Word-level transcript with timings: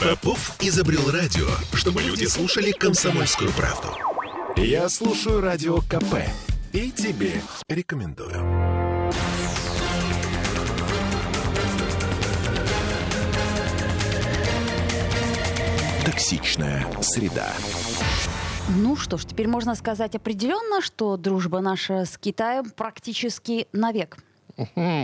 Попов 0.00 0.56
изобрел 0.60 1.10
радио, 1.10 1.46
чтобы 1.74 2.02
люди 2.02 2.24
слушали 2.24 2.72
комсомольскую 2.72 3.50
правду. 3.52 3.88
Я 4.56 4.88
слушаю 4.88 5.40
радио 5.40 5.78
КП 5.78 6.16
и 6.72 6.90
тебе 6.90 7.40
рекомендую. 7.68 8.32
Токсичная 16.04 16.86
среда. 17.02 17.52
Ну 18.70 18.96
что 18.96 19.16
ж, 19.16 19.24
теперь 19.24 19.48
можно 19.48 19.74
сказать 19.74 20.14
определенно, 20.14 20.80
что 20.80 21.16
дружба 21.16 21.60
наша 21.60 22.04
с 22.04 22.16
Китаем 22.18 22.70
практически 22.70 23.66
навек. 23.72 24.18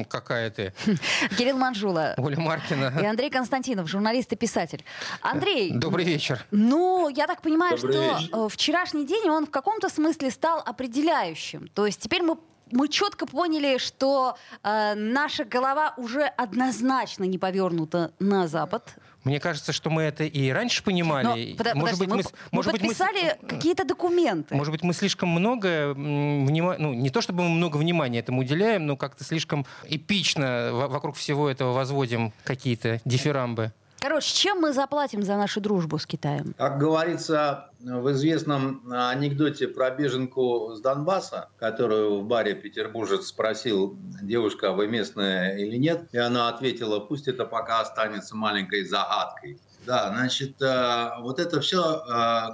Какая 0.08 0.50
ты. 0.50 0.72
Кирилл 1.38 1.56
Манжула. 1.56 2.14
Оля 2.18 2.38
Маркина. 2.38 2.92
И 3.00 3.04
Андрей 3.04 3.30
Константинов, 3.30 3.88
журналист 3.88 4.32
и 4.32 4.36
писатель. 4.36 4.84
Андрей. 5.20 5.72
Добрый 5.72 6.04
вечер. 6.04 6.44
Ну, 6.50 7.08
я 7.08 7.26
так 7.26 7.42
понимаю, 7.42 7.76
Добрый 7.76 7.94
что 7.94 8.18
вечер. 8.18 8.36
э, 8.36 8.48
вчерашний 8.50 9.06
день, 9.06 9.28
он 9.30 9.46
в 9.46 9.50
каком-то 9.50 9.88
смысле 9.88 10.30
стал 10.30 10.62
определяющим. 10.64 11.68
То 11.68 11.86
есть 11.86 12.00
теперь 12.00 12.22
мы 12.22 12.36
мы 12.72 12.88
четко 12.88 13.26
поняли, 13.26 13.78
что 13.78 14.36
э, 14.64 14.94
наша 14.96 15.44
голова 15.44 15.94
уже 15.96 16.22
однозначно 16.24 17.22
не 17.22 17.38
повернута 17.38 18.12
на 18.18 18.48
Запад. 18.48 18.94
Мне 19.26 19.40
кажется, 19.40 19.72
что 19.72 19.90
мы 19.90 20.02
это 20.02 20.22
и 20.22 20.50
раньше 20.50 20.82
Но, 20.82 20.84
понимали. 20.86 21.56
подо- 21.56 21.74
может 21.74 21.98
подожди, 21.98 22.06
быть, 22.06 22.08
мы, 22.10 22.16
мы, 22.16 22.22
может 22.52 22.72
быть, 22.72 22.82
мы 22.82 22.88
подписали 22.88 23.36
какие-то 23.48 23.84
документы. 23.84 24.54
Может 24.54 24.70
быть, 24.72 24.84
мы 24.84 24.94
слишком 24.94 25.30
много 25.30 25.68
м, 25.68 26.46
внима- 26.46 26.76
ну, 26.78 26.94
не 26.94 27.10
то 27.10 27.20
чтобы 27.20 27.42
мы 27.42 27.48
много 27.48 27.76
внимания 27.76 28.20
этому 28.20 28.42
уделяем, 28.42 28.86
но 28.86 28.96
как-то 28.96 29.24
слишком 29.24 29.66
эпично 29.88 30.70
во- 30.72 30.86
вокруг 30.88 31.16
всего 31.16 31.50
этого 31.50 31.72
возводим 31.72 32.32
какие-то 32.44 33.00
дифирамбы. 33.04 33.72
Короче, 34.08 34.32
чем 34.36 34.60
мы 34.60 34.72
заплатим 34.72 35.24
за 35.24 35.36
нашу 35.36 35.60
дружбу 35.60 35.98
с 35.98 36.06
Китаем? 36.06 36.54
Как 36.56 36.78
говорится 36.78 37.70
в 37.80 38.12
известном 38.12 38.80
анекдоте 38.88 39.66
про 39.66 39.90
беженку 39.90 40.74
с 40.76 40.80
Донбасса, 40.80 41.48
которую 41.58 42.20
в 42.20 42.24
баре 42.24 42.54
петербуржец 42.54 43.26
спросил, 43.26 43.98
девушка, 44.22 44.70
вы 44.70 44.86
местная 44.86 45.56
или 45.56 45.76
нет, 45.76 46.06
и 46.12 46.18
она 46.18 46.48
ответила, 46.48 47.00
пусть 47.00 47.26
это 47.26 47.44
пока 47.44 47.80
останется 47.80 48.36
маленькой 48.36 48.84
загадкой. 48.84 49.58
Да, 49.84 50.10
значит, 50.14 50.62
э, 50.62 51.10
вот 51.22 51.40
это 51.40 51.60
все 51.60 52.00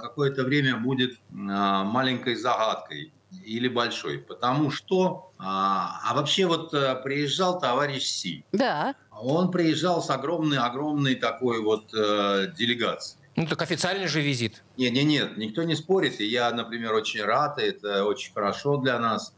какое-то 0.01 0.45
время 0.45 0.77
будет 0.77 1.19
маленькой 1.29 2.33
загадкой 2.33 3.13
или 3.45 3.67
большой, 3.67 4.17
потому 4.17 4.71
что, 4.71 5.31
а 5.37 5.99
а 6.03 6.15
вообще 6.15 6.47
вот 6.47 6.71
приезжал 7.03 7.59
товарищ 7.59 8.05
Си, 8.05 8.43
Да. 8.51 8.95
Он 9.23 9.51
приезжал 9.51 10.01
с 10.01 10.09
огромной-огромной 10.09 11.15
такой 11.15 11.61
вот 11.61 11.93
э, 11.93 12.51
делегацией. 12.57 13.19
Ну, 13.35 13.47
так 13.47 13.61
официальный 13.61 14.07
же 14.07 14.21
визит. 14.21 14.63
Нет, 14.77 14.93
нет, 14.93 15.05
нет, 15.05 15.37
никто 15.37 15.63
не 15.63 15.75
спорит. 15.75 16.21
И 16.21 16.25
я, 16.25 16.51
например, 16.51 16.93
очень 16.93 17.23
рад, 17.23 17.57
и 17.59 17.63
это 17.63 18.05
очень 18.05 18.31
хорошо 18.31 18.77
для 18.77 18.99
нас, 18.99 19.33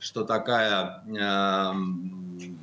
что 0.00 0.24
такая 0.24 1.04
э, 1.06 1.72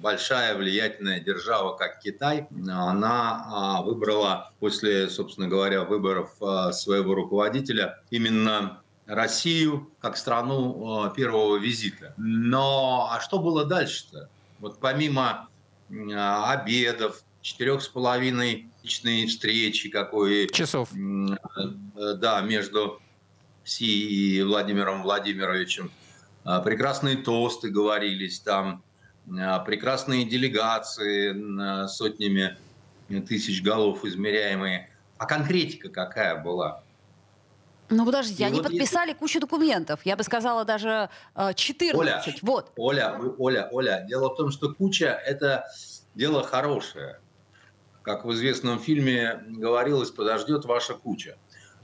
большая 0.01 0.55
влиятельная 0.55 1.19
держава, 1.19 1.75
как 1.75 1.99
Китай, 1.99 2.47
она 2.67 3.45
а, 3.47 3.81
выбрала 3.81 4.51
после, 4.59 5.09
собственно 5.09 5.47
говоря, 5.47 5.83
выборов 5.83 6.31
а, 6.41 6.71
своего 6.71 7.15
руководителя 7.15 8.01
именно 8.09 8.81
Россию 9.05 9.89
как 9.99 10.17
страну 10.17 11.05
а, 11.05 11.09
первого 11.09 11.57
визита. 11.57 12.13
Но 12.17 13.09
а 13.11 13.19
что 13.21 13.39
было 13.39 13.65
дальше-то? 13.65 14.29
Вот 14.59 14.79
помимо 14.79 15.49
обедов, 15.89 17.23
четырех 17.41 17.83
с 17.83 17.87
половиной 17.87 18.69
личной 18.83 19.27
встречи, 19.27 19.89
какой 19.89 20.49
Часов. 20.49 20.89
Э, 20.93 22.13
да, 22.15 22.41
между 22.41 23.01
Си 23.63 24.37
и 24.37 24.41
Владимиром 24.43 25.03
Владимировичем. 25.03 25.91
А, 26.43 26.59
Прекрасные 26.61 27.17
тосты 27.17 27.69
говорились 27.69 28.39
там, 28.39 28.83
а, 29.39 29.59
прекрасные 29.59 30.25
делегации 30.25 31.87
сотнями 31.87 32.57
тысяч 33.27 33.61
голов 33.61 34.03
измеряемые. 34.05 34.89
А 35.17 35.25
конкретика 35.25 35.89
какая 35.89 36.41
была? 36.41 36.82
Ну 37.93 38.05
подождите, 38.05 38.43
И 38.43 38.45
они 38.45 38.57
вот 38.57 38.65
если- 38.69 38.79
подписали 38.79 39.13
кучу 39.13 39.39
документов. 39.39 39.99
Я 40.03 40.15
бы 40.15 40.23
сказала 40.23 40.65
даже 40.65 41.09
э, 41.35 41.53
14. 41.53 41.99
Оля. 41.99 42.23
Вот. 42.41 42.71
Оля, 42.75 43.19
Оля, 43.37 43.69
Оля, 43.71 44.05
дело 44.07 44.29
в 44.29 44.35
том, 44.35 44.51
что 44.51 44.73
куча– 44.73 45.05
это 45.25 45.65
дело 46.15 46.43
хорошее. 46.43 47.19
Как 48.01 48.25
в 48.25 48.33
известном 48.33 48.79
фильме 48.79 49.43
говорилось, 49.47 50.11
подождет 50.11 50.65
ваша 50.65 50.95
куча. 50.95 51.37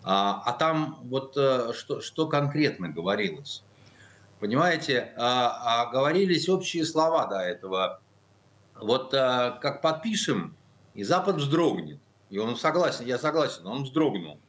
А, 0.03 0.41
а 0.45 0.53
там 0.53 0.99
вот 1.03 1.37
э, 1.37 1.73
что, 1.73 2.01
что 2.01 2.27
конкретно 2.27 2.89
говорилось? 2.89 3.63
Понимаете, 4.39 5.13
а, 5.17 5.83
а 5.83 5.91
говорились 5.91 6.49
общие 6.49 6.85
слова 6.85 7.27
до 7.27 7.39
этого. 7.39 8.01
Вот 8.75 9.13
а, 9.13 9.51
как 9.61 9.81
подпишем, 9.81 10.55
и 10.93 11.03
Запад 11.03 11.35
вздрогнет. 11.37 11.99
И 12.29 12.37
он 12.37 12.55
согласен, 12.55 13.05
я 13.05 13.17
согласен, 13.17 13.65
он 13.67 13.83
вздрогнул. 13.83 14.39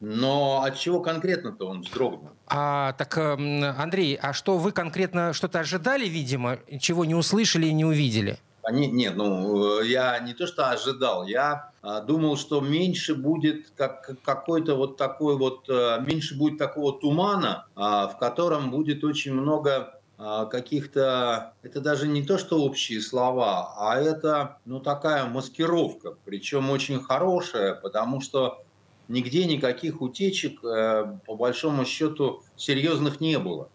Но 0.00 0.62
от 0.62 0.78
чего 0.78 1.00
конкретно-то 1.00 1.66
он 1.66 1.80
вздрогнул? 1.82 2.30
А, 2.46 2.92
так, 2.92 3.16
эм, 3.18 3.64
Андрей, 3.64 4.14
а 4.20 4.32
что 4.32 4.56
вы 4.58 4.72
конкретно 4.72 5.32
что-то 5.32 5.60
ожидали, 5.60 6.06
видимо, 6.06 6.58
чего 6.80 7.04
не 7.04 7.14
услышали 7.14 7.66
и 7.66 7.72
не 7.72 7.84
увидели? 7.84 8.38
А 8.62 8.70
не- 8.70 8.86
Нет, 8.88 9.16
ну, 9.16 9.80
э, 9.80 9.86
я 9.88 10.18
не 10.18 10.34
то 10.34 10.46
что 10.46 10.70
ожидал, 10.70 11.26
я 11.26 11.70
а, 11.80 12.00
думал, 12.00 12.36
что 12.36 12.60
меньше 12.60 13.14
будет 13.14 13.70
как, 13.76 14.10
какой-то 14.22 14.74
вот 14.74 14.96
такой 14.98 15.38
вот, 15.38 15.64
э, 15.68 16.00
меньше 16.06 16.36
будет 16.36 16.58
такого 16.58 16.92
тумана, 17.00 17.66
а, 17.74 18.08
в 18.08 18.18
котором 18.18 18.70
будет 18.70 19.04
очень 19.04 19.32
много 19.32 19.94
а, 20.20 20.46
каких-то, 20.46 21.54
это 21.62 21.80
даже 21.80 22.08
не 22.08 22.22
то 22.24 22.38
что 22.38 22.60
общие 22.62 23.00
слова, 23.00 23.72
а 23.78 23.96
это, 24.00 24.58
ну, 24.64 24.80
такая 24.80 25.24
маскировка, 25.26 26.16
причем 26.24 26.70
очень 26.70 27.00
хорошая, 27.00 27.74
потому 27.74 28.20
что 28.20 28.64
нигде 29.08 29.46
никаких 29.46 30.00
утечек, 30.00 30.62
э, 30.64 31.18
по 31.26 31.34
большому 31.34 31.84
счету, 31.84 32.42
серьезных 32.56 33.20
не 33.20 33.38
было. 33.38 33.68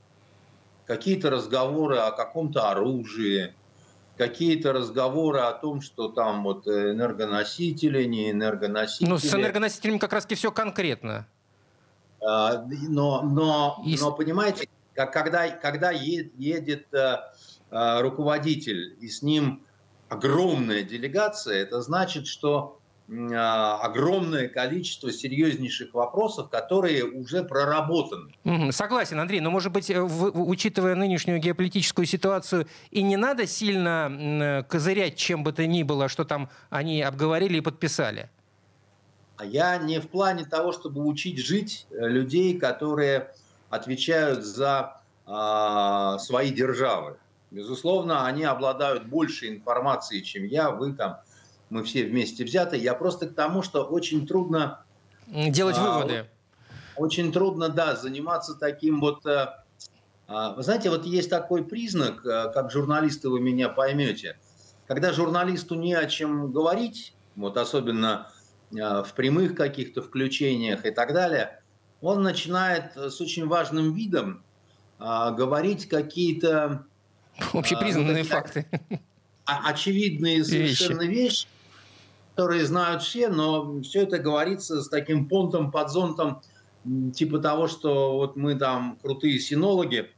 Какие-то 0.86 1.30
разговоры 1.30 1.98
о 1.98 2.12
каком-то 2.12 2.70
оружии, 2.70 3.54
какие-то 4.18 4.74
разговоры 4.74 5.40
о 5.40 5.54
том, 5.54 5.82
что 5.82 6.10
там 6.10 6.44
вот 6.44 6.68
энергоносители, 6.68 8.04
не 8.04 8.32
энергоносители. 8.32 9.10
Ну, 9.10 9.18
с 9.18 9.34
энергоносителями 9.34 9.98
как 9.98 10.14
раз-таки 10.14 10.36
все 10.36 10.52
конкретно. 10.52 11.28
А, 12.22 12.66
Но, 12.88 13.22
но, 13.22 13.82
И 13.86 13.98
но 14.00 14.12
понимаете, 14.12 14.70
когда, 14.94 15.50
когда 15.50 15.92
едет 15.92 16.94
э, 16.94 17.18
э, 17.72 18.02
руководитель 18.02 18.96
и 19.02 19.08
с 19.08 19.22
ним 19.22 19.64
огромная 20.10 20.84
делегация, 20.84 21.56
это 21.56 21.82
значит, 21.82 22.28
что 22.28 22.80
огромное 23.10 24.48
количество 24.48 25.12
серьезнейших 25.12 25.94
вопросов, 25.94 26.50
которые 26.50 27.04
уже 27.04 27.44
проработаны. 27.44 28.34
Согласен, 28.72 29.20
Андрей, 29.20 29.42
но, 29.42 29.52
может 29.52 29.72
быть, 29.72 29.90
э, 29.90 30.02
учитывая 30.02 30.96
нынешнюю 30.96 31.40
геополитическую 31.40 32.06
ситуацию, 32.06 32.66
и 32.92 33.04
не 33.04 33.18
надо 33.18 33.46
сильно 33.46 34.10
э, 34.10 34.64
козырять 34.64 35.18
чем 35.18 35.44
бы 35.44 35.52
то 35.52 35.68
ни 35.68 35.84
было, 35.84 36.08
что 36.08 36.24
там 36.24 36.50
они 36.70 37.02
обговорили 37.02 37.58
и 37.58 37.62
подписали? 37.62 38.30
А 39.36 39.46
я 39.46 39.78
не 39.78 40.00
в 40.00 40.08
плане 40.08 40.46
того, 40.46 40.72
чтобы 40.72 41.06
учить 41.06 41.40
жить 41.40 41.86
э, 41.92 42.08
людей, 42.08 42.58
которые 42.58 43.32
отвечают 43.70 44.44
за 44.46 45.02
а, 45.26 46.18
свои 46.20 46.52
державы. 46.52 47.18
Безусловно, 47.50 48.26
они 48.26 48.44
обладают 48.44 49.06
большей 49.06 49.50
информацией, 49.50 50.24
чем 50.24 50.46
я, 50.46 50.72
вы 50.72 50.94
там, 50.94 51.18
мы 51.74 51.84
все 51.84 52.06
вместе 52.06 52.46
взяты. 52.46 52.78
Я 52.78 52.94
просто 52.94 53.28
к 53.28 53.34
тому, 53.34 53.64
что 53.64 53.84
очень 53.84 54.28
трудно, 54.28 54.86
Делать 55.28 55.76
А, 55.80 55.98
выводы. 56.00 56.28
очень 56.96 57.32
трудно, 57.32 57.70
да, 57.70 57.96
заниматься 57.96 58.54
таким 58.54 59.00
вот. 59.00 59.26
э, 59.26 59.48
а, 60.28 60.54
Вы 60.54 60.62
знаете, 60.64 60.90
вот 60.92 61.06
есть 61.06 61.30
такой 61.32 61.64
признак, 61.64 62.24
э, 62.26 62.52
как 62.54 62.70
журналисты 62.72 63.30
вы 63.30 63.40
меня 63.40 63.70
поймете, 63.70 64.38
когда 64.86 65.12
журналисту 65.14 65.74
не 65.76 65.94
о 65.96 66.06
чем 66.06 66.52
говорить, 66.52 67.16
вот 67.36 67.58
особенно 67.58 68.28
э, 68.72 68.76
в 69.04 69.14
прямых 69.16 69.56
каких-то 69.56 70.02
включениях 70.04 70.86
и 70.86 70.92
так 70.92 71.14
далее, 71.14 71.60
он 72.02 72.22
начинает 72.22 72.96
с 72.96 73.20
очень 73.22 73.48
важным 73.48 73.94
видом 73.94 74.44
а, 75.00 75.32
говорить 75.32 75.88
какие-то 75.90 76.86
Общепризнанные 77.54 78.22
эти- 78.22 78.28
факты. 78.30 78.68
очевидные 79.46 80.44
совершенно 80.46 81.04
вещи, 81.04 81.48
которые 82.36 82.66
знают 82.66 83.04
все, 83.04 83.30
но 83.30 83.82
все 83.82 84.04
это 84.04 84.18
говорится 84.18 84.82
с 84.82 84.90
таким 84.90 85.28
понтом, 85.28 85.72
подзонтом, 85.72 86.42
типа 87.14 87.40
того, 87.40 87.68
что 87.68 88.18
вот 88.18 88.36
мы 88.36 88.56
там 88.56 88.98
крутые 89.02 89.40
синологи, 89.40 90.10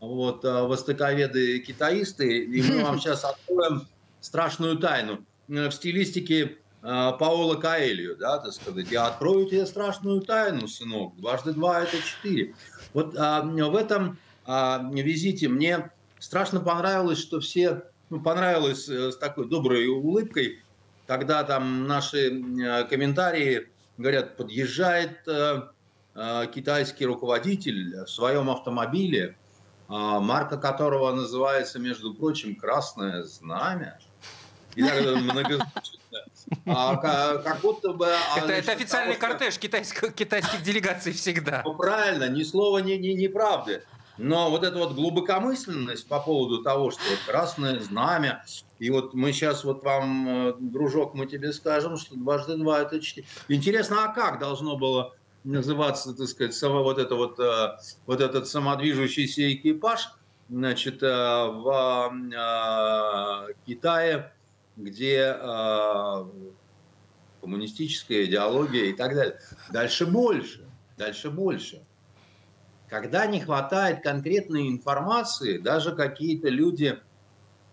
вот, 0.00 0.44
а, 0.44 0.64
востоковеды 0.64 1.60
китаисты, 1.60 2.44
и 2.44 2.62
мы 2.62 2.82
вам 2.82 2.98
сейчас 3.00 3.24
откроем 3.24 3.86
страшную 4.20 4.78
тайну. 4.78 5.24
Э, 5.48 5.68
В 5.68 5.72
стилистике 5.72 6.42
э, 6.42 6.56
Паоло 6.82 7.54
Каэлью, 7.54 8.16
да, 8.16 8.38
так 8.38 8.52
сказать, 8.52 8.90
я 8.90 9.06
открою 9.06 9.46
тебе 9.46 9.64
страшную 9.66 10.22
тайну, 10.22 10.66
сынок, 10.66 11.16
дважды 11.16 11.52
два– 11.52 11.80
это 11.82 11.96
четыре. 11.98 12.54
Вот 12.92 13.14
а, 13.16 13.42
в 13.42 13.76
этом 13.76 14.18
а, 14.44 14.90
визите 14.92 15.48
мне 15.48 15.90
страшно 16.18 16.60
понравилось, 16.60 17.18
что 17.18 17.40
все, 17.40 17.84
ну, 18.10 18.20
понравилось 18.20 18.88
э, 18.88 19.12
с 19.12 19.16
такой 19.16 19.48
доброй 19.48 19.86
улыбкой, 19.86 20.60
когда 21.10 21.42
там 21.42 21.88
наши 21.88 22.30
э, 22.30 22.84
комментарии 22.84 23.68
говорят, 23.98 24.36
подъезжает 24.36 25.26
э, 25.26 25.62
э, 26.14 26.46
китайский 26.54 27.04
руководитель 27.04 28.04
в 28.04 28.08
своем 28.08 28.48
автомобиле, 28.48 29.36
марка 29.88 30.56
которого 30.56 31.12
называется, 31.12 31.80
между 31.80 32.14
прочим, 32.14 32.54
«Красное 32.54 33.24
знамя». 33.24 33.98
И 34.76 34.84
так 34.84 35.04
многозначительно. 35.16 36.20
А, 36.66 36.94
как 37.38 37.60
будто 37.60 37.92
бы... 37.92 38.06
А, 38.06 38.36
это, 38.36 38.46
значит, 38.46 38.68
это 38.68 38.72
официальный 38.72 39.16
того, 39.16 39.32
кортеж 39.32 39.58
китайских, 39.58 40.14
китайских 40.14 40.62
делегаций 40.62 41.12
всегда. 41.12 41.62
Ну, 41.64 41.74
правильно, 41.74 42.28
ни 42.28 42.44
слова 42.44 42.78
не, 42.78 42.96
не, 42.98 43.14
не 43.14 43.26
правды. 43.26 43.82
Но 44.22 44.50
вот 44.50 44.64
эта 44.64 44.76
вот 44.76 44.92
глубокомысленность 44.94 46.06
по 46.06 46.20
поводу 46.20 46.62
того, 46.62 46.90
что 46.90 47.00
вот 47.08 47.18
красное 47.26 47.80
знамя, 47.80 48.44
и 48.78 48.90
вот 48.90 49.14
мы 49.14 49.32
сейчас 49.32 49.64
вот 49.64 49.82
вам, 49.82 50.28
э, 50.28 50.54
дружок, 50.58 51.14
мы 51.14 51.26
тебе 51.26 51.54
скажем, 51.54 51.96
что 51.96 52.16
дважды 52.16 52.58
два 52.58 52.80
это 52.82 53.00
четыре. 53.00 53.26
Интересно, 53.48 54.04
а 54.04 54.08
как 54.08 54.38
должно 54.38 54.76
было 54.76 55.14
называться, 55.42 56.12
так 56.12 56.28
сказать, 56.28 56.54
само 56.54 56.82
вот 56.82 56.98
это 56.98 57.14
вот, 57.14 57.40
э, 57.40 57.78
вот 58.04 58.20
этот 58.20 58.46
самодвижущийся 58.46 59.50
экипаж, 59.54 60.10
значит, 60.50 61.02
э, 61.02 61.06
в 61.06 62.12
Китае, 63.66 64.34
где 64.76 65.34
коммунистическая 67.40 68.26
идеология 68.26 68.84
и 68.86 68.92
так 68.92 69.14
далее. 69.14 69.40
Дальше 69.72 70.04
больше, 70.04 70.68
дальше 70.98 71.30
больше. 71.30 71.82
Когда 72.90 73.26
не 73.26 73.40
хватает 73.40 74.02
конкретной 74.02 74.68
информации, 74.68 75.58
даже 75.58 75.94
какие-то 75.94 76.48
люди, 76.48 76.98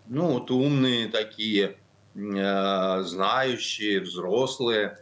ну, 0.06 0.34
вот 0.34 0.52
умные 0.52 1.08
такие, 1.08 1.76
э, 2.14 3.02
знающие, 3.02 4.00
взрослые. 4.00 4.98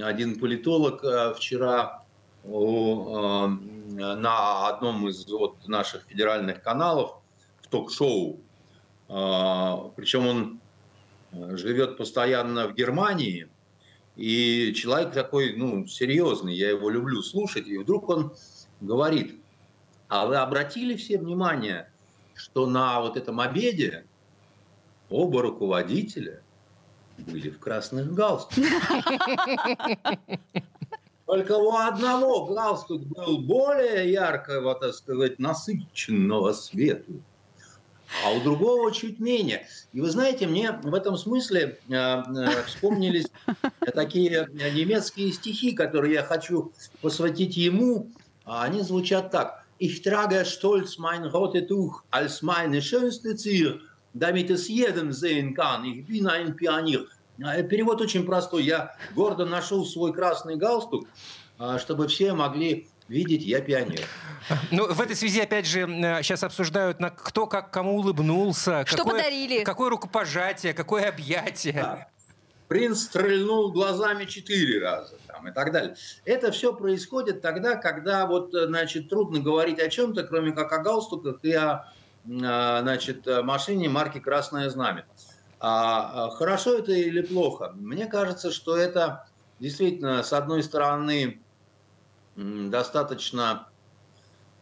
Один 0.00 0.38
политолог 0.38 1.02
э, 1.02 1.34
вчера 1.34 2.04
э, 2.44 2.48
на 2.48 4.68
одном 4.68 5.08
из 5.08 5.26
вот 5.26 5.66
наших 5.66 6.04
федеральных 6.04 6.62
каналов 6.62 7.16
в 7.60 7.66
ток-шоу, 7.66 8.38
э, 9.08 9.74
причем 9.96 10.26
он 10.26 10.60
живет 11.32 11.98
постоянно 11.98 12.68
в 12.68 12.74
Германии, 12.74 13.48
и 14.14 14.72
человек 14.74 15.12
такой, 15.12 15.56
ну, 15.56 15.84
серьезный, 15.86 16.54
я 16.54 16.70
его 16.70 16.90
люблю 16.90 17.22
слушать, 17.22 17.66
и 17.66 17.76
вдруг 17.76 18.08
он 18.08 18.32
говорит, 18.80 19.34
а 20.08 20.26
вы 20.26 20.36
обратили 20.36 20.96
все 20.96 21.18
внимание, 21.18 21.90
что 22.34 22.66
на 22.66 23.00
вот 23.00 23.16
этом 23.16 23.40
обеде 23.40 24.04
оба 25.10 25.42
руководителя 25.42 26.42
были 27.18 27.50
в 27.50 27.58
красных 27.58 28.14
галстуках. 28.14 28.82
Только 31.26 31.52
у 31.52 31.76
одного 31.76 32.46
галстук 32.46 33.02
был 33.02 33.38
более 33.38 34.10
яркого, 34.10 34.74
так 34.74 34.94
сказать, 34.94 35.38
насыщенного 35.38 36.54
свету, 36.54 37.20
а 38.24 38.30
у 38.30 38.40
другого 38.40 38.90
чуть 38.92 39.20
менее. 39.20 39.66
И 39.92 40.00
вы 40.00 40.10
знаете, 40.10 40.46
мне 40.46 40.72
в 40.72 40.94
этом 40.94 41.18
смысле 41.18 41.78
э, 41.90 41.94
э, 41.94 42.62
вспомнились 42.64 43.26
такие 43.94 44.48
немецкие 44.54 45.30
стихи, 45.32 45.72
которые 45.72 46.14
я 46.14 46.22
хочу 46.22 46.72
посвятить 47.02 47.58
ему. 47.58 48.10
А 48.46 48.62
они 48.62 48.80
звучат 48.80 49.30
так. 49.30 49.67
Ich 49.78 50.02
trage 50.02 50.44
stolz 50.44 50.98
mein 50.98 51.24
rotes 51.24 51.66
Tuch 51.68 52.02
als 52.10 52.42
meine 52.42 52.82
schönste 52.82 53.36
Zier, 53.36 53.80
damit 54.12 54.50
es 54.50 54.68
jedem 54.68 55.12
sehen 55.12 55.54
kann. 55.54 55.84
Ich 55.84 56.04
bin 56.04 56.26
ein 56.26 56.56
Pionier. 56.56 57.06
Перевод 57.68 58.00
очень 58.00 58.24
простой. 58.26 58.64
Я 58.64 58.96
гордо 59.14 59.44
ношу 59.44 59.84
свой 59.84 60.12
красный 60.12 60.56
галстук, 60.56 61.06
чтобы 61.78 62.08
все 62.08 62.32
могли 62.32 62.88
видеть, 63.06 63.44
я 63.44 63.60
пионер. 63.60 64.04
Ну, 64.72 64.92
в 64.92 65.00
этой 65.00 65.14
связи, 65.14 65.40
опять 65.40 65.66
же, 65.66 65.86
сейчас 66.22 66.42
обсуждают, 66.42 66.98
кто 67.16 67.46
как 67.46 67.70
кому 67.70 67.96
улыбнулся. 67.96 68.84
Что 68.86 68.98
какое, 68.98 69.18
подарили. 69.18 69.62
Какое 69.62 69.90
рукопожатие, 69.90 70.74
какое 70.74 71.08
объятие. 71.08 71.74
Да. 71.74 72.08
Принц 72.68 73.00
стрельнул 73.00 73.72
глазами 73.72 74.26
четыре 74.26 74.80
раза 74.80 75.16
там, 75.26 75.48
и 75.48 75.52
так 75.52 75.72
далее. 75.72 75.96
Это 76.24 76.52
все 76.52 76.74
происходит 76.74 77.40
тогда, 77.40 77.76
когда 77.76 78.26
вот, 78.26 78.50
значит, 78.52 79.08
трудно 79.08 79.40
говорить 79.40 79.80
о 79.80 79.88
чем-то, 79.88 80.24
кроме 80.24 80.52
как 80.52 80.70
о 80.72 80.78
галстуках 80.78 81.38
и 81.42 81.52
о 81.52 81.86
а, 82.44 82.82
значит, 82.82 83.26
машине 83.42 83.88
марки 83.88 84.18
«Красное 84.18 84.68
знамя». 84.68 85.06
А, 85.60 86.26
а 86.26 86.30
хорошо 86.30 86.74
это 86.74 86.92
или 86.92 87.22
плохо? 87.22 87.72
Мне 87.74 88.06
кажется, 88.06 88.52
что 88.52 88.76
это 88.76 89.26
действительно, 89.58 90.22
с 90.22 90.32
одной 90.32 90.62
стороны, 90.62 91.40
достаточно 92.36 93.68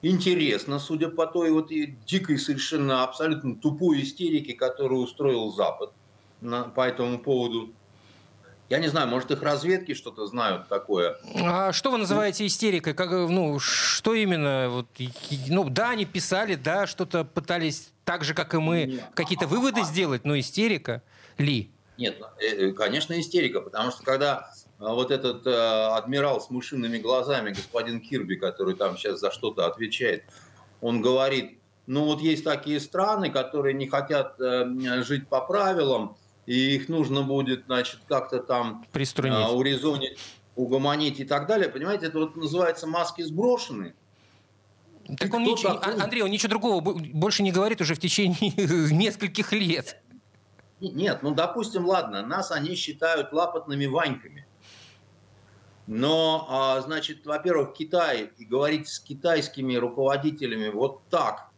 интересно, 0.02 0.78
судя 0.78 1.08
по 1.08 1.26
той 1.26 1.50
вот 1.50 1.70
дикой, 2.06 2.38
совершенно 2.38 3.02
абсолютно 3.02 3.56
тупой 3.56 4.02
истерике, 4.02 4.54
которую 4.54 5.02
устроил 5.02 5.50
Запад 5.52 5.92
по 6.40 6.86
этому 6.86 7.18
поводу. 7.18 7.72
Я 8.68 8.78
не 8.78 8.88
знаю, 8.88 9.06
может, 9.06 9.30
их 9.30 9.42
разведки 9.42 9.94
что-то 9.94 10.26
знают 10.26 10.68
такое. 10.68 11.16
А 11.36 11.72
что 11.72 11.92
вы 11.92 11.98
называете 11.98 12.44
истерикой? 12.46 12.94
Как, 12.94 13.10
ну, 13.10 13.58
что 13.60 14.12
именно? 14.14 14.68
Вот, 14.70 14.86
ну, 15.48 15.68
да, 15.70 15.90
они 15.90 16.04
писали, 16.04 16.56
да, 16.56 16.86
что-то 16.86 17.24
пытались 17.24 17.92
так 18.04 18.24
же, 18.24 18.34
как 18.34 18.54
и 18.54 18.58
мы, 18.58 19.00
какие-то 19.14 19.46
выводы 19.46 19.82
сделать, 19.82 20.24
но 20.24 20.38
истерика 20.38 21.02
ли? 21.38 21.70
Нет, 21.96 22.16
ну, 22.20 22.26
э, 22.40 22.68
э, 22.68 22.72
конечно, 22.72 23.18
истерика, 23.18 23.60
потому 23.60 23.90
что 23.90 24.02
когда 24.02 24.50
а, 24.78 24.94
вот 24.94 25.10
этот 25.10 25.46
э, 25.46 25.50
адмирал 25.50 26.40
с 26.40 26.50
мышиными 26.50 26.98
глазами, 26.98 27.50
господин 27.50 28.00
Кирби, 28.00 28.34
который 28.36 28.74
там 28.74 28.98
сейчас 28.98 29.20
за 29.20 29.30
что-то 29.30 29.66
отвечает, 29.66 30.24
он 30.80 31.00
говорит, 31.00 31.58
ну 31.86 32.04
вот 32.04 32.20
есть 32.20 32.44
такие 32.44 32.80
страны, 32.80 33.30
которые 33.30 33.74
не 33.74 33.88
хотят 33.88 34.38
э, 34.40 35.02
жить 35.02 35.28
по 35.28 35.40
правилам, 35.40 36.16
и 36.46 36.76
их 36.76 36.88
нужно 36.88 37.22
будет, 37.22 37.64
значит, 37.66 38.00
как-то 38.08 38.38
там 38.38 38.84
Приструнить. 38.93 39.37
А, 39.37 39.50
урезонить, 39.50 40.19
угомонить 40.54 41.20
и 41.20 41.25
так 41.25 41.47
далее. 41.47 41.68
Понимаете, 41.68 42.06
это 42.06 42.20
вот 42.20 42.37
называется 42.37 42.87
маски 42.87 43.23
сброшены. 43.23 43.94
Так 45.18 45.35
он 45.35 45.44
ничего, 45.44 45.75
такой? 45.75 46.00
Андрей, 46.00 46.23
он 46.23 46.30
ничего 46.30 46.50
другого 46.50 46.80
больше 46.80 47.42
не 47.42 47.52
говорит 47.52 47.80
уже 47.80 47.94
в 47.94 48.00
течение 48.00 48.37
нескольких 48.92 49.52
лет. 49.52 50.00
Нет, 50.80 51.23
ну, 51.23 51.35
допустим, 51.35 51.87
ладно, 51.87 52.25
нас 52.26 52.50
они 52.52 52.75
считают 52.75 53.32
лапотными 53.32 53.87
ваньками. 53.87 54.47
Но, 55.87 56.47
а, 56.49 56.80
значит, 56.80 57.25
во-первых, 57.25 57.73
Китай, 57.73 58.30
и 58.37 58.44
говорить 58.44 58.88
с 58.88 58.99
китайскими 58.99 59.76
руководителями 59.76 60.68
вот 60.68 61.02
так, 61.09 61.50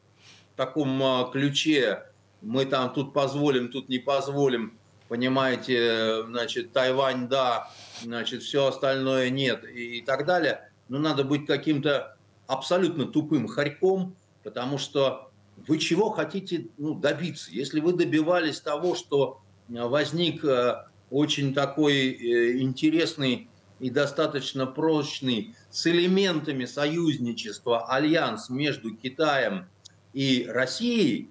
в 0.53 0.57
таком 0.57 1.03
а, 1.03 1.31
ключе, 1.33 2.05
мы 2.43 2.67
там 2.67 2.93
тут 2.93 3.15
позволим, 3.15 3.71
тут 3.71 3.89
не 3.89 3.99
позволим, 3.99 4.78
понимаете, 5.09 6.25
значит, 6.27 6.73
Тайвань 6.73 7.29
да, 7.29 7.71
значит, 8.03 8.43
все 8.43 8.67
остальное 8.67 9.31
нет 9.31 9.65
и, 9.65 9.99
и 9.99 10.03
так 10.03 10.27
далее. 10.27 10.71
Но 10.89 10.99
надо 10.99 11.25
быть 11.25 11.47
каким-то 11.47 12.17
абсолютно 12.47 13.07
тупым 13.07 13.47
хорьком, 13.49 14.17
потому 14.43 14.79
что 14.79 15.31
вы 15.67 15.79
чего 15.79 16.11
хотите 16.11 16.69
ну, 16.79 16.95
добиться? 16.95 17.51
Если 17.51 17.81
вы 17.81 17.93
добивались 17.93 18.61
того, 18.61 18.95
что 18.95 19.41
возник 19.69 20.45
э, 20.45 20.85
очень 21.11 21.55
такой 21.55 22.11
э, 22.11 22.59
интересный 22.61 23.49
и 23.81 23.91
достаточно 23.91 24.67
прочный 24.67 25.55
с 25.71 25.87
элементами 25.87 26.65
союзничества 26.65 27.87
альянс 27.87 28.49
между 28.51 28.95
Китаем 28.95 29.69
и 30.13 30.47
Россией, 30.49 31.31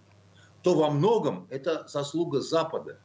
то 0.62 0.75
во 0.75 0.89
многом 0.89 1.48
это 1.50 1.88
заслуга 1.88 2.41
Запада, 2.41 3.00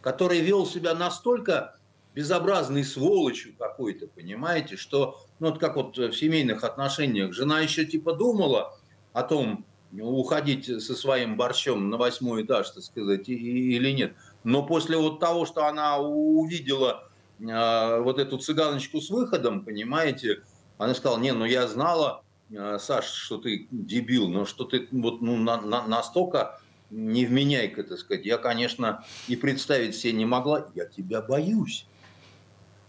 который 0.00 0.40
вел 0.40 0.66
себя 0.66 0.94
настолько 0.94 1.76
безобразной 2.14 2.84
сволочью 2.84 3.54
какой-то, 3.56 4.08
понимаете, 4.08 4.76
что, 4.76 5.20
ну 5.38 5.50
вот 5.50 5.58
как 5.58 5.76
вот 5.76 5.96
в 5.96 6.12
семейных 6.12 6.64
отношениях, 6.64 7.32
жена 7.32 7.60
еще 7.60 7.84
типа 7.84 8.14
думала 8.14 8.76
о 9.12 9.22
том, 9.22 9.64
уходить 9.92 10.66
со 10.82 10.94
своим 10.94 11.36
борщом 11.36 11.90
на 11.90 11.96
восьмой 11.96 12.42
этаж, 12.42 12.70
так 12.70 12.82
сказать, 12.82 13.28
или 13.28 13.90
нет. 13.92 14.14
Но 14.44 14.64
после 14.64 14.96
вот 14.96 15.20
того, 15.20 15.46
что 15.46 15.66
она 15.66 15.98
увидела 15.98 17.08
э, 17.40 18.00
вот 18.00 18.18
эту 18.18 18.38
цыганочку 18.38 19.00
с 19.00 19.10
выходом, 19.10 19.64
понимаете, 19.64 20.42
она 20.76 20.94
сказала, 20.94 21.18
не, 21.18 21.32
ну 21.32 21.44
я 21.44 21.66
знала, 21.66 22.22
э, 22.50 22.78
Саш, 22.78 23.06
что 23.06 23.38
ты 23.38 23.66
дебил, 23.70 24.28
но 24.28 24.44
что 24.44 24.64
ты 24.64 24.88
вот 24.92 25.22
ну, 25.22 25.36
на, 25.36 25.60
на, 25.60 25.86
настолько 25.86 26.60
невменяйка, 26.90 27.82
так 27.82 27.98
сказать. 27.98 28.24
Я, 28.24 28.38
конечно, 28.38 29.04
и 29.26 29.36
представить 29.36 29.96
себе 29.96 30.12
не 30.12 30.26
могла. 30.26 30.66
Я 30.74 30.86
тебя 30.86 31.22
боюсь. 31.22 31.86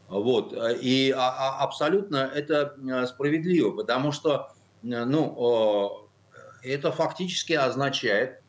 Вот. 0.08 0.54
И 0.82 1.14
а, 1.16 1.30
а, 1.30 1.64
абсолютно 1.64 2.18
это 2.18 2.76
справедливо, 3.08 3.72
потому 3.72 4.12
что 4.12 4.52
ну, 4.82 6.10
это 6.64 6.92
фактически 6.92 7.54
означает 7.54 8.42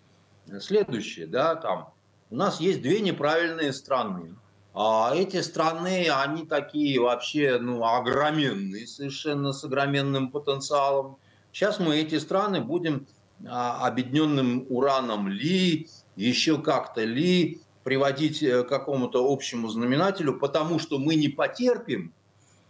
следующее. 0.61 1.27
Да, 1.27 1.55
там, 1.57 1.93
у 2.31 2.37
нас 2.37 2.61
есть 2.61 2.83
две 2.83 3.01
неправильные 3.01 3.73
страны. 3.73 4.35
А 4.73 5.13
эти 5.15 5.41
страны, 5.43 6.09
они 6.11 6.47
такие 6.47 7.01
вообще 7.01 7.59
ну, 7.61 7.85
огроменные, 7.85 8.87
совершенно 8.87 9.53
с 9.53 9.65
огроменным 9.65 10.31
потенциалом. 10.31 11.19
Сейчас 11.53 11.81
мы 11.81 11.97
эти 11.97 12.19
страны 12.19 12.61
будем 12.61 13.09
а, 13.09 13.20
объединенным 13.47 14.67
ураном 14.69 15.29
ли, 15.29 15.89
еще 16.17 16.61
как-то 16.61 17.05
ли, 17.05 17.61
приводить 17.85 18.43
э, 18.43 18.63
к 18.63 18.69
какому-то 18.69 19.27
общему 19.33 19.69
знаменателю, 19.69 20.39
потому 20.39 20.79
что 20.79 20.99
мы 20.99 21.15
не 21.15 21.29
потерпим. 21.29 22.13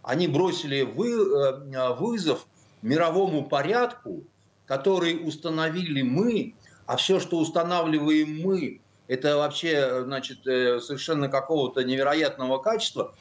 Они 0.03 0.27
бросили 0.27 0.83
вы, 0.83 1.11
э, 1.11 1.93
вызов 1.95 2.47
мировому 2.81 3.47
порядку, 3.47 4.23
который 4.65 5.19
установили 5.27 6.01
мы, 6.01 6.55
а 6.85 6.95
все, 6.95 7.19
что 7.19 7.37
устанавливаем 7.37 8.41
мы, 8.41 8.81
это 9.07 9.37
вообще 9.37 10.03
значит, 10.03 10.47
э, 10.47 10.79
совершенно 10.79 11.27
какого-то 11.27 11.83
невероятного 11.83 12.59
качества. 12.59 13.13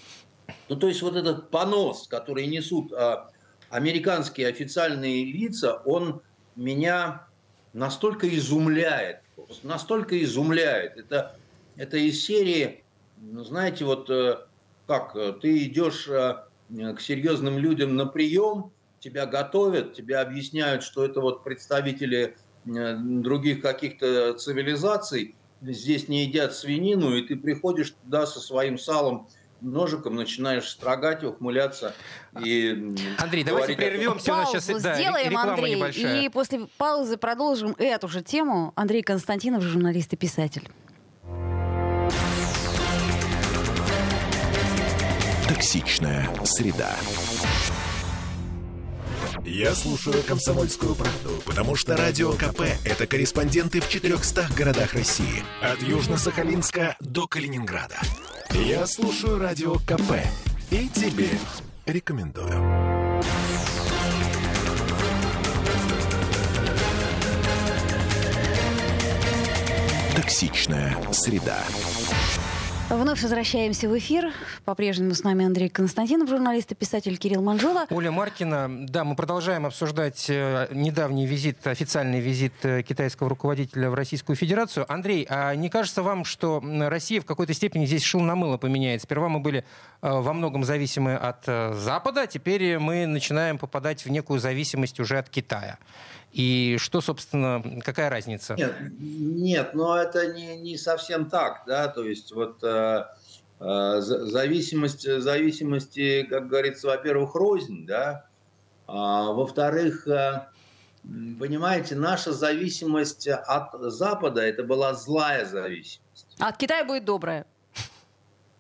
Ну, 0.69 0.77
то 0.77 0.87
есть 0.87 1.03
вот 1.03 1.17
этот 1.17 1.51
понос, 1.51 2.07
который 2.09 2.47
несут 2.47 2.93
американские 3.69 4.49
официальные 4.49 5.25
лица, 5.25 5.81
он 5.85 6.23
меня 6.57 7.27
настолько 7.73 8.29
изумляет, 8.37 9.21
настолько 9.63 10.23
изумляет. 10.23 10.97
Это, 10.97 11.37
это 11.77 11.97
из 11.97 12.25
серии, 12.25 12.83
ну, 13.19 13.45
знаете, 13.45 13.85
вот 13.85 14.11
э, 14.11 14.39
как, 14.87 15.15
э, 15.15 15.35
ты 15.41 15.65
идешь 15.65 16.09
э, 16.09 16.37
к 16.69 17.01
серьезным 17.01 17.59
людям 17.59 17.97
на 17.97 18.07
прием, 18.07 18.73
тебя 18.99 19.27
готовят, 19.27 19.95
тебя 19.95 20.21
объясняют, 20.21 20.83
что 20.83 21.05
это 21.05 21.21
вот 21.21 21.43
представители 21.43 22.37
других 22.67 23.63
каких-то 23.63 24.35
цивилизаций, 24.35 25.35
здесь 25.63 26.09
не 26.09 26.27
едят 26.27 26.55
свинину, 26.55 27.17
и 27.17 27.27
ты 27.27 27.37
приходишь 27.37 27.95
туда 28.05 28.27
со 28.27 28.39
своим 28.39 28.79
салом 28.79 29.29
ножиком 29.61 30.17
начинаешь 30.17 30.69
строгать, 30.69 31.25
ухмыляться 31.25 31.95
и 32.43 32.95
Андрей, 33.19 33.45
давайте 33.45 33.75
прервемся. 33.75 34.33
У 34.33 34.37
нас 34.37 34.51
сейчас 34.51 34.83
да, 34.83 34.95
сделаем, 34.95 35.37
Андрей, 35.37 35.77
небольшая. 35.77 36.23
и 36.23 36.29
после 36.29 36.67
паузы 36.79 37.17
продолжим 37.17 37.75
эту 37.79 38.09
же 38.09 38.23
тему. 38.23 38.73
Андрей 38.77 39.03
Константинов, 39.03 39.63
журналист 39.63 40.13
и 40.13 40.17
писатель. 40.17 40.69
Токсичная 45.49 46.29
среда. 46.45 46.91
Я 49.45 49.75
слушаю 49.75 50.23
«Комсомольскую 50.23 50.95
правду», 50.95 51.31
потому 51.47 51.75
что 51.75 51.97
«Радио 51.97 52.33
КП»— 52.33 52.63
это 52.85 53.07
корреспонденты 53.07 53.81
в 53.81 53.89
400 53.89 54.49
городах 54.57 54.93
России. 54.93 55.43
От 55.63 55.81
Южно-Сахалинска 55.81 56.95
до 57.01 57.27
Калининграда. 57.27 57.97
Я 58.55 58.87
слушаю 58.87 59.39
радио 59.39 59.75
КП 59.75 60.13
и 60.71 60.89
тебе 60.89 61.29
рекомендую. 61.87 62.51
Токсичная 70.17 70.97
среда. 71.13 71.59
Вновь 72.91 73.23
возвращаемся 73.23 73.89
в 73.89 73.97
эфир. 73.97 74.33
По-прежнему 74.65 75.15
с 75.15 75.23
нами 75.23 75.47
Андрей 75.47 75.69
Константинов, 75.69 76.29
журналист 76.29 76.73
и 76.73 76.75
писатель 76.75 77.17
Кирилл 77.19 77.41
Манжола. 77.41 77.87
Оля 77.89 78.11
Маркина. 78.11 78.69
Да, 78.89 79.05
мы 79.05 79.15
продолжаем 79.15 79.65
обсуждать 79.65 80.27
э, 80.29 80.67
недавний 80.73 81.25
визит, 81.25 81.65
официальный 81.69 82.19
визит 82.19 82.53
э, 82.65 82.83
китайского 82.83 83.29
руководителя 83.29 83.91
в 83.91 83.95
Российскую 83.95 84.35
Федерацию. 84.35 84.93
Андрей, 84.93 85.25
а 85.31 85.55
не 85.55 85.71
кажется 85.71 86.03
вам, 86.03 86.25
что 86.25 86.61
Россия 86.65 87.21
в 87.21 87.27
какой-то 87.27 87.55
степени 87.55 87.87
здесь 87.87 88.03
шил 88.03 88.23
на 88.23 88.35
мыло 88.35 88.57
поменяет? 88.57 89.03
Сперва 89.03 89.29
мы 89.29 89.39
были 89.39 89.61
э, 89.61 90.11
во 90.11 90.33
многом 90.33 90.65
зависимы 90.65 91.15
от 91.15 91.45
Запада, 91.47 92.27
теперь 92.27 92.81
мы 92.81 93.07
начинаем 93.07 93.59
попадать 93.59 94.05
в 94.05 94.11
некую 94.11 94.41
зависимость 94.41 94.99
уже 94.99 95.19
от 95.19 95.31
Китая. 95.31 95.79
И 96.33 96.77
что, 96.79 97.01
собственно, 97.01 97.63
какая 97.85 98.09
разница? 98.09 98.55
Нет, 98.55 98.75
нет 98.99 99.75
но 99.75 99.97
это 99.97 100.33
не, 100.33 100.57
не 100.57 100.77
совсем 100.77 101.29
так, 101.29 101.65
да, 101.67 101.89
то 101.89 102.05
есть 102.05 102.33
вот 102.33 102.63
э, 102.63 103.05
э, 103.59 104.01
зависимость, 104.01 105.03
зависимости, 105.21 106.23
как 106.23 106.49
говорится, 106.49 106.87
во-первых, 106.87 107.35
рознь, 107.35 107.85
да, 107.85 108.27
а, 108.87 109.33
во-вторых, 109.33 110.07
э, 110.07 110.47
понимаете, 111.03 111.97
наша 111.97 112.33
зависимость 112.33 113.27
от 113.27 113.73
Запада, 113.93 114.43
это 114.43 114.63
была 114.63 114.95
злая 114.95 115.45
зависимость. 115.45 116.27
А 116.39 116.49
от 116.49 116.57
Китая 116.57 116.85
будет 116.85 117.05
добрая. 117.05 117.45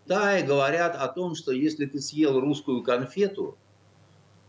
Да, 0.07 0.37
и 0.37 0.43
говорят 0.43 0.97
о 0.97 1.07
том, 1.07 1.37
что 1.37 1.53
если 1.53 1.87
ты 1.87 2.01
съел 2.01 2.41
русскую 2.41 2.83
конфету, 2.83 3.57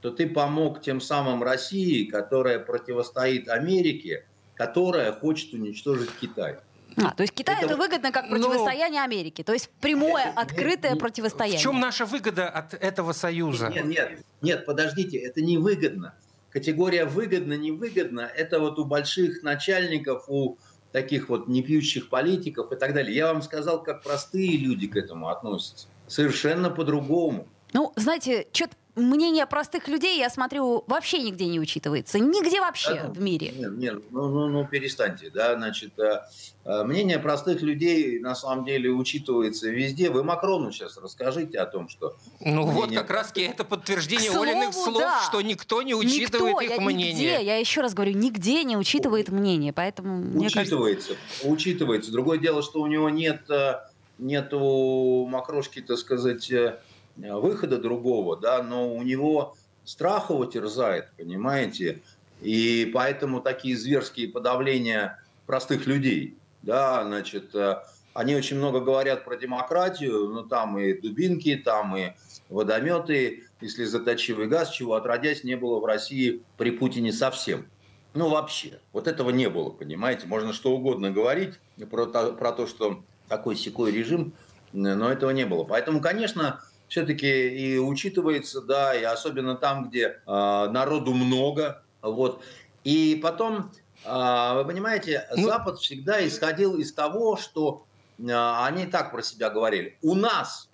то 0.02 0.12
ты 0.12 0.28
помог 0.28 0.82
тем 0.82 1.00
самым 1.00 1.44
России, 1.44 2.06
которая 2.06 2.60
противостоит 2.60 3.48
Америке, 3.50 4.26
которая 4.56 5.12
хочет 5.12 5.54
уничтожить 5.54 6.10
Китай. 6.20 6.58
А, 6.98 7.12
то 7.12 7.24
есть 7.24 7.34
Китай 7.34 7.56
это, 7.56 7.68
это 7.68 7.78
выгодно 7.78 8.12
как 8.12 8.26
ну, 8.26 8.32
противостояние 8.32 9.00
Но... 9.00 9.06
Америке, 9.06 9.44
то 9.44 9.54
есть 9.54 9.70
прямое, 9.80 10.32
открытое 10.36 10.92
нет, 10.92 11.00
противостояние. 11.00 11.60
В 11.60 11.62
чем 11.62 11.80
наша 11.80 12.06
выгода 12.06 12.50
от 12.50 12.74
этого 12.74 13.14
союза? 13.14 13.70
Нет, 13.70 13.86
нет, 13.86 14.20
нет, 14.42 14.66
подождите, 14.66 15.18
это 15.18 15.42
не 15.42 15.58
выгодно. 15.58 16.16
Категория 16.50 17.06
выгодно, 17.06 17.54
невыгодно, 17.54 18.22
это 18.22 18.60
вот 18.60 18.78
у 18.78 18.84
больших 18.84 19.42
начальников, 19.42 20.26
у 20.28 20.58
таких 20.92 21.30
вот 21.30 21.48
непьющих 21.48 22.10
политиков 22.10 22.72
и 22.74 22.76
так 22.76 22.94
далее. 22.94 23.16
Я 23.16 23.28
вам 23.28 23.42
сказал, 23.42 23.82
как 23.82 24.04
простые 24.04 24.58
люди 24.58 24.88
к 24.88 24.98
этому 24.98 25.30
относятся. 25.30 25.88
Совершенно 26.08 26.70
по-другому. 26.70 27.48
Ну, 27.72 27.94
знаете, 27.96 28.48
что-то 28.52 28.76
мнение 28.96 29.46
простых 29.46 29.88
людей, 29.88 30.18
я 30.18 30.30
смотрю, 30.30 30.84
вообще 30.88 31.22
нигде 31.22 31.46
не 31.46 31.60
учитывается. 31.60 32.20
Нигде 32.20 32.60
вообще 32.60 32.96
да, 32.96 33.08
в 33.10 33.22
мире. 33.22 33.52
Нет, 33.56 33.78
нет, 33.78 34.04
ну, 34.12 34.28
ну, 34.30 34.48
ну 34.48 34.68
перестаньте. 34.68 35.30
Да? 35.30 35.56
Значит, 35.56 35.98
э, 36.00 36.22
э, 36.66 36.84
мнение 36.84 37.20
простых 37.20 37.62
людей 37.62 38.20
на 38.20 38.36
самом 38.36 38.66
деле 38.66 38.90
учитывается 38.90 39.70
везде. 39.70 40.10
Вы 40.10 40.24
Макрону 40.24 40.72
сейчас 40.72 40.98
расскажите 40.98 41.60
о 41.60 41.66
том, 41.66 41.90
что... 41.90 42.16
Ну 42.40 42.64
мнение... 42.64 42.74
вот 42.74 42.94
как 42.94 43.10
раз 43.10 43.32
это 43.36 43.64
подтверждение 43.64 44.32
слову, 44.32 44.44
Олиных 44.44 44.74
слов, 44.74 45.00
да. 45.00 45.22
что 45.28 45.42
никто 45.42 45.82
не 45.82 45.94
учитывает 45.94 46.56
никто, 46.56 46.62
их 46.62 46.72
я, 46.72 46.82
мнение. 46.82 47.14
Нигде, 47.14 47.46
я 47.46 47.58
еще 47.58 47.82
раз 47.82 47.94
говорю, 47.94 48.14
нигде 48.14 48.64
не 48.64 48.78
учитывает 48.78 49.30
мнение. 49.30 49.74
Поэтому, 49.74 50.40
учитывается, 50.40 51.16
кажется... 51.16 51.48
учитывается. 51.48 52.12
Другое 52.12 52.38
дело, 52.38 52.62
что 52.62 52.82
у 52.82 52.88
него 52.88 53.10
нет, 53.10 53.50
э, 53.50 53.80
нету 54.18 55.26
Макрошки, 55.30 55.82
так 55.82 55.98
сказать 55.98 56.52
Э, 56.52 56.78
выхода 57.16 57.78
другого, 57.78 58.38
да, 58.38 58.64
но 58.64 58.94
у 58.94 59.02
него 59.04 59.56
страх 59.84 60.30
его 60.30 60.46
терзает, 60.46 61.12
понимаете, 61.18 62.02
и 62.42 62.90
поэтому 62.94 63.42
такие 63.42 63.78
зверские 63.78 64.30
подавления 64.30 65.24
простых 65.46 65.86
людей, 65.86 66.38
да, 66.62 67.04
значит, 67.04 67.54
э, 67.56 67.82
они 68.14 68.36
очень 68.36 68.58
много 68.58 68.80
говорят 68.80 69.24
про 69.26 69.38
демократию, 69.38 70.30
но 70.30 70.44
там 70.44 70.78
и 70.78 70.94
дубинки, 70.94 71.56
там 71.56 71.96
и 71.96 72.12
водометы, 72.50 73.44
и 73.62 73.68
слезоточивый 73.68 74.48
газ, 74.48 74.70
чего 74.70 74.96
отродясь 74.96 75.44
не 75.44 75.56
было 75.56 75.80
в 75.80 75.86
России 75.86 76.42
при 76.58 76.72
Путине 76.72 77.14
совсем. 77.14 77.68
Ну, 78.14 78.28
вообще. 78.28 78.80
Вот 78.92 79.08
этого 79.08 79.30
не 79.30 79.50
было, 79.50 79.70
понимаете. 79.70 80.28
Можно 80.28 80.52
что 80.52 80.74
угодно 80.74 81.12
говорить 81.12 81.54
про 81.90 82.06
то, 82.06 82.34
про 82.34 82.52
то 82.52 82.68
что 82.68 83.04
такой 83.30 83.56
секой 83.56 83.92
режим, 83.92 84.34
но 84.74 85.10
этого 85.10 85.30
не 85.32 85.46
было. 85.46 85.64
Поэтому, 85.64 86.02
конечно, 86.02 86.62
все-таки 86.92 87.48
и 87.48 87.78
учитывается, 87.78 88.62
да, 88.62 88.94
и 88.94 89.02
особенно 89.04 89.56
там, 89.56 89.88
где 89.88 90.08
э, 90.08 90.12
народу 90.28 91.14
много, 91.14 91.84
вот. 92.02 92.44
И 92.84 93.18
потом, 93.24 93.72
э, 94.04 94.54
вы 94.56 94.66
понимаете, 94.66 95.26
ну... 95.38 95.48
Запад 95.48 95.80
всегда 95.80 96.28
исходил 96.28 96.76
из 96.76 96.92
того, 96.92 97.38
что 97.38 97.86
э, 98.20 98.24
они 98.30 98.88
так 98.88 99.14
про 99.14 99.22
себя 99.22 99.50
говорили. 99.50 99.98
У 100.02 100.16
нас 100.16 100.68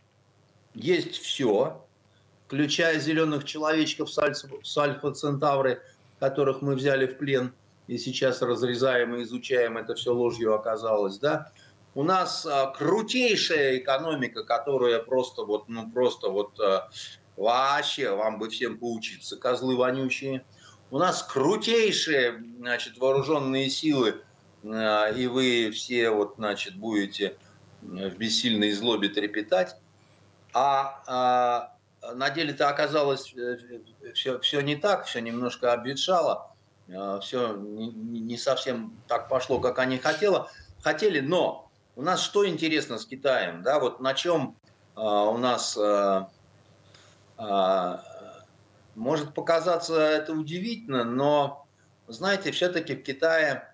есть 0.74 1.22
все, 1.22 1.86
включая 2.48 3.00
зеленых 3.00 3.44
человечков 3.46 4.10
с 4.12 4.78
Альфа-Центавры, 4.78 5.84
которых 6.20 6.64
мы 6.64 6.74
взяли 6.74 7.06
в 7.06 7.20
плен 7.20 7.54
и 7.86 8.00
сейчас 8.00 8.42
разрезаем 8.42 9.16
и 9.16 9.22
изучаем, 9.22 9.78
это 9.78 9.94
все 9.94 10.12
ложью 10.16 10.56
оказалось, 10.56 11.20
да, 11.20 11.52
у 11.98 12.04
нас 12.04 12.46
а, 12.46 12.68
крутейшая 12.68 13.80
экономика, 13.80 14.44
которая 14.44 15.00
просто 15.00 15.44
вот, 15.44 15.68
ну 15.68 15.90
просто 15.90 16.30
вот 16.30 16.60
а, 16.60 16.92
вообще 17.36 18.12
вам 18.12 18.38
бы 18.38 18.50
всем 18.52 18.78
поучиться, 18.78 19.36
козлы 19.36 19.76
вонючие. 19.76 20.46
У 20.92 21.00
нас 21.00 21.24
крутейшие, 21.24 22.44
значит, 22.60 23.00
вооруженные 23.00 23.72
силы, 23.72 24.22
а, 24.64 25.10
и 25.10 25.26
вы 25.26 25.72
все 25.72 26.12
вот, 26.12 26.36
значит, 26.38 26.76
будете 26.76 27.36
в 27.82 28.16
бессильной 28.16 28.74
злобе 28.74 29.10
трепетать. 29.10 29.76
А, 30.54 31.02
а 31.08 32.14
на 32.14 32.30
деле 32.30 32.52
это 32.52 32.70
оказалось 32.70 33.34
все, 34.14 34.40
все 34.40 34.62
не 34.62 34.76
так, 34.76 35.06
все 35.06 35.20
немножко 35.20 35.74
обветшало, 35.74 36.52
все 37.24 37.56
не, 37.56 37.90
не 37.90 38.38
совсем 38.38 38.96
так 39.08 39.30
пошло, 39.30 39.60
как 39.60 39.80
они 39.80 39.98
хотели, 39.98 40.42
хотели, 40.84 41.22
но 41.22 41.67
у 41.98 42.04
нас 42.04 42.22
что 42.22 42.48
интересно 42.48 43.00
с 43.00 43.08
Китаем, 43.08 43.64
да, 43.64 43.80
вот 43.80 44.00
на 44.00 44.14
чем 44.14 44.56
у 44.96 45.38
нас 45.38 45.78
может 48.96 49.34
показаться 49.34 50.00
это 50.00 50.34
удивительно, 50.34 51.04
но, 51.04 51.66
знаете, 52.08 52.52
все-таки 52.52 52.96
в 52.96 53.02
Китае 53.02 53.74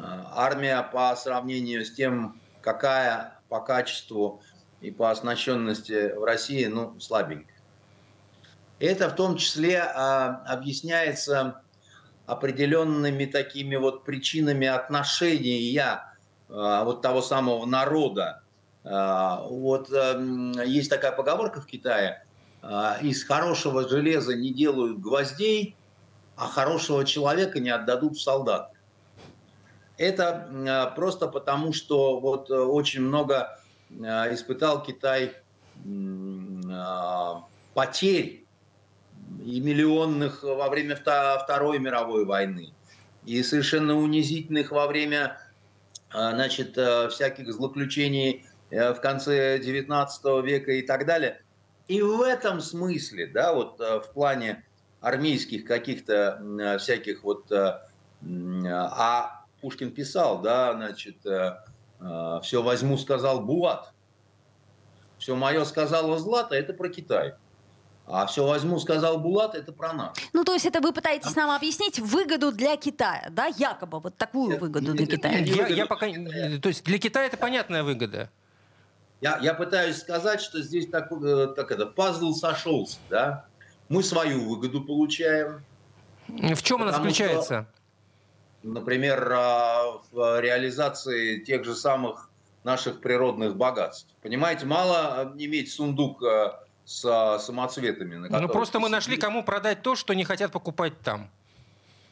армия 0.00 0.82
по 0.82 1.14
сравнению 1.14 1.84
с 1.84 1.92
тем, 1.92 2.40
какая 2.62 3.38
по 3.50 3.60
качеству 3.60 4.42
и 4.80 4.90
по 4.90 5.10
оснащенности 5.10 6.14
в 6.16 6.24
России, 6.24 6.64
ну, 6.64 6.98
слабенькая. 6.98 7.60
Это 8.78 9.10
в 9.10 9.14
том 9.14 9.36
числе 9.36 9.80
а, 9.80 10.42
объясняется 10.46 11.62
определенными 12.26 13.26
такими 13.26 13.76
вот 13.76 14.04
причинами 14.04 14.66
отношения 14.66 15.60
вот 16.52 17.00
того 17.02 17.22
самого 17.22 17.64
народа. 17.64 18.42
А, 18.84 19.42
вот 19.48 19.90
а, 19.92 20.18
есть 20.64 20.90
такая 20.90 21.12
поговорка 21.12 21.60
в 21.60 21.66
Китае, 21.66 22.24
а, 22.62 22.98
из 23.00 23.24
хорошего 23.24 23.88
железа 23.88 24.34
не 24.36 24.52
делают 24.52 25.00
гвоздей, 25.00 25.76
а 26.36 26.46
хорошего 26.46 27.04
человека 27.04 27.60
не 27.60 27.70
отдадут 27.70 28.16
в 28.16 28.22
солдаты. 28.22 28.76
Это 29.98 30.48
а, 30.68 30.86
просто 30.90 31.28
потому, 31.28 31.72
что 31.72 32.18
вот 32.18 32.50
э, 32.50 32.54
очень 32.54 33.02
много 33.02 33.58
а, 34.04 34.32
испытал 34.32 34.82
Китай 34.82 35.36
потерь 37.74 38.44
и 39.44 39.60
миллионных 39.60 40.42
во 40.44 40.68
время 40.68 40.94
Второй 40.94 41.80
мировой 41.80 42.24
войны, 42.24 42.72
и 43.24 43.42
совершенно 43.42 43.98
унизительных 43.98 44.70
во 44.70 44.86
время 44.86 45.38
значит, 46.12 46.76
э, 46.76 47.08
всяких 47.08 47.52
злоключений 47.52 48.46
э, 48.70 48.92
в 48.92 49.00
конце 49.00 49.58
XIX 49.58 50.42
века 50.42 50.72
и 50.72 50.82
так 50.82 51.06
далее. 51.06 51.42
И 51.88 52.00
в 52.00 52.22
этом 52.22 52.60
смысле, 52.60 53.26
да, 53.26 53.52
вот 53.52 53.78
в 53.80 54.12
плане 54.14 54.64
армейских 55.00 55.64
каких-то 55.64 56.78
всяких 56.78 57.24
вот, 57.24 57.50
а 57.50 59.42
Пушкин 59.62 59.92
писал, 59.92 60.42
да, 60.42 60.74
значит, 60.74 61.24
э, 61.24 61.56
э, 62.00 62.40
все 62.42 62.62
возьму, 62.62 62.98
сказал 62.98 63.40
Булат. 63.40 63.92
Все 65.18 65.36
мое 65.36 65.64
сказала 65.64 66.18
Злата, 66.18 66.56
это 66.56 66.74
про 66.74 66.88
Китай. 66.88 67.34
А 68.14 68.26
все 68.26 68.46
возьму, 68.46 68.78
сказал 68.78 69.18
Булат, 69.18 69.54
это 69.54 69.72
про 69.72 69.94
нас. 69.94 70.14
Ну, 70.34 70.44
то 70.44 70.52
есть 70.52 70.66
это 70.66 70.82
вы 70.82 70.92
пытаетесь 70.92 71.34
нам 71.34 71.50
объяснить 71.50 71.98
выгоду 71.98 72.52
для 72.52 72.76
Китая, 72.76 73.28
да, 73.30 73.46
якобы 73.46 74.00
вот 74.00 74.18
такую 74.18 74.58
выгоду 74.58 74.92
для 74.92 75.06
Китая. 75.06 75.38
Я, 75.38 75.66
я 75.68 75.86
пока, 75.86 76.06
то 76.06 76.68
есть 76.68 76.84
для 76.84 76.98
Китая 76.98 77.26
это 77.26 77.38
понятная 77.38 77.82
выгода. 77.82 78.28
Я, 79.22 79.38
я 79.38 79.54
пытаюсь 79.54 79.96
сказать, 79.96 80.42
что 80.42 80.60
здесь 80.60 80.88
так, 80.88 81.10
э, 81.10 81.54
так 81.56 81.70
это, 81.70 81.86
пазл 81.86 82.34
сошелся, 82.34 82.98
да. 83.08 83.46
Мы 83.88 84.02
свою 84.02 84.46
выгоду 84.46 84.82
получаем. 84.82 85.64
В 86.28 86.62
чем 86.62 86.82
она 86.82 86.92
заключается? 86.92 87.66
Что 87.66 87.82
например, 88.62 89.32
а, 89.32 90.00
в 90.10 90.40
реализации 90.40 91.38
тех 91.40 91.64
же 91.64 91.74
самых 91.74 92.28
наших 92.64 93.00
природных 93.00 93.56
богатств. 93.56 94.08
Понимаете, 94.22 94.66
мало 94.66 95.32
иметь 95.38 95.72
сундук 95.72 96.22
а, 96.22 96.62
с 96.84 97.38
самоцветами. 97.40 98.16
На 98.16 98.40
ну 98.40 98.48
просто 98.48 98.80
мы 98.80 98.88
нашли, 98.88 99.16
кому 99.16 99.44
продать 99.44 99.82
то, 99.82 99.94
что 99.94 100.14
не 100.14 100.24
хотят 100.24 100.52
покупать 100.52 101.00
там. 101.00 101.30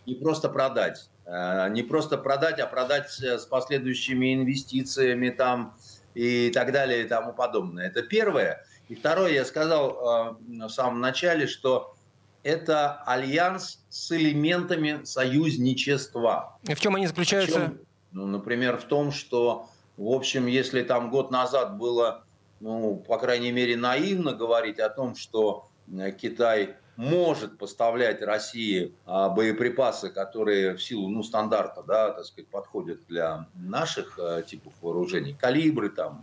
Не 0.06 0.14
просто 0.14 0.48
продать. 0.48 1.08
А, 1.26 1.68
не 1.68 1.82
просто 1.82 2.16
продать, 2.18 2.58
а 2.58 2.66
продать 2.66 3.10
с 3.10 3.44
последующими 3.46 4.34
инвестициями 4.34 5.30
там 5.30 5.74
и 6.14 6.50
так 6.50 6.72
далее 6.72 7.04
и 7.04 7.08
тому 7.08 7.32
подобное. 7.32 7.86
Это 7.86 8.02
первое. 8.02 8.64
И 8.88 8.94
второе, 8.94 9.32
я 9.32 9.44
сказал 9.44 10.36
в 10.48 10.68
самом 10.68 11.00
начале, 11.00 11.46
что 11.46 11.94
это 12.42 13.02
альянс 13.06 13.80
с 13.88 14.12
элементами 14.12 15.04
союзничества. 15.04 16.58
И 16.62 16.74
в 16.74 16.80
чем 16.80 16.96
они 16.96 17.06
заключаются? 17.06 17.60
чем? 17.60 17.78
Ну, 18.12 18.26
например, 18.26 18.78
в 18.78 18.84
том, 18.84 19.12
что, 19.12 19.68
в 19.96 20.08
общем, 20.08 20.46
если 20.46 20.82
там 20.82 21.10
год 21.10 21.30
назад 21.30 21.76
было, 21.76 22.24
ну, 22.60 22.96
по 22.96 23.18
крайней 23.18 23.52
мере, 23.52 23.76
наивно 23.76 24.32
говорить 24.32 24.78
о 24.78 24.88
том, 24.88 25.16
что 25.16 25.68
э, 25.92 26.12
Китай 26.12 26.76
может 26.96 27.56
поставлять 27.56 28.20
России 28.20 28.94
а, 29.06 29.30
боеприпасы, 29.30 30.10
которые 30.10 30.74
в 30.74 30.82
силу 30.82 31.08
ну, 31.08 31.22
стандарта 31.22 31.82
да, 31.82 32.10
так 32.10 32.26
сказать, 32.26 32.48
подходят 32.50 33.06
для 33.06 33.46
наших 33.54 34.18
а, 34.18 34.42
типов 34.42 34.74
вооружений, 34.82 35.32
калибры 35.32 35.88
там, 35.88 36.22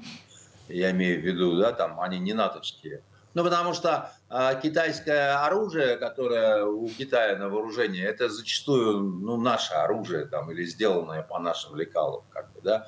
я 0.67 0.91
имею 0.91 1.19
в 1.19 1.26
виду, 1.26 1.58
да, 1.58 1.71
там 1.71 2.00
они 2.00 2.19
не 2.19 2.34
натовские, 2.34 3.02
ну, 3.38 3.43
потому 3.43 3.73
что 3.73 4.12
э, 4.32 4.60
китайское 4.63 5.45
оружие, 5.45 5.97
которое 5.97 6.65
у 6.65 6.88
Китая 6.88 7.38
на 7.38 7.50
вооружении, 7.50 8.04
это 8.04 8.30
зачастую 8.30 9.04
ну, 9.04 9.38
наше 9.38 9.76
оружие 9.76 10.26
там, 10.26 10.50
или 10.50 10.63
сделанное 10.63 11.21
по 11.21 11.38
нашим 11.38 11.76
лекалам. 11.76 12.23
Как 12.32 12.52
бы, 12.54 12.62
да? 12.62 12.88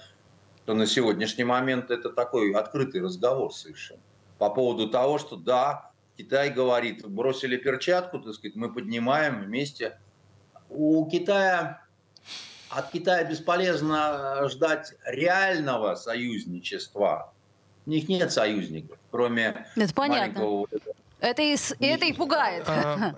То 0.69 0.75
на 0.75 0.86
сегодняшний 0.86 1.45
момент 1.45 1.89
это 1.89 2.12
такой 2.12 2.53
открытый 2.53 3.01
разговор 3.01 3.51
совершенно. 3.51 4.03
По 4.38 4.51
поводу 4.51 4.88
того, 4.88 5.17
что 5.17 5.36
да, 5.36 5.89
Китай 6.15 6.51
говорит, 6.51 7.03
бросили 7.08 7.58
перчатку, 7.58 8.19
так 8.19 8.36
сказать, 8.36 8.55
мы 8.55 8.71
поднимаем 8.71 9.41
вместе. 9.41 9.97
У 10.69 11.10
Китая 11.10 11.82
от 12.69 12.91
Китая 12.91 13.23
бесполезно 13.23 14.47
ждать 14.47 14.93
реального 15.08 15.95
союзничества 15.95 17.34
у 17.88 17.89
них 17.89 18.08
нет 18.08 18.32
союзников, 18.32 18.99
кроме 19.10 19.65
это 19.75 19.91
понятно. 19.95 20.39
маленького... 20.39 20.67
Это 21.19 21.41
и, 21.41 21.58
это 21.79 22.05
и 22.05 22.13
пугает. 22.13 22.69
А, 22.69 23.15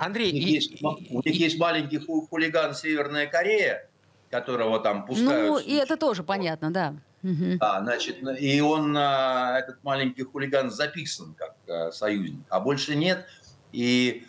Андрей, 0.00 0.32
у 0.32 0.34
них, 0.34 0.46
есть, 0.48 0.82
у 0.82 1.22
них 1.24 1.36
есть 1.36 1.56
маленький 1.56 1.98
хулиган 1.98 2.74
Северная 2.74 3.28
Корея, 3.28 3.88
которого 4.30 4.80
там 4.80 5.04
пускают. 5.04 5.48
Ну, 5.48 5.58
и 5.58 5.74
это 5.74 5.96
тоже 5.96 6.22
понятно, 6.22 6.70
да. 6.70 6.94
Да, 7.22 7.80
значит, 7.82 8.16
и 8.40 8.60
он, 8.62 8.96
а, 8.96 9.58
этот 9.58 9.84
маленький 9.84 10.22
хулиган, 10.22 10.70
записан 10.70 11.34
как 11.36 11.54
а, 11.68 11.92
союзник, 11.92 12.40
а 12.48 12.60
больше 12.60 12.96
нет. 12.96 13.26
И 13.72 14.26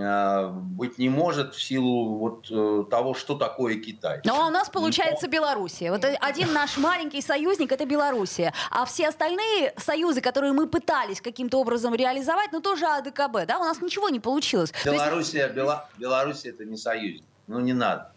а, 0.00 0.48
быть 0.48 0.98
не 0.98 1.08
может 1.08 1.54
в 1.56 1.62
силу 1.62 2.16
вот 2.16 2.46
э, 2.50 2.84
того, 2.88 3.14
что 3.14 3.34
такое 3.36 3.74
Китай. 3.80 4.20
Ну, 4.24 4.40
а 4.40 4.46
у 4.46 4.50
нас 4.50 4.68
получается 4.70 5.26
Но... 5.26 5.32
Белоруссия. 5.32 5.90
Вот 5.90 6.04
один 6.04 6.52
наш 6.52 6.78
маленький 6.78 7.20
союзник– 7.20 7.72
это 7.72 7.84
Белоруссия. 7.84 8.54
А 8.70 8.84
все 8.86 9.08
остальные 9.08 9.74
союзы, 9.76 10.20
которые 10.20 10.52
мы 10.52 10.68
пытались 10.68 11.20
каким-то 11.20 11.58
образом 11.58 11.94
реализовать, 11.94 12.50
ну, 12.52 12.60
тоже 12.60 12.86
АДКБ, 12.86 13.46
да, 13.46 13.58
у 13.58 13.64
нас 13.64 13.82
ничего 13.82 14.08
не 14.08 14.20
получилось. 14.20 14.72
Белоруссия, 14.84 15.42
есть... 15.42 15.54
Бела... 15.54 15.88
Белоруссия– 15.98 16.50
это 16.50 16.64
не 16.64 16.76
союзник. 16.76 17.24
Ну, 17.48 17.60
не 17.60 17.72
надо. 17.72 18.12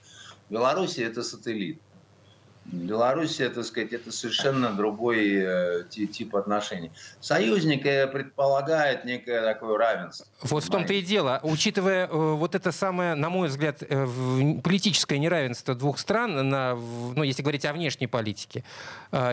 Белоруссия– 0.51 1.05
это 1.07 1.23
сателлит. 1.23 1.79
Белоруссия, 2.65 3.49
так 3.49 3.65
сказать, 3.65 3.91
это 3.91 4.11
совершенно 4.11 4.71
другой 4.71 5.33
э, 5.33 5.83
тип 5.89 6.35
отношений. 6.35 6.91
Союзник 7.19 7.81
предполагает 8.11 9.03
некое 9.03 9.41
такое 9.41 9.77
равенство. 9.77 10.27
Вот 10.41 10.63
в 10.63 10.69
том-то 10.69 10.93
и 10.93 11.01
дело. 11.01 11.39
Учитывая 11.41 12.05
э, 12.05 12.09
вот 12.11 12.53
это 12.53 12.71
самое, 12.71 13.15
на 13.15 13.29
мой 13.29 13.47
взгляд, 13.47 13.81
э, 13.81 14.07
политическое 14.63 15.17
неравенство 15.17 15.73
двух 15.73 15.97
стран, 15.97 16.47
на, 16.49 16.75
ну, 16.75 17.23
если 17.23 17.41
говорить 17.41 17.65
о 17.65 17.73
внешней 17.73 18.07
политике, 18.07 18.63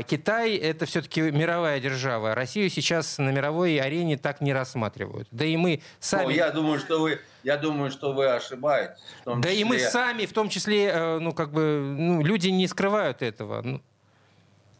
Китай 0.06 0.56
это 0.56 0.86
все-таки 0.86 1.20
мировая 1.20 1.80
держава. 1.80 2.34
Россию 2.34 2.70
сейчас 2.70 3.18
на 3.18 3.30
мировой 3.30 3.78
арене 3.78 4.16
так 4.16 4.40
не 4.40 4.54
рассматривают. 4.54 5.28
Да 5.32 5.44
и 5.44 5.56
мы 5.56 5.82
сами... 6.00 6.24
Ну, 6.24 6.30
я 6.30 6.50
думаю, 6.50 6.78
что 6.78 7.00
вы 7.00 7.20
я 7.42 7.56
думаю, 7.56 7.90
что 7.90 8.12
вы 8.12 8.26
ошибаетесь. 8.26 8.98
да 9.24 9.48
числе... 9.48 9.60
и 9.60 9.64
мы 9.64 9.78
сами, 9.78 10.26
в 10.26 10.32
том 10.32 10.48
числе, 10.48 10.86
э, 10.86 11.18
ну, 11.18 11.32
как 11.32 11.52
бы, 11.52 11.94
ну, 11.96 12.22
люди 12.22 12.48
не 12.48 12.66
скрывают 12.66 13.22
этого. 13.22 13.62
Ну. 13.62 13.80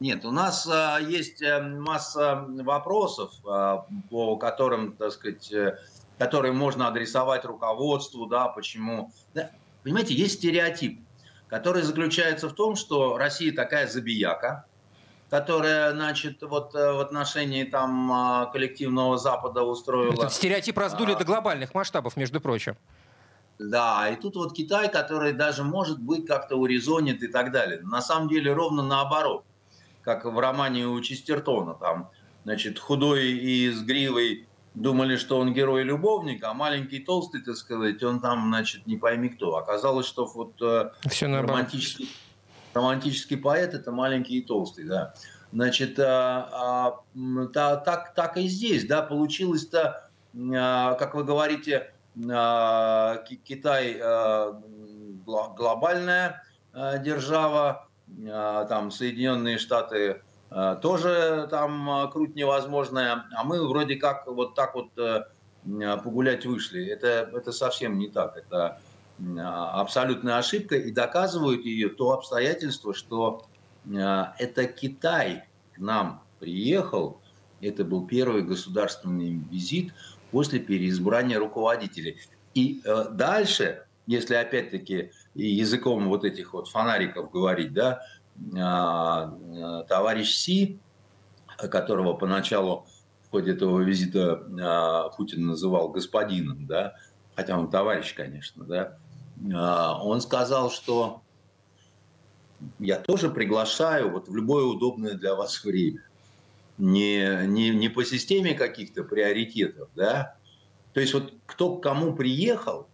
Нет, 0.01 0.25
у 0.25 0.31
нас 0.31 0.69
а, 0.71 0.99
есть 0.99 1.43
э, 1.43 1.61
масса 1.61 2.45
вопросов, 2.49 3.33
а, 3.47 3.87
по 4.11 4.37
которым, 4.37 4.93
так 4.93 5.13
сказать, 5.13 5.53
которые 6.19 6.53
можно 6.53 6.89
адресовать 6.89 7.45
руководству, 7.45 8.27
да, 8.27 8.49
почему. 8.49 9.13
Да, 9.35 9.51
понимаете, 9.83 10.15
есть 10.15 10.35
стереотип, 10.35 11.01
который 11.49 11.83
заключается 11.83 12.49
в 12.49 12.53
том, 12.53 12.77
что 12.77 13.17
Россия 13.17 13.55
такая 13.55 13.87
забияка, 13.87 14.67
которая, 15.31 15.93
значит, 15.93 16.43
вот 16.43 16.75
э, 16.75 16.93
в 16.93 17.01
отношении 17.01 17.65
там 17.65 18.13
а, 18.13 18.47
коллективного 18.47 19.19
Запада 19.19 19.63
устроила... 19.63 20.13
Этот 20.13 20.33
стереотип 20.33 20.79
раздули 20.79 21.13
а, 21.13 21.17
до 21.17 21.25
глобальных 21.25 21.75
масштабов, 21.75 22.17
между 22.17 22.41
прочим. 22.41 22.77
Да, 23.59 24.09
и 24.09 24.17
тут 24.17 24.37
вот 24.37 24.55
Китай, 24.55 24.91
который 24.91 25.33
даже 25.33 25.65
может 25.65 26.01
быть 26.01 26.27
как-то 26.27 26.57
урезонит 26.57 27.23
и 27.23 27.29
так 27.29 27.51
далее. 27.53 27.81
На 27.83 28.01
самом 28.01 28.29
деле 28.29 28.53
ровно 28.53 28.83
наоборот, 28.83 29.45
как 30.03 30.25
в 30.25 30.39
романе 30.39 30.87
у 30.87 31.01
Честертона, 31.01 31.75
там, 31.75 32.11
значит, 32.45 32.79
худой 32.79 33.27
и 33.33 33.71
с 33.71 33.83
гривой 33.83 34.47
думали, 34.75 35.17
что 35.17 35.39
он 35.39 35.53
герой-любовник, 35.53 36.43
а 36.45 36.55
маленький 36.55 37.01
толстый, 37.01 37.43
так 37.43 37.57
сказать, 37.57 38.03
он 38.03 38.21
там, 38.21 38.49
значит, 38.49 38.87
не 38.87 38.97
пойми 38.97 39.29
кто. 39.29 39.57
Оказалось, 39.57 40.07
что 40.07 40.25
вот 40.25 40.55
э, 40.63 40.91
Все 41.09 41.27
романтический, 41.27 42.09
романтический 42.75 43.37
поэт– 43.37 43.75
это 43.75 43.93
маленький 43.93 44.39
и 44.39 44.45
толстый, 44.45 44.85
да. 44.85 45.15
Значит, 45.53 45.99
а, 45.99 47.01
а, 47.15 47.77
так, 47.79 48.15
так 48.15 48.37
и 48.37 48.49
здесь, 48.49 48.87
да, 48.87 49.03
получилось-то, 49.03 50.11
а, 50.55 50.95
как 50.95 51.15
вы 51.15 51.25
говорите, 51.25 51.93
а, 52.31 53.25
Китай 53.45 53.99
а, 54.01 54.61
глобальная 55.25 56.43
а, 56.73 56.99
держава, 56.99 57.89
а, 58.31 58.65
там 58.65 58.91
Соединенные 58.91 59.59
Штаты 59.59 60.23
а, 60.51 60.77
тоже 60.77 61.47
там 61.51 61.91
а, 61.91 62.07
круть 62.09 62.35
невозможная, 62.35 63.25
а 63.37 63.45
мы 63.45 63.67
вроде 63.67 63.97
как 63.97 64.27
вот 64.27 64.55
так 64.55 64.75
вот 64.75 64.89
э, 64.97 65.25
погулять 66.03 66.47
вышли. 66.47 66.87
Это, 66.87 67.31
это 67.35 67.53
совсем 67.53 67.99
не 67.99 68.09
так, 68.09 68.37
это 68.37 68.81
абсолютная 69.39 70.39
ошибка, 70.39 70.77
и 70.77 70.93
доказывают 70.93 71.65
ее 71.65 71.89
то 71.89 72.13
обстоятельство, 72.13 72.95
что 72.95 73.47
это 73.91 74.65
Китай 74.67 75.45
к 75.75 75.79
нам 75.79 76.23
приехал, 76.39 77.21
это 77.61 77.85
был 77.85 78.07
первый 78.07 78.43
государственный 78.43 79.41
визит 79.51 79.93
после 80.31 80.61
переизбрания 80.61 81.39
руководителей. 81.39 82.19
И 82.55 82.83
э, 82.85 83.07
дальше, 83.11 83.85
если 84.07 84.35
опять-таки 84.35 85.11
языком 85.35 86.09
вот 86.09 86.25
этих 86.25 86.53
вот 86.53 86.69
фонариков 86.69 87.31
говорить, 87.31 87.73
да, 87.73 88.03
а, 88.57 89.35
э, 89.35 89.85
товарищ 89.89 90.37
Си, 90.37 90.79
которого 91.57 92.15
поначалу 92.15 92.87
в 93.27 93.31
ходе 93.31 93.53
этого 93.53 93.81
визита 93.81 94.43
а, 94.61 95.09
Путин 95.11 95.47
называл 95.47 95.91
господином, 95.91 96.67
да, 96.67 96.95
хотя 97.35 97.59
он 97.59 97.71
товарищ, 97.71 98.15
конечно, 98.15 98.65
да, 98.65 98.83
а, 98.83 99.08
он 99.45 100.21
сказал, 100.21 100.71
что 100.71 101.23
я 102.79 102.99
тоже 102.99 103.31
приглашаю 103.31 104.11
вот 104.11 104.29
в 104.29 104.35
любое 104.35 104.65
удобное 104.65 105.15
для 105.15 105.35
вас 105.35 105.63
время. 105.65 106.03
Не, 106.77 107.47
не, 107.47 107.71
не 107.71 107.89
по 107.89 108.05
системе 108.05 108.55
каких-то 108.55 109.03
приоритетов, 109.05 109.89
да. 109.95 110.37
То 110.93 111.01
есть 111.01 111.15
вот 111.15 111.35
кто 111.47 111.77
к 111.77 111.83
кому 111.83 112.15
приехал, 112.15 112.89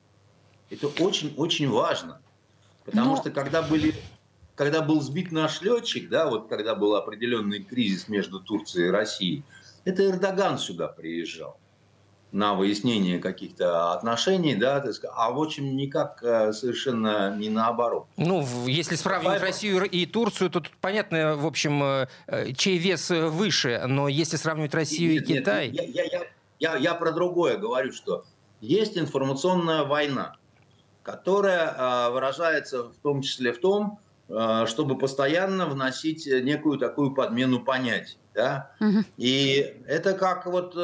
это 0.70 0.88
очень-очень 0.88 1.68
важно. 1.68 2.20
Потому 2.84 3.10
Но... 3.10 3.16
что 3.16 3.30
когда 3.30 3.62
были 3.62 3.94
когда 4.54 4.82
был 4.82 5.00
сбит 5.00 5.32
наш 5.32 5.62
летчик, 5.62 6.08
да, 6.08 6.30
вот 6.30 6.48
когда 6.48 6.76
был 6.76 6.94
определенный 6.94 7.62
кризис 7.62 8.06
между 8.08 8.38
Турцией 8.38 8.86
и 8.86 8.90
Россией, 8.90 9.42
это 9.84 10.08
Эрдоган 10.08 10.58
сюда 10.58 10.86
приезжал 10.86 11.58
на 12.34 12.54
выяснение 12.54 13.20
каких-то 13.20 13.92
отношений, 13.92 14.56
да, 14.56 14.80
так 14.80 14.92
сказать, 14.92 15.14
а 15.16 15.30
в 15.30 15.40
общем 15.40 15.76
никак 15.76 16.20
э, 16.20 16.52
совершенно 16.52 17.34
не 17.36 17.48
наоборот. 17.48 18.06
Ну, 18.16 18.44
если 18.66 18.96
сравнивать 18.96 19.40
Поэтому... 19.40 19.52
Россию 19.52 19.84
и 19.84 20.04
Турцию, 20.04 20.50
то 20.50 20.58
тут 20.58 20.72
понятно, 20.80 21.36
в 21.36 21.46
общем, 21.46 21.80
э, 21.84 22.08
э, 22.26 22.52
чей 22.54 22.76
вес 22.76 23.08
выше, 23.10 23.84
но 23.86 24.08
если 24.08 24.36
сравнивать 24.36 24.74
Россию 24.74 25.12
нет, 25.12 25.30
и 25.30 25.32
Китай... 25.32 25.70
Нет, 25.70 25.94
я, 25.94 26.02
я, 26.02 26.22
я, 26.58 26.76
я 26.76 26.94
про 26.94 27.12
другое 27.12 27.56
говорю, 27.56 27.92
что 27.92 28.24
есть 28.60 28.98
информационная 28.98 29.84
война, 29.84 30.34
которая 31.04 32.10
выражается 32.10 32.82
в 32.82 32.96
том 32.96 33.22
числе 33.22 33.52
в 33.52 33.60
том, 33.60 34.00
чтобы 34.66 34.98
постоянно 34.98 35.66
вносить 35.66 36.26
некую 36.26 36.78
такую 36.78 37.12
подмену 37.12 37.60
понятий. 37.60 38.16
Да? 38.34 38.72
Угу. 38.80 39.04
И 39.18 39.76
это 39.86 40.14
как 40.14 40.46
вот 40.46 40.74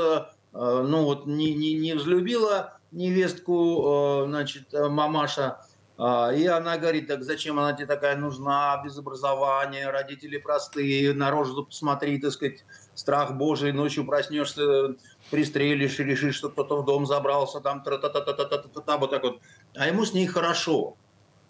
ну 0.52 1.04
вот 1.04 1.26
не, 1.26 1.54
не, 1.54 1.74
не 1.74 1.94
взлюбила 1.94 2.80
невестку, 2.92 4.22
э, 4.22 4.26
значит, 4.26 4.74
э, 4.74 4.88
мамаша, 4.88 5.60
и 5.98 6.46
она 6.46 6.78
говорит, 6.78 7.08
так 7.08 7.22
зачем 7.22 7.58
она 7.58 7.74
тебе 7.74 7.86
такая 7.86 8.16
нужна, 8.16 8.80
без 8.82 8.96
образования, 8.96 9.90
родители 9.90 10.38
простые, 10.38 11.12
на 11.12 11.30
рожу 11.30 11.62
посмотри, 11.62 12.18
так 12.18 12.32
сказать, 12.32 12.64
страх 12.94 13.34
божий, 13.34 13.72
ночью 13.72 14.06
проснешься, 14.06 14.94
пристрелишь 15.30 16.00
и 16.00 16.04
решишь, 16.04 16.36
что 16.36 16.48
кто-то 16.48 16.80
в 16.80 16.86
дом 16.86 17.04
забрался, 17.04 17.60
там 17.60 17.82
та 17.82 17.98
та 17.98 18.08
та 18.08 18.20
та 18.22 18.32
та 18.32 18.44
та 18.46 18.56
та 18.56 18.80
та 18.80 18.96
вот 18.96 19.10
так 19.10 19.22
вот. 19.22 19.40
А 19.76 19.88
ему 19.88 20.06
с 20.06 20.14
ней 20.14 20.26
хорошо. 20.26 20.96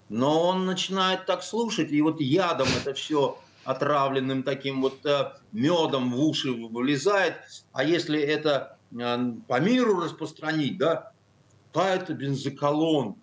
Но 0.08 0.48
он 0.48 0.66
начинает 0.66 1.26
так 1.26 1.44
слушать, 1.44 1.92
и 1.92 2.02
вот 2.02 2.20
ядом 2.20 2.66
это 2.82 2.92
все 2.92 3.38
отравленным 3.62 4.42
таким 4.42 4.82
вот 4.82 4.98
медом 5.52 6.10
в 6.10 6.20
уши 6.20 6.50
влезает. 6.50 7.34
А 7.72 7.84
если 7.84 8.20
это 8.20 8.79
Э, 8.79 8.79
по 8.90 9.60
миру 9.60 10.00
распространить, 10.00 10.78
да, 10.78 11.12
какая-то 11.72 12.14
бензоколонка, 12.14 13.18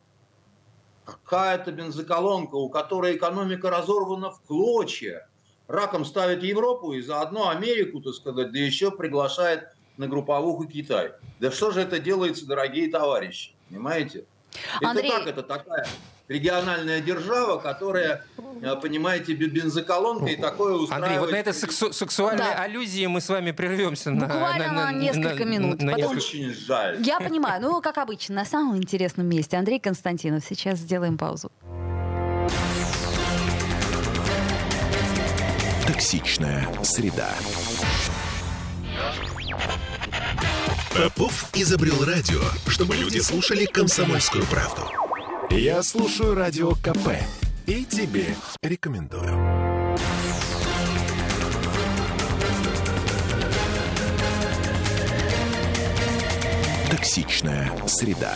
какая-то 1.05 1.71
бензоколонка, 1.71 2.55
у 2.55 2.69
которой 2.69 3.17
экономика 3.17 3.69
разорвана 3.69 4.31
в 4.31 4.41
клочья, 4.41 5.27
раком 5.67 6.05
ставит 6.05 6.43
Европу 6.43 6.93
и 6.93 7.01
заодно 7.01 7.49
Америку, 7.49 8.01
так 8.01 8.13
сказать, 8.13 8.51
да 8.51 8.59
еще 8.59 8.91
приглашает 8.91 9.67
на 9.97 10.07
групповуху 10.07 10.65
Китай. 10.65 11.13
Да 11.39 11.51
что 11.51 11.71
же 11.71 11.81
это 11.81 11.99
делается, 11.99 12.45
дорогие 12.45 12.89
товарищи, 12.89 13.53
понимаете? 13.69 14.25
Андрей... 14.81 15.09
Это 15.09 15.19
как 15.19 15.27
это 15.27 15.43
такая 15.43 15.87
региональная 16.27 16.99
держава, 16.99 17.57
которая, 17.59 18.25
э, 18.61 18.75
понимаете, 18.75 19.33
бензоколонка 19.33 20.25
и 20.25 20.35
такое 20.35 20.73
устраивает... 20.73 21.03
Андрей, 21.03 21.19
вот 21.19 21.31
на 21.31 21.35
этой 21.37 21.53
сексу- 21.53 21.93
сексуальной 21.93 22.43
да. 22.43 22.63
аллюзии 22.63 23.05
мы 23.05 23.21
с 23.21 23.29
вами 23.29 23.51
прервемся 23.51 24.11
Буквально 24.11 24.67
на, 24.67 24.73
на, 24.73 24.91
на 24.91 24.93
несколько 24.93 25.45
на, 25.45 25.49
минут. 25.49 25.81
На, 25.81 25.91
на 25.91 25.97
Потом... 25.97 26.17
Очень 26.17 26.53
жаль. 26.53 27.01
Я 27.01 27.19
понимаю, 27.19 27.61
ну, 27.61 27.81
как 27.81 27.97
обычно, 27.97 28.35
на 28.35 28.45
самом 28.45 28.77
интересном 28.77 29.27
месте. 29.27 29.57
Андрей 29.57 29.79
Константинов, 29.79 30.43
сейчас 30.47 30.79
сделаем 30.79 31.17
паузу. 31.17 31.51
Токсичная 35.85 36.67
среда. 36.83 37.29
Попов 40.93 41.49
изобрел 41.53 42.03
радио, 42.03 42.41
чтобы 42.67 42.95
люди 42.95 43.19
слушали 43.19 43.65
комсомольскую 43.65 44.45
правду. 44.45 45.06
Я 45.49 45.81
слушаю 45.81 46.35
радио 46.35 46.71
КП 46.71 47.15
и 47.65 47.85
тебе 47.85 48.25
рекомендую. 48.61 49.31
Токсичная 56.91 57.71
среда. 57.87 58.33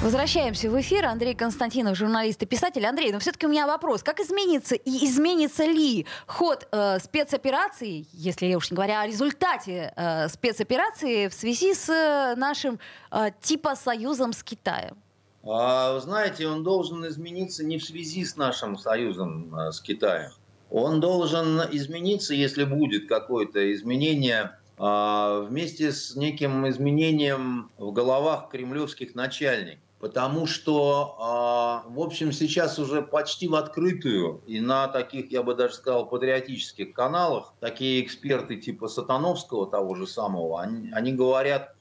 Возвращаемся 0.00 0.70
в 0.70 0.80
эфир. 0.80 1.04
Андрей 1.04 1.34
Константинов, 1.34 1.96
журналист 1.96 2.42
и 2.42 2.46
писатель. 2.46 2.84
Андрей, 2.86 3.12
но 3.12 3.18
все-таки 3.18 3.46
у 3.46 3.50
меня 3.50 3.66
вопрос. 3.66 4.02
Как 4.02 4.18
изменится 4.18 4.74
и 4.74 5.06
изменится 5.06 5.64
ли 5.64 6.06
ход 6.26 6.66
э, 6.72 6.98
спецоперации, 7.00 8.06
если 8.12 8.46
я 8.46 8.56
уж 8.56 8.70
не 8.70 8.76
говоря 8.76 9.02
о 9.02 9.06
результате 9.06 9.92
э, 9.94 10.28
спецоперации 10.28 11.28
в 11.28 11.34
связи 11.34 11.74
с 11.74 11.88
э, 11.88 12.34
нашим 12.36 12.80
э, 13.10 13.30
типа 13.42 13.76
союзом 13.76 14.32
с 14.32 14.42
Китаем? 14.42 14.96
А, 15.44 15.98
знаете, 15.98 16.46
он 16.46 16.62
должен 16.62 17.06
измениться 17.08 17.64
не 17.64 17.78
в 17.78 17.84
связи 17.84 18.24
с 18.24 18.36
нашим 18.36 18.78
союзом 18.78 19.54
а, 19.54 19.72
с 19.72 19.80
Китаем. 19.80 20.30
Он 20.70 21.00
должен 21.00 21.60
измениться, 21.72 22.32
если 22.32 22.64
будет 22.64 23.08
какое-то 23.08 23.72
изменение 23.72 24.58
а, 24.78 25.40
вместе 25.40 25.92
с 25.92 26.14
неким 26.14 26.68
изменением 26.68 27.70
в 27.76 27.92
головах 27.92 28.50
кремлевских 28.50 29.14
начальников. 29.14 29.80
Потому 29.98 30.48
что, 30.48 31.84
в 31.86 32.00
общем, 32.00 32.32
сейчас 32.32 32.76
уже 32.80 33.02
почти 33.02 33.46
в 33.46 33.54
открытую 33.54 34.42
и 34.48 34.58
на 34.58 34.88
таких, 34.88 35.30
я 35.30 35.44
бы 35.44 35.54
даже 35.54 35.74
сказал, 35.74 36.08
патриотических 36.08 36.92
каналах 36.92 37.54
такие 37.60 38.02
эксперты 38.02 38.56
типа 38.56 38.88
Сатановского, 38.88 39.70
того 39.70 39.94
же 39.94 40.08
самого, 40.08 40.60
они, 40.60 40.90
они 40.90 41.12
говорят, 41.12 41.76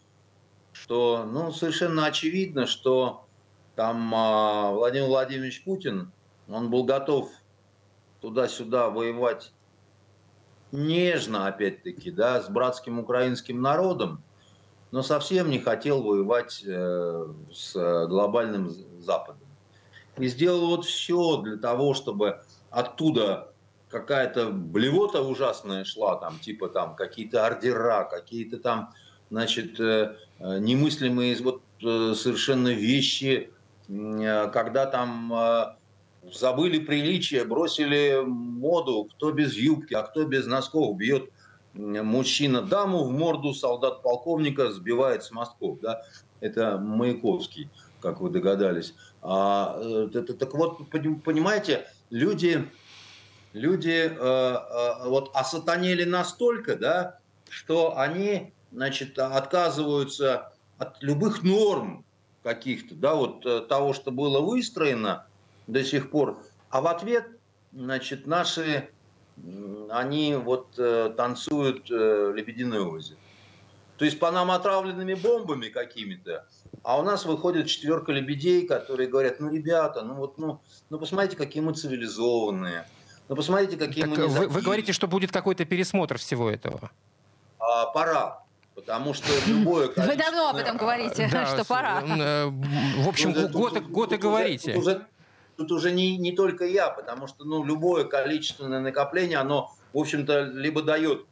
что 0.71 1.25
ну, 1.27 1.51
совершенно 1.51 2.05
очевидно, 2.05 2.67
что 2.67 3.25
там 3.81 4.13
а, 4.13 4.69
Владимир 4.73 5.07
Владимирович 5.07 5.63
Путин, 5.63 6.11
он 6.47 6.69
был 6.69 6.83
готов 6.83 7.31
туда-сюда 8.21 8.91
воевать 8.91 9.53
нежно, 10.71 11.47
опять-таки, 11.47 12.11
да, 12.11 12.43
с 12.43 12.47
братским 12.47 12.99
украинским 12.99 13.59
народом, 13.59 14.21
но 14.91 15.01
совсем 15.01 15.49
не 15.49 15.57
хотел 15.57 16.03
воевать 16.03 16.63
э, 16.63 17.25
с 17.51 18.05
глобальным 18.05 18.69
Западом. 18.99 19.47
И 20.17 20.27
сделал 20.27 20.67
вот 20.67 20.85
все 20.85 21.37
для 21.37 21.57
того, 21.57 21.95
чтобы 21.95 22.43
оттуда 22.69 23.51
какая-то 23.89 24.51
блевота 24.51 25.23
ужасная 25.23 25.85
шла, 25.85 26.17
там, 26.17 26.37
типа 26.37 26.69
там 26.69 26.95
какие-то 26.95 27.47
ордера, 27.47 28.03
какие-то 28.03 28.59
там, 28.59 28.93
значит, 29.31 29.79
э, 29.79 30.17
э 30.37 30.59
немыслимые 30.59 31.35
вот 31.41 31.63
э, 31.81 32.13
совершенно 32.13 32.67
вещи, 32.67 33.49
Э, 33.49 33.60
когда 33.91 34.85
там 34.85 35.33
э, 35.33 35.65
забыли 36.33 36.79
приличие, 36.79 37.43
бросили 37.43 38.21
моду, 38.25 39.09
кто 39.11 39.31
без 39.31 39.53
юбки, 39.53 39.93
а 39.93 40.03
кто 40.03 40.23
без 40.23 40.45
носков 40.45 40.95
бьет 40.97 41.29
мужчина 41.73 42.61
даму 42.61 43.03
в 43.03 43.11
морду 43.11 43.53
солдат 43.53 44.01
полковника 44.01 44.71
сбивает 44.71 45.23
с 45.23 45.31
мостков. 45.31 45.79
Да? 45.81 46.01
Это 46.39 46.77
Маяковский, 46.77 47.69
как 48.01 48.21
вы 48.21 48.29
догадались. 48.29 48.93
А, 49.21 49.79
это, 50.13 50.33
так 50.33 50.53
вот, 50.53 50.89
понимаете, 50.89 51.87
люди, 52.09 52.69
люди 53.53 54.09
э, 54.09 54.15
э, 54.15 55.07
вот 55.07 55.31
осатанели 55.33 56.03
настолько, 56.03 56.75
да, 56.75 57.19
что 57.49 57.97
они 57.97 58.53
значит, 58.71 59.19
отказываются 59.19 60.51
от 60.77 61.01
любых 61.03 61.43
норм 61.43 62.05
каких-то, 62.43 62.95
да, 62.95 63.15
вот 63.15 63.45
э, 63.45 63.61
того, 63.61 63.93
что 63.93 64.11
было 64.11 64.39
выстроено 64.39 65.25
до 65.67 65.83
сих 65.83 66.09
пор, 66.11 66.41
а 66.69 66.81
в 66.81 66.87
ответ, 66.87 67.27
значит, 67.71 68.27
наши, 68.27 68.89
они 69.89 70.35
вот 70.35 70.73
э, 70.77 71.13
танцуют 71.15 71.89
э, 71.91 72.33
«Лебединое 72.35 72.81
озеро». 72.81 73.17
То 73.97 74.05
есть 74.05 74.17
по 74.17 74.31
нам 74.31 74.49
отравленными 74.49 75.13
бомбами 75.13 75.67
какими-то, 75.67 76.47
а 76.81 76.99
у 76.99 77.03
нас 77.03 77.25
выходит 77.25 77.67
четверка 77.67 78.11
лебедей, 78.11 78.65
которые 78.65 79.07
говорят, 79.07 79.39
ну, 79.39 79.51
ребята, 79.51 80.01
ну 80.01 80.15
вот, 80.15 80.39
ну, 80.39 80.59
ну 80.89 80.97
посмотрите, 80.97 81.37
какие 81.37 81.61
мы 81.61 81.75
цивилизованные, 81.75 82.87
ну 83.29 83.35
посмотрите, 83.35 83.77
какие 83.77 84.05
так 84.05 84.17
мы... 84.17 84.27
Вы, 84.27 84.47
вы 84.47 84.61
говорите, 84.61 84.91
что 84.93 85.07
будет 85.07 85.31
какой-то 85.31 85.65
пересмотр 85.65 86.17
всего 86.17 86.49
этого? 86.49 86.89
А, 87.59 87.85
пора. 87.87 88.43
Потому 88.81 89.13
что 89.13 89.27
любое 89.47 89.87
количество... 89.87 90.11
Вы 90.11 90.17
давно 90.17 90.49
об 90.49 90.55
этом 90.55 90.77
говорите, 90.77 91.29
да, 91.31 91.45
что 91.45 91.63
пора. 91.63 92.01
Э, 92.01 92.47
в 92.47 93.07
общем, 93.07 93.31
ну, 93.31 93.47
год, 93.47 93.75
тут, 93.75 93.87
год 93.89 94.13
и 94.13 94.17
говорите. 94.17 94.73
Тут 94.73 94.81
уже, 94.81 95.05
тут 95.55 95.71
уже 95.71 95.91
не, 95.91 96.17
не 96.17 96.31
только 96.31 96.65
я, 96.65 96.89
потому 96.89 97.27
что 97.27 97.45
ну, 97.45 97.63
любое 97.63 98.05
количественное 98.05 98.79
накопление, 98.79 99.37
оно, 99.37 99.71
в 99.93 99.99
общем-то, 99.99 100.45
либо 100.53 100.81
дает 100.81 101.25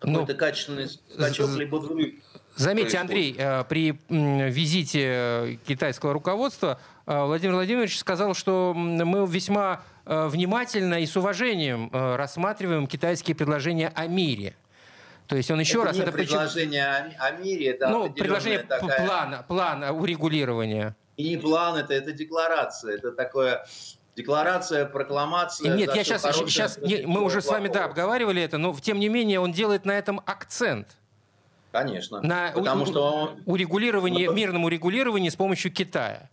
какой-то 0.00 0.32
ну, 0.32 0.38
качественный 0.38 0.88
скачок, 0.88 1.50
либо 1.56 1.76
взрыв. 1.76 2.14
Заметьте, 2.56 2.98
Андрей, 2.98 3.36
э, 3.38 3.62
при 3.68 3.96
визите 4.08 5.60
китайского 5.64 6.12
руководства 6.12 6.80
э, 7.06 7.24
Владимир 7.24 7.54
Владимирович 7.54 7.96
сказал, 7.96 8.34
что 8.34 8.74
мы 8.74 9.24
весьма 9.26 9.82
внимательно 10.04 11.00
и 11.00 11.06
с 11.06 11.16
уважением 11.16 11.88
рассматриваем 11.92 12.88
китайские 12.88 13.36
предложения 13.36 13.92
о 13.94 14.08
мире. 14.08 14.56
То 15.26 15.36
есть 15.36 15.50
он 15.50 15.60
еще 15.60 15.78
это 15.78 15.86
раз... 15.86 15.96
Не 15.96 16.02
это 16.02 16.12
предложение 16.12 16.86
о, 17.18 17.26
о 17.26 17.30
мире, 17.32 17.66
это 17.68 17.88
ну, 17.88 18.12
предложение 18.12 18.60
такая... 18.60 19.06
плана, 19.06 19.44
плана 19.46 19.92
урегулирования. 19.92 20.96
И 21.16 21.30
не 21.30 21.36
план, 21.36 21.76
это, 21.76 21.94
это 21.94 22.12
декларация. 22.12 22.96
Это 22.96 23.12
такое 23.12 23.64
декларация, 24.16 24.86
прокламация. 24.86 25.74
Нет, 25.74 25.94
я 25.94 26.04
сейчас, 26.04 26.22
сейчас 26.22 26.78
не, 26.78 27.06
мы 27.06 27.22
уже 27.22 27.40
с 27.40 27.46
вами 27.46 27.68
да 27.68 27.84
обговаривали 27.84 28.42
это, 28.42 28.58
но 28.58 28.74
тем 28.74 28.98
не 28.98 29.08
менее 29.08 29.40
он 29.40 29.52
делает 29.52 29.84
на 29.84 29.92
этом 29.92 30.20
акцент. 30.26 30.96
Конечно. 31.70 32.20
На 32.20 32.52
потому 32.52 32.82
у, 32.82 32.86
что 32.86 33.12
он... 33.12 33.42
урегулировании, 33.46 34.26
ну, 34.26 34.32
мирном 34.34 34.64
урегулировании 34.64 35.30
с 35.30 35.36
помощью 35.36 35.72
Китая. 35.72 36.28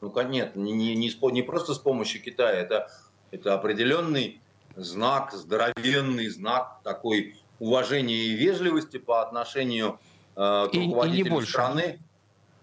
Ну, 0.00 0.12
нет, 0.22 0.56
не, 0.56 0.72
не, 0.72 0.96
не, 0.96 1.32
не 1.32 1.42
просто 1.42 1.74
с 1.74 1.78
помощью 1.78 2.22
Китая, 2.22 2.52
это, 2.52 2.90
это 3.30 3.54
определенный 3.54 4.40
знак, 4.74 5.32
здоровенный 5.32 6.28
знак 6.28 6.80
такой 6.82 7.36
уважения 7.60 8.16
и 8.16 8.32
вежливости 8.32 8.96
по 8.96 9.22
отношению 9.22 10.00
э, 10.34 10.66
к 10.68 10.74
и, 10.74 10.86
руководителю 10.86 11.38
и 11.38 11.46
страны. 11.46 12.00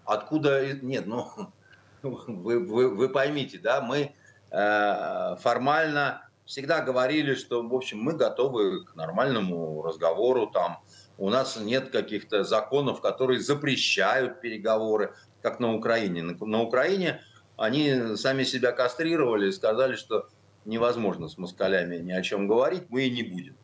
Откуда... 0.04 0.74
Нет, 0.74 1.06
ну, 1.06 1.30
вы, 2.02 2.60
вы, 2.60 2.90
вы 2.90 3.08
поймите, 3.08 3.60
да, 3.60 3.80
мы 3.82 4.14
э, 4.52 5.36
формально 5.40 6.30
всегда 6.46 6.82
говорили, 6.82 7.36
что, 7.36 7.62
в 7.62 7.74
общем, 7.74 8.00
мы 8.00 8.14
готовы 8.14 8.84
к 8.86 8.96
нормальному 8.96 9.82
разговору, 9.84 10.48
там, 10.48 10.80
у 11.18 11.30
нас 11.30 11.58
нет 11.58 11.90
каких-то 11.90 12.44
законов, 12.44 13.02
которые 13.02 13.40
запрещают 13.40 14.42
переговоры, 14.42 15.14
как 15.42 15.60
на 15.60 15.74
Украине. 15.74 16.24
На, 16.24 16.46
на 16.46 16.62
Украине 16.62 17.22
они 17.58 18.16
сами 18.16 18.44
себя 18.44 18.72
кастрировали 18.72 19.50
и 19.50 19.52
сказали, 19.52 19.96
что 19.96 20.28
невозможно 20.66 21.28
с 21.28 21.38
москалями 21.38 21.98
ни 21.98 22.12
о 22.12 22.22
чем 22.22 22.48
говорить, 22.48 22.84
мы 22.90 23.04
и 23.04 23.12
не 23.12 23.24
будем. 23.24 23.56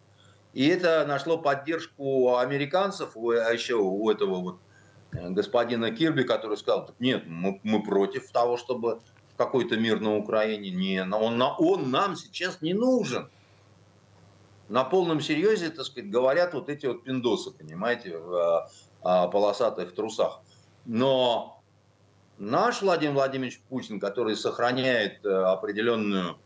И 0.54 0.68
это 0.68 1.06
нашло 1.08 1.38
поддержку 1.38 2.38
американцев, 2.38 3.16
а 3.18 3.52
еще 3.52 3.76
у 3.76 4.10
этого 4.10 4.36
вот 4.36 4.60
э, 5.12 5.30
господина 5.30 5.92
Кирби, 5.92 6.24
который 6.24 6.58
сказал, 6.58 6.92
нет, 7.00 7.24
мы, 7.26 7.60
мы 7.64 7.84
против 7.84 8.32
того, 8.32 8.58
чтобы 8.58 9.02
какой-то 9.36 9.78
мир 9.78 10.00
на 10.00 10.16
Украине. 10.16 10.70
Не, 10.70 11.02
он, 11.04 11.42
он 11.42 11.90
нам 11.90 12.16
сейчас 12.16 12.62
не 12.62 12.74
нужен. 12.74 13.30
На 14.70 14.84
полном 14.84 15.22
серьезе, 15.22 15.70
так 15.70 15.86
сказать, 15.86 16.10
говорят 16.10 16.54
вот 16.54 16.70
эти 16.70 16.86
вот 16.86 17.04
пиндосы, 17.04 17.52
понимаете, 17.52 18.18
в 18.18 18.70
а, 19.02 19.28
полосатых 19.28 19.94
трусах. 19.94 20.40
Но 20.86 21.62
наш 22.38 22.82
Владимир 22.82 23.16
Владимирович 23.16 23.60
Путин, 23.70 24.00
который 24.00 24.36
сохраняет 24.36 25.26
э, 25.26 25.30
определенную 25.30 26.38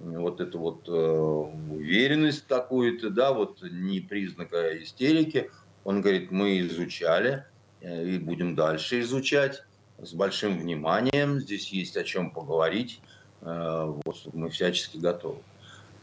вот 0.00 0.40
эту 0.40 0.58
вот 0.58 0.88
э, 0.88 0.92
уверенность 0.92 2.46
какую-то, 2.46 3.10
да, 3.10 3.32
вот 3.32 3.62
не 3.62 4.00
признака 4.00 4.80
истерики. 4.82 5.50
Он 5.84 6.00
говорит, 6.00 6.30
мы 6.30 6.60
изучали 6.60 7.44
э, 7.80 8.04
и 8.04 8.18
будем 8.18 8.54
дальше 8.54 9.00
изучать 9.00 9.64
с 9.98 10.12
большим 10.14 10.58
вниманием. 10.58 11.40
Здесь 11.40 11.72
есть 11.72 11.96
о 11.96 12.04
чем 12.04 12.30
поговорить. 12.30 13.00
Э, 13.40 13.92
вот, 14.04 14.16
мы 14.32 14.50
всячески 14.50 14.98
готовы. 14.98 15.38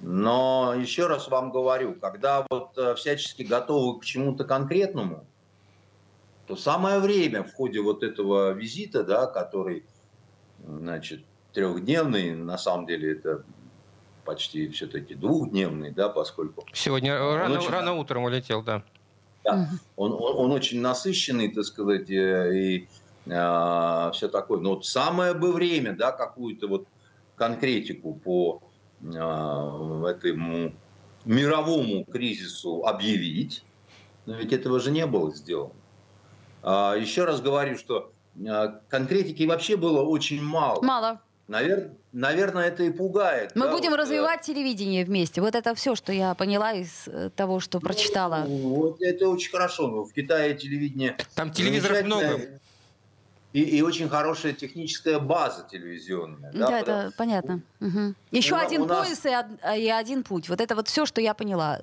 Но 0.02 0.76
еще 0.78 1.08
раз 1.08 1.30
вам 1.30 1.52
говорю, 1.52 1.96
когда 1.96 2.46
вот 2.50 2.78
э, 2.78 2.96
всячески 2.96 3.44
готовы 3.44 4.00
к 4.00 4.06
чему-то 4.06 4.44
конкретному, 4.44 5.26
то 6.48 6.56
самое 6.56 7.00
время 7.00 7.44
в 7.44 7.54
ходе 7.54 7.82
вот 7.82 8.04
этого 8.04 8.52
визита, 8.52 9.04
да, 9.04 9.26
который, 9.26 9.86
значит, 10.68 11.24
трехдневный, 11.54 12.36
на 12.36 12.58
самом 12.58 12.86
деле 12.86 13.14
это 13.14 13.44
почти 14.26 14.68
все-таки 14.70 15.16
двухдневный, 15.16 15.92
да, 15.92 16.10
поскольку... 16.10 16.66
Сегодня 16.74 17.18
рано, 17.18 17.60
очень... 17.60 17.70
рано 17.70 17.94
утром 17.94 18.24
улетел, 18.24 18.64
да. 18.64 18.84
Да, 19.44 19.70
он, 19.96 20.14
он, 20.14 20.38
он 20.38 20.52
очень 20.52 20.82
насыщенный, 20.82 21.50
так 21.54 21.64
сказать, 21.66 22.10
и 22.10 22.88
э, 23.28 24.12
все 24.14 24.28
такое. 24.28 24.60
Но 24.60 24.76
вот 24.76 24.86
самое 24.86 25.34
бы 25.36 25.54
время, 25.54 25.94
да, 25.96 26.12
какую-то 26.12 26.68
вот 26.68 26.88
конкретику 27.36 28.16
по 28.16 28.64
э, 29.02 30.06
этому 30.08 30.74
мировому 31.26 32.06
кризису 32.06 32.86
объявить, 32.86 33.64
но 34.26 34.36
ведь 34.36 34.52
этого 34.54 34.80
же 34.80 34.92
не 34.92 35.06
было 35.06 35.34
сделано. 35.34 35.74
А, 36.64 36.96
еще 36.96 37.26
раз 37.26 37.42
говорю, 37.42 37.78
что 37.78 38.12
конкретики 38.90 39.44
вообще 39.44 39.78
было 39.78 40.02
очень 40.02 40.42
мало. 40.42 40.82
Мало. 40.82 41.22
Навер... 41.48 41.92
Наверное, 42.12 42.68
это 42.70 42.84
и 42.84 42.92
пугает. 42.92 43.52
Мы 43.56 43.66
да, 43.66 43.72
будем 43.72 43.92
вот, 43.92 44.00
э, 44.00 44.02
развивать 44.04 44.42
э... 44.42 44.54
телевидение 44.54 45.04
вместе. 45.04 45.42
Вот 45.42 45.54
это 45.54 45.76
все, 45.76 45.96
что 45.96 46.14
я 46.14 46.34
поняла 46.34 46.72
из 46.72 47.08
э, 47.08 47.30
того, 47.36 47.60
что 47.60 47.80
прочитала. 47.80 48.46
Ну, 48.48 48.76
вот 48.76 49.02
это 49.02 49.28
очень 49.28 49.52
хорошо. 49.52 50.06
В 50.06 50.14
Китае 50.14 50.56
телевидение. 50.56 51.18
Там 51.36 51.52
телевизоров 51.52 52.04
много 52.04 52.40
и, 53.56 53.78
и 53.78 53.82
очень 53.82 54.10
хорошая 54.10 54.52
техническая 54.52 55.18
база 55.18 55.66
телевизионная. 55.72 56.52
Да, 56.52 56.68
да 56.68 56.80
это 56.82 57.14
понятно. 57.18 57.62
Угу. 57.80 58.14
Еще 58.32 58.54
у, 58.54 58.58
один 58.58 58.82
у 58.82 58.86
нас... 58.86 59.08
пояс 59.08 59.26
и, 59.26 59.80
и 59.80 59.90
один 59.90 60.24
путь. 60.24 60.50
Вот 60.50 60.60
это 60.60 60.76
вот 60.76 60.90
все, 60.90 61.06
что 61.06 61.22
я 61.22 61.34
поняла. 61.34 61.80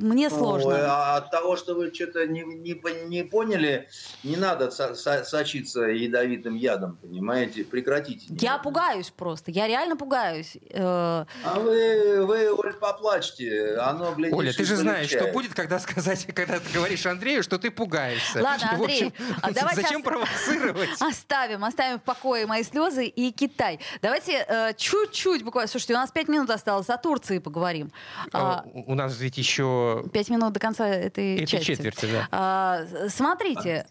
Мне 0.00 0.30
сложно. 0.30 0.76
А 0.80 1.16
от 1.16 1.32
того, 1.32 1.56
что 1.56 1.74
вы 1.74 1.92
что-то 1.92 2.24
не, 2.28 2.42
не, 2.42 2.80
не 3.06 3.24
поняли, 3.24 3.88
не 4.22 4.36
надо 4.36 4.70
со, 4.70 4.94
со, 4.94 5.24
сочиться 5.24 5.80
ядовитым 5.86 6.54
ядом, 6.54 6.98
понимаете? 7.02 7.64
Прекратите. 7.64 8.26
Я 8.30 8.52
надо. 8.52 8.62
пугаюсь 8.62 9.10
просто. 9.10 9.50
Я 9.50 9.66
реально 9.66 9.96
пугаюсь. 9.96 10.56
Э, 10.70 11.24
а 11.42 11.58
вы, 11.58 12.24
вы 12.26 12.52
Оль, 12.52 12.74
поплачьте. 12.74 13.76
Оно, 13.78 14.14
глядишь, 14.14 14.36
Оля, 14.36 14.52
ты 14.52 14.64
же 14.64 14.76
знаешь, 14.76 15.08
что 15.08 15.26
будет, 15.32 15.52
когда 15.52 15.80
сказать, 15.80 16.26
когда 16.34 16.60
ты 16.60 16.72
говоришь 16.72 17.04
Андрею, 17.06 17.42
что 17.42 17.58
ты 17.58 17.72
пугаешься. 17.72 18.40
Ладно, 18.40 18.70
Андрей, 18.74 19.08
общем, 19.08 19.36
а 19.42 19.50
давайте 19.52 19.80
зачем 19.82 20.02
провоцировать? 20.04 20.90
Оставим, 21.08 21.64
оставим 21.64 21.98
в 21.98 22.02
покое 22.02 22.46
мои 22.46 22.62
слезы 22.62 23.06
и 23.06 23.32
Китай. 23.32 23.80
Давайте 24.02 24.44
э, 24.46 24.74
чуть-чуть 24.76 25.42
буквально, 25.42 25.68
слушайте, 25.68 25.94
у 25.94 25.96
нас 25.96 26.10
пять 26.10 26.28
минут 26.28 26.50
осталось, 26.50 26.88
о 26.90 26.98
Турции 26.98 27.38
поговорим. 27.38 27.90
А, 28.32 28.64
у 28.86 28.94
нас 28.94 29.18
ведь 29.18 29.38
еще... 29.38 30.04
Пять 30.12 30.28
минут 30.28 30.52
до 30.52 30.60
конца 30.60 30.86
этой, 30.86 31.36
этой 31.36 31.46
части. 31.46 31.66
четверти, 31.66 32.06
да. 32.12 32.28
А, 32.30 33.08
смотрите, 33.08 33.86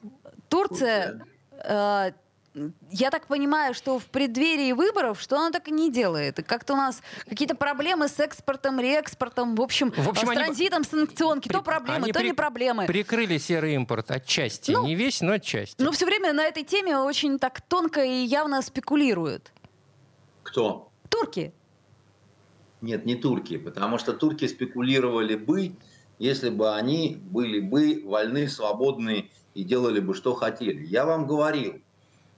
Турция... 0.49 1.21
Э, 1.63 2.11
я 2.91 3.11
так 3.11 3.27
понимаю, 3.27 3.73
что 3.73 3.99
в 3.99 4.05
преддверии 4.05 4.71
выборов, 4.71 5.21
что 5.21 5.37
она 5.37 5.51
так 5.51 5.67
и 5.67 5.71
не 5.71 5.91
делает. 5.91 6.43
Как-то 6.45 6.73
у 6.73 6.77
нас 6.77 7.01
какие-то 7.27 7.55
проблемы 7.55 8.07
с 8.07 8.19
экспортом, 8.19 8.79
реэкспортом, 8.79 9.55
в 9.55 9.61
общем, 9.61 9.91
в 9.91 10.09
общем 10.09 10.27
с 10.27 10.31
транзитом, 10.31 10.83
они... 10.83 10.85
санкционки. 10.85 11.49
То 11.49 11.61
проблемы, 11.61 12.05
они 12.05 12.11
то 12.11 12.19
при... 12.19 12.27
не 12.27 12.33
проблемы. 12.33 12.85
Прикрыли 12.85 13.37
серый 13.37 13.75
импорт 13.75 14.11
отчасти. 14.11 14.71
Ну, 14.71 14.85
не 14.85 14.95
весь, 14.95 15.21
но 15.21 15.33
отчасти. 15.33 15.81
Ну, 15.81 15.91
все 15.91 16.05
время 16.05 16.33
на 16.33 16.43
этой 16.43 16.63
теме 16.63 16.97
очень 16.97 17.39
так 17.39 17.61
тонко 17.61 18.03
и 18.03 18.23
явно 18.25 18.61
спекулируют. 18.61 19.51
Кто? 20.43 20.89
Турки. 21.09 21.53
Нет, 22.81 23.05
не 23.05 23.15
турки, 23.15 23.57
потому 23.57 23.97
что 23.97 24.13
турки 24.13 24.47
спекулировали 24.47 25.35
бы, 25.35 25.75
если 26.19 26.49
бы 26.49 26.75
они 26.75 27.17
были 27.21 27.59
бы 27.59 28.03
вольны, 28.05 28.47
свободны 28.47 29.29
и 29.55 29.63
делали 29.63 29.99
бы, 29.99 30.13
что 30.13 30.35
хотели. 30.35 30.85
Я 30.85 31.05
вам 31.05 31.25
говорил, 31.25 31.81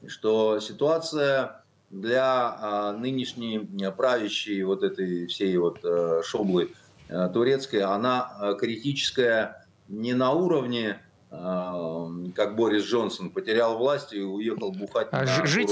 что 0.07 0.59
ситуация 0.59 1.63
для 1.89 2.23
а, 2.23 2.93
нынешней 2.93 3.67
правящей 3.91 4.63
вот 4.63 4.83
этой 4.83 5.27
всей 5.27 5.57
вот 5.57 5.79
а, 5.83 6.21
шоблы 6.23 6.73
а, 7.09 7.29
турецкой, 7.29 7.81
она 7.81 8.21
а, 8.21 8.53
критическая 8.53 9.65
не 9.87 10.13
на 10.13 10.31
уровне 10.31 11.01
как 11.29 12.55
Борис 12.55 12.85
Джонсон 12.85 13.29
потерял 13.29 13.77
власть 13.77 14.13
и 14.13 14.19
уехал 14.19 14.71
бухать. 14.71 15.09
А 15.11 15.25
на 15.25 15.45
жить 15.45 15.71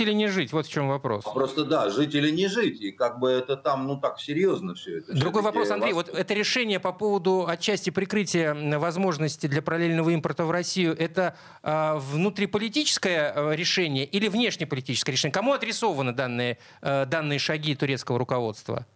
или 0.00 0.12
не 0.12 0.28
жить, 0.28 0.52
вот 0.52 0.66
в 0.66 0.70
чем 0.70 0.88
вопрос. 0.88 1.24
А 1.26 1.30
просто 1.30 1.64
да, 1.64 1.90
жить 1.90 2.14
или 2.14 2.30
не 2.30 2.46
жить. 2.46 2.80
И 2.80 2.92
как 2.92 3.18
бы 3.18 3.28
это 3.28 3.56
там, 3.56 3.88
ну 3.88 3.98
так 3.98 4.20
серьезно 4.20 4.74
все 4.74 4.98
это. 4.98 5.14
Другой 5.14 5.42
вопрос, 5.42 5.70
Андрей, 5.70 5.92
вас... 5.92 6.06
вот 6.06 6.16
это 6.16 6.32
решение 6.32 6.78
по 6.78 6.92
поводу 6.92 7.44
отчасти 7.48 7.90
прикрытия 7.90 8.78
возможности 8.78 9.48
для 9.48 9.62
параллельного 9.62 10.10
импорта 10.10 10.44
в 10.44 10.52
Россию, 10.52 10.96
это 10.96 11.36
э, 11.64 11.96
внутриполитическое 11.96 13.32
а, 13.34 13.52
решение 13.52 14.04
или 14.04 14.28
внешнеполитическое 14.28 15.12
решение? 15.12 15.32
Кому 15.32 15.54
адресованы 15.54 16.12
данные, 16.12 16.58
э, 16.82 17.04
данные 17.06 17.40
шаги 17.40 17.74
турецкого 17.74 18.18
руководства? 18.18 18.86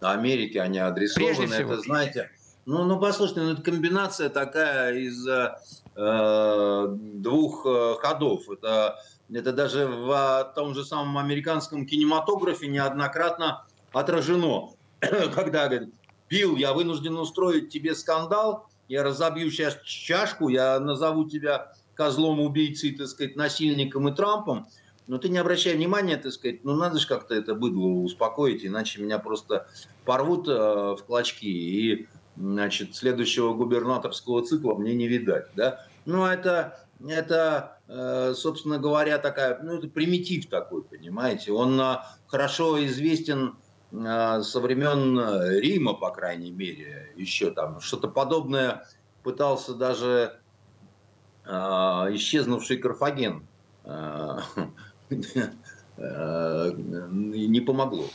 Америке 0.00 0.60
они 0.60 0.78
адресованы. 0.78 1.52
Это, 1.52 1.80
знаете, 1.80 2.30
ну, 2.66 2.84
ну 2.84 2.98
послушайте, 2.98 3.40
ну, 3.42 3.52
это 3.52 3.62
комбинация 3.62 4.28
такая 4.28 4.94
из 4.96 5.26
э, 5.26 6.88
двух 6.88 7.64
э, 7.64 7.94
ходов. 8.00 8.50
Это, 8.50 9.00
это 9.32 9.52
даже 9.52 9.86
в 9.86 10.52
том 10.56 10.74
же 10.74 10.84
самом 10.84 11.16
американском 11.16 11.86
кинематографе 11.86 12.66
неоднократно 12.66 13.64
отражено. 13.92 14.72
Когда 15.00 15.68
говорит, 15.68 15.94
Билл, 16.28 16.56
я 16.56 16.72
вынужден 16.72 17.16
устроить 17.16 17.70
тебе 17.70 17.94
скандал, 17.94 18.66
я 18.88 19.04
разобью 19.04 19.50
сейчас 19.52 19.80
чашку, 19.84 20.48
я 20.48 20.80
назову 20.80 21.28
тебя 21.28 21.72
козлом 21.94 22.40
убийцей, 22.40 22.96
так 22.96 23.06
сказать, 23.06 23.36
насильником 23.36 24.08
и 24.08 24.14
Трампом, 24.14 24.66
но 25.06 25.18
ты 25.18 25.28
не 25.28 25.38
обращай 25.38 25.74
внимания, 25.74 26.16
так 26.16 26.32
сказать, 26.32 26.64
ну 26.64 26.74
надо 26.74 26.98
же 26.98 27.06
как-то 27.06 27.34
это 27.34 27.54
быдло 27.54 27.86
успокоить, 27.86 28.66
иначе 28.66 29.00
меня 29.00 29.18
просто 29.18 29.68
порвут 30.04 30.48
э, 30.48 30.52
в 30.52 30.98
клочки 31.06 31.46
и 31.46 32.08
значит, 32.36 32.94
следующего 32.94 33.54
губернаторского 33.54 34.44
цикла 34.44 34.74
мне 34.74 34.94
не 34.94 35.08
видать. 35.08 35.46
Да? 35.54 35.86
Ну, 36.04 36.24
это, 36.24 36.78
это 37.06 37.78
э, 37.88 38.34
собственно 38.36 38.78
говоря, 38.78 39.18
такая, 39.18 39.58
ну, 39.62 39.78
это 39.78 39.88
примитив 39.88 40.48
такой, 40.48 40.82
понимаете. 40.82 41.52
Он 41.52 41.80
э, 41.80 41.96
хорошо 42.26 42.84
известен 42.86 43.56
э, 43.92 44.42
со 44.42 44.60
времен 44.60 45.18
Рима, 45.60 45.94
по 45.94 46.10
крайней 46.10 46.50
мере, 46.50 47.12
еще 47.16 47.50
там. 47.50 47.80
Что-то 47.80 48.08
подобное 48.08 48.86
пытался 49.22 49.74
даже 49.74 50.38
исчезнувший 51.44 52.78
Карфаген. 52.78 53.46
Не 55.96 57.60
помогло. 57.60 58.06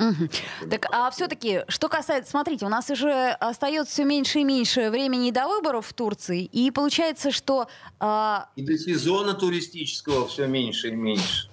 Угу. 0.00 0.70
Так, 0.70 0.86
а 0.92 1.10
все-таки, 1.10 1.62
что 1.68 1.90
касается, 1.90 2.30
смотрите, 2.30 2.64
у 2.64 2.70
нас 2.70 2.88
уже 2.88 3.32
остается 3.32 3.92
все 3.92 4.04
меньше 4.04 4.40
и 4.40 4.44
меньше 4.44 4.88
времени 4.88 5.30
до 5.30 5.46
выборов 5.46 5.86
в 5.86 5.92
Турции, 5.92 6.42
и 6.44 6.70
получается, 6.70 7.30
что... 7.30 7.68
А... 7.98 8.48
И 8.56 8.62
до 8.62 8.78
сезона 8.78 9.34
туристического 9.34 10.26
все 10.26 10.46
меньше 10.46 10.88
и 10.88 10.96
меньше. 10.96 11.50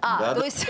А, 0.00 0.18
да, 0.18 0.34
то 0.34 0.40
да. 0.40 0.46
есть, 0.46 0.66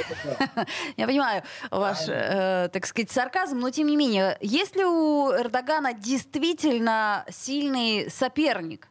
я 0.98 1.06
понимаю 1.06 1.42
ваш, 1.70 2.00
э, 2.08 2.68
так 2.70 2.84
сказать, 2.84 3.10
сарказм, 3.10 3.58
но 3.58 3.70
тем 3.70 3.86
не 3.86 3.96
менее, 3.96 4.36
есть 4.42 4.76
ли 4.76 4.84
у 4.84 5.32
Эрдогана 5.32 5.94
действительно 5.94 7.24
сильный 7.30 8.10
соперник? 8.10 8.88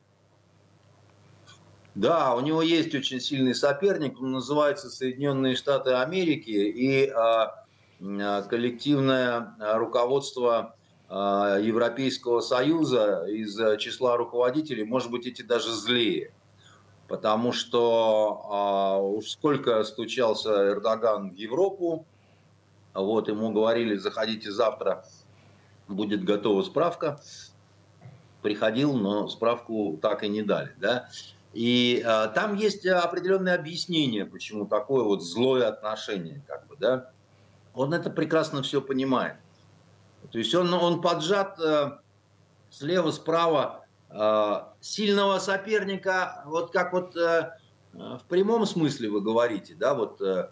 Да, 1.94 2.34
у 2.34 2.40
него 2.40 2.64
есть 2.64 2.96
очень 2.96 3.20
сильный 3.20 3.54
соперник, 3.54 4.20
он 4.20 4.32
называется 4.32 4.90
Соединенные 4.90 5.56
Штаты 5.56 5.92
Америки, 5.92 6.50
и 6.50 7.12
Э, 7.14 7.61
коллективное 8.50 9.56
э, 9.60 9.78
руководство 9.78 10.76
э, 11.10 11.14
Европейского 11.62 12.42
Союза 12.42 13.26
из 13.28 13.56
числа 13.80 14.18
руководителей, 14.18 14.84
может 14.84 15.12
быть, 15.12 15.28
эти 15.28 15.42
даже 15.42 15.72
злее. 15.72 16.34
Потому 17.08 17.52
что 17.52 19.02
уж 19.18 19.32
сколько 19.32 19.84
стучался 19.84 20.70
Эрдоган 20.70 21.32
в 21.32 21.36
Европу, 21.36 22.06
вот 22.94 23.28
ему 23.28 23.52
говорили, 23.52 23.98
заходите 23.98 24.50
завтра, 24.50 25.04
будет 25.88 26.24
готова 26.24 26.64
справка. 26.64 27.20
Приходил, 28.42 28.94
но 28.94 29.28
справку 29.28 30.00
так 30.02 30.24
и 30.24 30.30
не 30.30 30.42
дали. 30.42 30.74
Да? 30.78 31.10
И 31.54 32.02
а, 32.06 32.28
там 32.28 32.56
есть 32.56 32.86
определенные 32.88 33.56
объяснения, 33.56 34.26
почему 34.26 34.66
такое 34.66 35.04
вот 35.04 35.22
злое 35.22 35.68
отношение. 35.68 36.42
Как 36.48 36.66
бы, 36.68 36.76
да? 36.78 37.12
Он 37.74 37.94
это 37.94 38.10
прекрасно 38.10 38.64
все 38.64 38.82
понимает. 38.82 39.36
То 40.32 40.38
есть 40.38 40.54
он, 40.54 40.74
он 40.74 41.02
поджат 41.02 41.60
э, 41.60 41.98
слева, 42.70 43.12
справа 43.12 43.86
э, 44.10 44.62
сильного 44.80 45.40
соперника, 45.40 46.44
вот 46.46 46.72
как 46.72 46.94
вот 46.94 47.16
э, 47.16 47.52
в 47.94 48.22
прямом 48.28 48.66
смысле 48.66 49.10
вы 49.10 49.22
говорите, 49.22 49.76
да, 49.76 49.94
вот 49.94 50.22
э, 50.22 50.50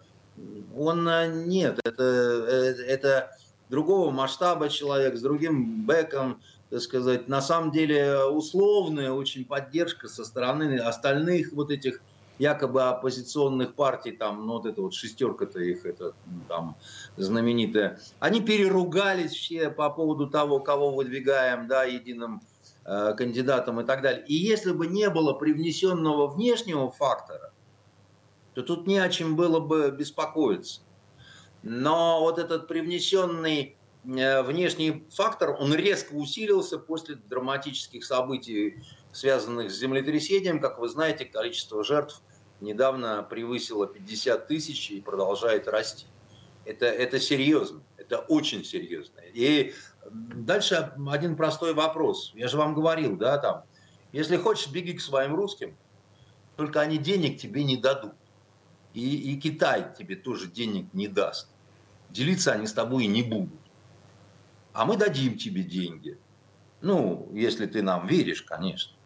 он 0.76 1.08
э, 1.08 1.28
нет, 1.46 1.78
это, 1.84 2.02
э, 2.02 2.82
это 2.86 3.30
другого 3.68 4.10
масштаба 4.10 4.68
человек 4.68 5.16
с 5.16 5.22
другим 5.22 5.86
бэком, 5.86 6.40
так 6.70 6.80
сказать, 6.80 7.28
на 7.28 7.40
самом 7.40 7.70
деле 7.70 8.24
условная 8.24 9.12
очень 9.12 9.44
поддержка 9.44 10.08
со 10.08 10.24
стороны 10.24 10.78
остальных 10.78 11.52
вот 11.52 11.70
этих 11.70 12.00
якобы 12.40 12.82
оппозиционных 12.84 13.74
партий, 13.74 14.12
там, 14.12 14.46
ну 14.46 14.54
вот 14.54 14.66
эта 14.66 14.80
вот 14.80 14.94
шестерка-то 14.94 15.60
их, 15.60 15.84
это 15.84 16.14
там 16.48 16.76
знаменитая, 17.18 18.00
они 18.18 18.40
переругались 18.40 19.32
все 19.32 19.68
по 19.68 19.90
поводу 19.90 20.26
того, 20.26 20.58
кого 20.60 20.90
выдвигаем, 20.94 21.68
да, 21.68 21.84
единым 21.84 22.40
э, 22.86 23.12
кандидатом 23.14 23.80
и 23.80 23.84
так 23.84 24.00
далее. 24.00 24.24
И 24.26 24.34
если 24.34 24.72
бы 24.72 24.86
не 24.86 25.10
было 25.10 25.34
привнесенного 25.34 26.28
внешнего 26.28 26.90
фактора, 26.90 27.52
то 28.54 28.62
тут 28.62 28.86
не 28.86 28.98
о 28.98 29.10
чем 29.10 29.36
было 29.36 29.60
бы 29.60 29.90
беспокоиться. 29.90 30.80
Но 31.62 32.20
вот 32.20 32.38
этот 32.38 32.68
привнесенный 32.68 33.76
э, 34.06 34.42
внешний 34.42 35.04
фактор, 35.10 35.58
он 35.60 35.74
резко 35.74 36.14
усилился 36.14 36.78
после 36.78 37.16
драматических 37.16 38.02
событий, 38.02 38.82
связанных 39.12 39.70
с 39.70 39.78
землетрясением. 39.78 40.60
Как 40.60 40.78
вы 40.78 40.88
знаете, 40.88 41.24
количество 41.24 41.84
жертв 41.84 42.22
недавно 42.60 43.22
превысила 43.22 43.86
50 43.86 44.46
тысяч 44.46 44.90
и 44.90 45.00
продолжает 45.00 45.68
расти. 45.68 46.06
Это, 46.64 46.86
это 46.86 47.18
серьезно, 47.18 47.82
это 47.96 48.18
очень 48.18 48.64
серьезно. 48.64 49.20
И 49.32 49.74
дальше 50.10 50.92
один 51.10 51.36
простой 51.36 51.74
вопрос. 51.74 52.32
Я 52.34 52.48
же 52.48 52.58
вам 52.58 52.74
говорил, 52.74 53.16
да, 53.16 53.38
там, 53.38 53.64
если 54.12 54.36
хочешь, 54.36 54.70
беги 54.70 54.92
к 54.92 55.00
своим 55.00 55.34
русским, 55.34 55.76
только 56.56 56.80
они 56.80 56.98
денег 56.98 57.40
тебе 57.40 57.64
не 57.64 57.76
дадут. 57.76 58.14
И, 58.92 59.32
и 59.32 59.40
Китай 59.40 59.94
тебе 59.96 60.16
тоже 60.16 60.48
денег 60.48 60.92
не 60.92 61.08
даст. 61.08 61.48
Делиться 62.10 62.52
они 62.52 62.66
с 62.66 62.72
тобой 62.72 63.06
не 63.06 63.22
будут. 63.22 63.60
А 64.72 64.84
мы 64.84 64.96
дадим 64.96 65.38
тебе 65.38 65.62
деньги. 65.62 66.18
Ну, 66.80 67.30
если 67.32 67.66
ты 67.66 67.82
нам 67.82 68.06
веришь, 68.06 68.42
конечно. 68.42 68.96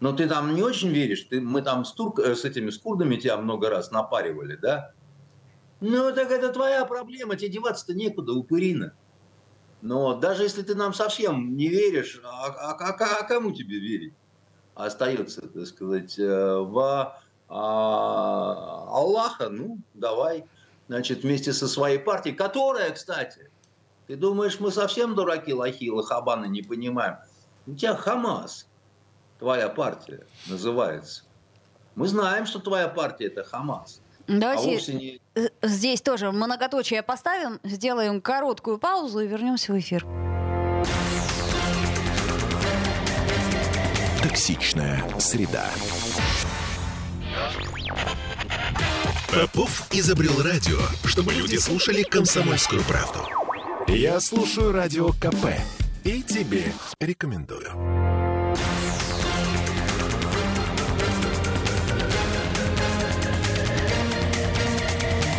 Но 0.00 0.12
ты 0.12 0.28
там 0.28 0.54
не 0.54 0.62
очень 0.62 0.90
веришь, 0.90 1.22
ты, 1.22 1.40
мы 1.40 1.62
там 1.62 1.84
с, 1.84 1.92
турк, 1.92 2.18
э, 2.18 2.34
с 2.34 2.44
этими 2.44 2.70
с 2.70 2.78
курдами 2.78 3.16
тебя 3.16 3.38
много 3.38 3.70
раз 3.70 3.90
напаривали, 3.90 4.56
да? 4.56 4.92
Ну, 5.80 6.12
так 6.12 6.30
это 6.30 6.50
твоя 6.52 6.84
проблема, 6.84 7.36
тебе 7.36 7.48
деваться-то 7.48 7.94
некуда, 7.94 8.32
упырина. 8.32 8.94
Но 9.80 10.14
даже 10.14 10.42
если 10.42 10.62
ты 10.62 10.74
нам 10.74 10.92
совсем 10.92 11.56
не 11.56 11.68
веришь, 11.68 12.20
а, 12.24 12.46
а, 12.46 12.72
а, 12.72 13.20
а 13.20 13.22
кому 13.24 13.52
тебе 13.52 13.78
верить? 13.78 14.14
Остается, 14.74 15.48
так 15.48 15.66
сказать, 15.66 16.18
э, 16.18 16.58
в 16.58 17.16
а, 17.48 18.84
Аллаха, 18.88 19.48
ну, 19.48 19.78
давай, 19.94 20.44
значит, 20.88 21.22
вместе 21.22 21.54
со 21.54 21.68
своей 21.68 21.98
партией, 21.98 22.34
которая, 22.34 22.90
кстати, 22.90 23.50
ты 24.08 24.16
думаешь, 24.16 24.60
мы 24.60 24.70
совсем 24.70 25.14
дураки, 25.14 25.54
лохи, 25.54 25.90
лохабаны, 25.90 26.46
не 26.48 26.62
понимаем? 26.62 27.16
У 27.66 27.74
тебя 27.74 27.96
Хамас– 27.96 28.68
твоя 29.38 29.68
партия 29.68 30.26
называется. 30.48 31.22
Мы 31.94 32.08
знаем, 32.08 32.46
что 32.46 32.58
твоя 32.58 32.88
партия 32.88 33.26
это 33.26 33.44
Хамас. 33.44 34.00
Давайте 34.26 34.92
а 34.92 34.94
не... 34.94 35.20
здесь 35.62 36.02
тоже 36.02 36.32
многоточие 36.32 37.02
поставим, 37.02 37.60
сделаем 37.62 38.20
короткую 38.20 38.78
паузу 38.78 39.20
и 39.20 39.26
вернемся 39.26 39.72
в 39.72 39.78
эфир. 39.78 40.04
Токсичная 44.22 45.02
среда. 45.18 45.66
Попов 49.32 49.86
изобрел 49.92 50.42
радио, 50.42 50.78
чтобы 51.04 51.32
люди 51.32 51.56
слушали 51.56 52.02
комсомольскую 52.02 52.82
правду. 52.84 53.20
Я 53.86 54.18
слушаю 54.18 54.72
радио 54.72 55.10
КП 55.12 55.46
И 56.02 56.22
тебе 56.22 56.64
рекомендую. 57.00 58.25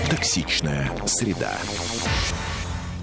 Токсичная 0.10 0.90
среда. 1.06 1.52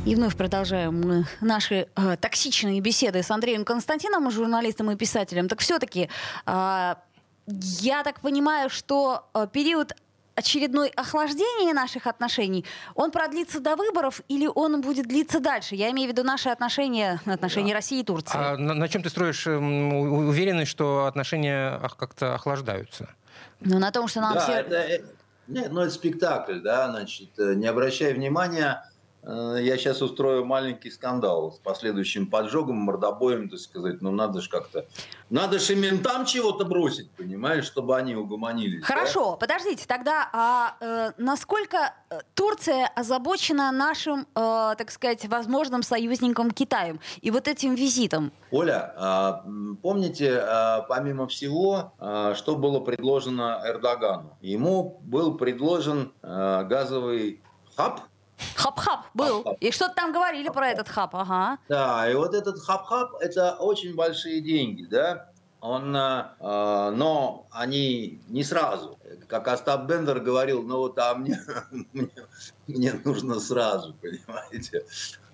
И 0.07 0.15
вновь 0.15 0.37
продолжаем 0.37 0.99
мы 1.03 1.27
наши 1.43 1.87
э, 1.97 2.17
токсичные 2.19 2.81
беседы 2.81 3.23
с 3.23 3.31
Андреем 3.31 3.67
Константином, 3.67 4.31
журналистом 4.31 4.91
и 4.91 4.97
писателем. 4.97 5.49
Так 5.49 5.61
все-таки, 5.61 6.09
э, 6.47 6.95
я 7.47 8.05
так 8.05 8.21
понимаю, 8.21 8.71
что 8.71 9.29
э, 9.35 9.47
период 9.53 9.93
очередной 10.35 10.89
охлаждения 10.89 11.75
наших 11.75 12.07
отношений, 12.07 12.65
он 12.95 13.11
продлится 13.11 13.61
до 13.61 13.77
выборов 13.77 14.23
или 14.29 14.47
он 14.47 14.81
будет 14.81 15.07
длиться 15.07 15.41
дальше? 15.41 15.75
Я 15.75 15.91
имею 15.91 16.09
в 16.09 16.13
виду 16.13 16.25
наши 16.25 16.49
отношения, 16.49 17.21
отношения 17.27 17.73
да. 17.73 17.77
России 17.77 18.01
и 18.01 18.05
Турции. 18.05 18.39
А 18.39 18.57
на, 18.57 18.73
на 18.73 18.89
чем 18.89 19.03
ты 19.03 19.11
строишь 19.11 19.47
уверенность, 19.47 20.71
что 20.71 21.05
отношения 21.05 21.79
как-то 21.99 22.35
охлаждаются? 22.35 23.11
Ну, 23.61 23.79
на 23.79 23.91
том, 23.91 24.09
что 24.09 24.21
нам 24.21 24.35
да, 24.35 24.41
все... 24.41 24.53
Это, 24.53 24.75
э, 24.75 25.05
нет, 25.49 25.73
ну, 25.73 25.81
это 25.81 25.91
спектакль, 25.91 26.61
да, 26.61 26.91
значит, 26.91 27.39
э, 27.39 27.55
не 27.55 27.67
обращай 27.67 28.13
внимания 28.13 28.85
я 29.27 29.79
сейчас 29.79 30.03
устрою 30.03 30.45
маленький 30.45 30.91
скандал 30.91 31.53
с 31.53 31.59
последующим 31.59 32.27
поджогом, 32.27 32.77
мордобоем, 32.77 33.49
так 33.49 33.59
сказать. 33.59 34.03
Ну, 34.03 34.11
надо 34.11 34.41
же 34.41 34.51
как-то... 34.51 34.87
Надо 35.31 35.59
же 35.59 35.75
ментам 35.75 36.27
чего-то 36.27 36.65
бросить, 36.65 37.11
понимаешь, 37.13 37.65
чтобы 37.65 37.97
они 37.97 38.15
угомонились. 38.15 38.85
Хорошо, 38.85 39.33
да? 39.33 39.37
подождите, 39.37 39.87
тогда 39.87 40.29
а, 40.33 40.77
э, 40.81 41.13
насколько 41.17 41.95
э, 42.11 42.21
Турция 42.35 42.87
озабочена 42.95 43.73
нашим, 43.73 44.21
э, 44.21 44.75
так 44.77 44.91
сказать, 44.91 45.27
возможным 45.27 45.83
союзником 45.83 46.51
Китаем 46.51 47.01
и 47.21 47.31
вот 47.31 47.49
этим 47.49 47.75
визитом? 47.75 48.33
Оля, 48.51 48.95
а, 48.97 49.45
помните, 49.83 50.39
а, 50.39 50.83
помимо 50.83 51.27
всего, 51.27 51.93
а, 51.99 52.35
что 52.35 52.57
было 52.57 52.81
предложено 52.81 53.61
Эрдогану? 53.65 54.37
Ему 54.41 55.01
был 55.03 55.37
предложен 55.37 56.13
газовый 56.23 57.43
хаб, 57.77 58.01
Хаб-хаб 58.55 59.07
был. 59.15 59.43
Хаб-хаб. 59.43 59.59
И 59.61 59.71
что-то 59.71 59.95
там 59.95 60.13
говорили 60.13 60.49
про 60.49 60.69
этот 60.69 60.89
хаб, 60.89 61.15
ага. 61.15 61.59
Да, 61.69 62.11
и 62.11 62.15
вот 62.15 62.35
этот 62.35 62.59
хаб-хаб– 62.61 63.15
это 63.21 63.57
очень 63.57 63.95
большие 63.95 64.41
деньги, 64.41 64.85
да? 64.85 65.31
Он, 65.61 65.97
э, 65.97 66.91
но 66.91 67.47
они 67.51 68.21
не 68.29 68.45
сразу. 68.45 68.99
Как 69.29 69.49
Остап 69.49 69.87
Бендер 69.87 70.21
говорил, 70.21 70.63
ну 70.63 70.79
вот, 70.79 70.99
а 70.99 71.15
мне, 71.15 71.41
мне, 71.93 72.11
мне 72.67 72.93
нужно 73.05 73.41
сразу, 73.41 73.95
понимаете? 74.03 74.85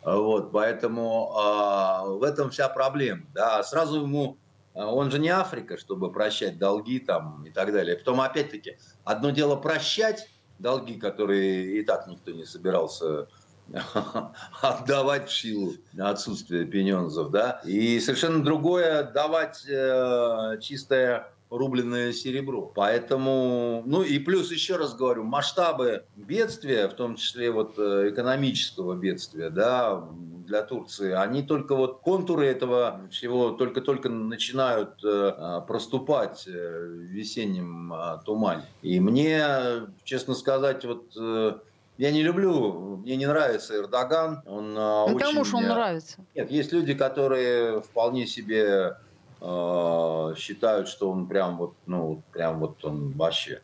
Вот, 0.04 0.52
поэтому 0.52 1.32
э, 1.36 2.10
в 2.18 2.22
этом 2.22 2.50
вся 2.50 2.68
проблема. 2.68 3.22
Да, 3.34 3.62
сразу 3.64 4.02
ему 4.02 4.38
он 4.74 5.10
же 5.10 5.18
не 5.18 5.28
Африка, 5.30 5.76
чтобы 5.76 6.12
прощать 6.12 6.58
долги 6.58 7.00
там 7.00 7.44
и 7.44 7.50
так 7.50 7.72
далее. 7.72 7.96
Потом, 7.96 8.20
опять-таки, 8.20 8.78
одно 9.04 9.30
дело 9.30 9.56
прощать, 9.56 10.28
долги, 10.60 10.94
которые 10.94 11.78
и 11.80 11.82
так 11.82 12.06
никто 12.06 12.30
не 12.30 12.44
собирался 12.44 13.28
отдавать 14.62 15.28
в 15.28 15.38
силу 15.38 15.74
отсутствия 15.98 16.64
пенензов, 16.64 17.30
да, 17.30 17.60
и 17.64 18.00
совершенно 18.00 18.42
другое 18.42 19.04
давать 19.04 19.64
э, 19.68 20.58
чистое 20.60 21.32
рубленное 21.50 22.12
серебро. 22.12 22.72
Поэтому, 22.74 23.82
ну 23.84 24.02
и 24.02 24.18
плюс 24.18 24.50
еще 24.50 24.76
раз 24.76 24.94
говорю, 24.94 25.24
масштабы 25.24 26.04
бедствия, 26.16 26.88
в 26.88 26.94
том 26.94 27.16
числе 27.16 27.50
вот 27.50 27.74
э, 27.76 28.10
экономического 28.10 28.94
бедствия, 28.94 29.50
да, 29.50 30.08
для 30.46 30.62
Турции, 30.62 31.12
они 31.12 31.42
только 31.42 31.74
вот 31.76 32.00
контуры 32.00 32.46
этого 32.46 33.02
всего 33.10 33.50
только-только 33.50 34.08
начинают 34.08 35.02
э, 35.04 35.60
проступать 35.66 36.44
э, 36.46 36.50
в 36.50 37.02
весеннем 37.10 37.92
тумане. 38.24 38.64
И 38.82 39.00
мне, 39.00 39.42
честно 40.04 40.34
сказать, 40.34 40.84
вот 40.84 41.14
я 41.98 42.12
не 42.12 42.22
люблю, 42.22 42.96
мне 42.96 43.16
не 43.16 43.26
нравится 43.26 43.76
Эрдоган. 43.76 44.42
Он 44.46 44.72
ну, 44.72 45.04
очень... 45.04 45.18
Кому 45.18 45.44
же 45.44 45.56
он 45.56 45.64
нравится? 45.64 46.24
Нет, 46.34 46.50
есть 46.50 46.72
люди, 46.72 46.94
которые 46.94 47.82
вполне 47.82 48.26
себе 48.26 48.96
э, 49.40 50.34
считают, 50.36 50.88
что 50.88 51.10
он 51.10 51.26
прям 51.26 51.56
вот, 51.58 51.74
ну, 51.86 52.22
прям 52.32 52.60
вот 52.60 52.84
он 52.84 53.12
вообще. 53.12 53.62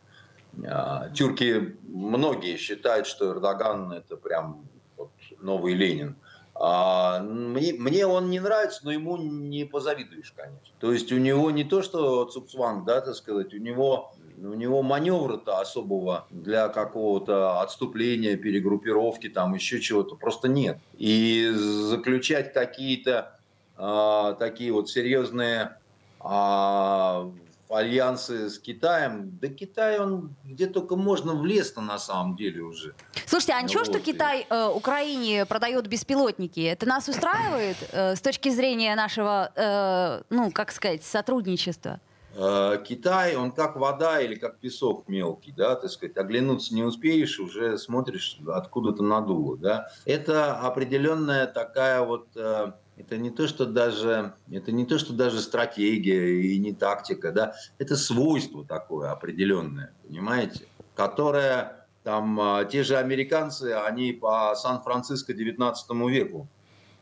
Э, 0.63 1.09
тюрки 1.13 1.77
многие 1.87 2.57
считают, 2.57 3.07
что 3.07 3.31
Эрдоган 3.31 3.91
это 3.91 4.17
прям 4.17 4.65
вот 4.97 5.11
новый 5.39 5.73
Ленин. 5.73 6.15
А, 6.59 7.19
мне, 7.19 7.73
мне 7.73 8.07
он 8.07 8.29
не 8.31 8.39
нравится, 8.39 8.81
но 8.83 8.91
ему 8.91 9.17
не 9.17 9.65
позавидуешь, 9.65 10.33
конечно. 10.35 10.73
То 10.79 10.91
есть 10.91 11.11
у 11.11 11.17
него 11.17 11.51
не 11.51 11.63
то, 11.63 11.83
что 11.83 12.25
Цукцванг, 12.25 12.85
да, 12.85 13.01
так 13.01 13.13
сказать, 13.13 13.53
у 13.53 13.57
него, 13.57 14.15
у 14.37 14.53
него 14.53 14.81
маневра-то 14.81 15.59
особого 15.59 16.25
для 16.31 16.69
какого-то 16.69 17.61
отступления, 17.61 18.37
перегруппировки, 18.37 19.29
там 19.29 19.53
еще 19.53 19.79
чего-то 19.79 20.15
просто 20.15 20.47
нет. 20.47 20.79
И 20.97 21.47
заключать 21.53 22.53
какие-то 22.53 23.36
такие 23.77 24.71
вот 24.71 24.89
серьезные 24.89 25.77
а, 26.19 27.31
альянсы 27.69 28.49
с 28.49 28.59
Китаем. 28.59 29.37
Да 29.41 29.47
Китай, 29.47 29.99
он 29.99 30.35
где 30.43 30.67
только 30.67 30.95
можно 30.95 31.33
влез-то 31.33 31.81
на 31.81 31.97
самом 31.99 32.35
деле 32.35 32.61
уже. 32.61 32.93
Слушайте, 33.25 33.53
а 33.53 33.61
ничего, 33.61 33.83
вот. 33.83 33.87
что 33.87 33.99
Китай 33.99 34.45
э, 34.49 34.67
Украине 34.67 35.45
продает 35.45 35.87
беспилотники? 35.87 36.61
Это 36.61 36.87
нас 36.87 37.07
устраивает 37.07 37.77
э, 37.91 38.15
с 38.15 38.21
точки 38.21 38.49
зрения 38.49 38.95
нашего, 38.95 39.51
э, 39.55 40.21
ну, 40.29 40.51
как 40.51 40.71
сказать, 40.71 41.03
сотрудничества? 41.03 41.99
Э, 42.35 42.77
Китай, 42.87 43.35
он 43.35 43.51
как 43.51 43.75
вода 43.75 44.21
или 44.21 44.35
как 44.35 44.59
песок 44.59 45.07
мелкий, 45.09 45.51
да, 45.51 45.75
так 45.75 45.91
сказать, 45.91 46.15
оглянуться 46.17 46.73
не 46.73 46.83
успеешь, 46.83 47.39
уже 47.39 47.77
смотришь, 47.77 48.39
откуда-то 48.47 49.03
надуло, 49.03 49.57
да. 49.57 49.89
Это 50.05 50.57
определенная 50.59 51.47
такая 51.47 52.01
вот 52.01 52.27
э, 52.35 52.71
это 52.97 53.17
не 53.17 53.29
то, 53.29 53.47
что 53.47 53.65
даже, 53.65 54.33
это 54.51 54.71
не 54.71 54.85
то, 54.85 54.97
что 54.97 55.13
даже 55.13 55.39
стратегия 55.41 56.41
и 56.41 56.57
не 56.57 56.73
тактика, 56.73 57.31
да, 57.31 57.55
это 57.77 57.95
свойство 57.95 58.65
такое 58.65 59.11
определенное, 59.11 59.93
понимаете, 60.05 60.67
которое 60.95 61.87
там 62.03 62.39
а, 62.39 62.65
те 62.65 62.83
же 62.83 62.97
американцы, 62.97 63.73
они 63.73 64.13
по 64.13 64.55
Сан-Франциско 64.55 65.33
19 65.33 65.91
веку, 66.09 66.47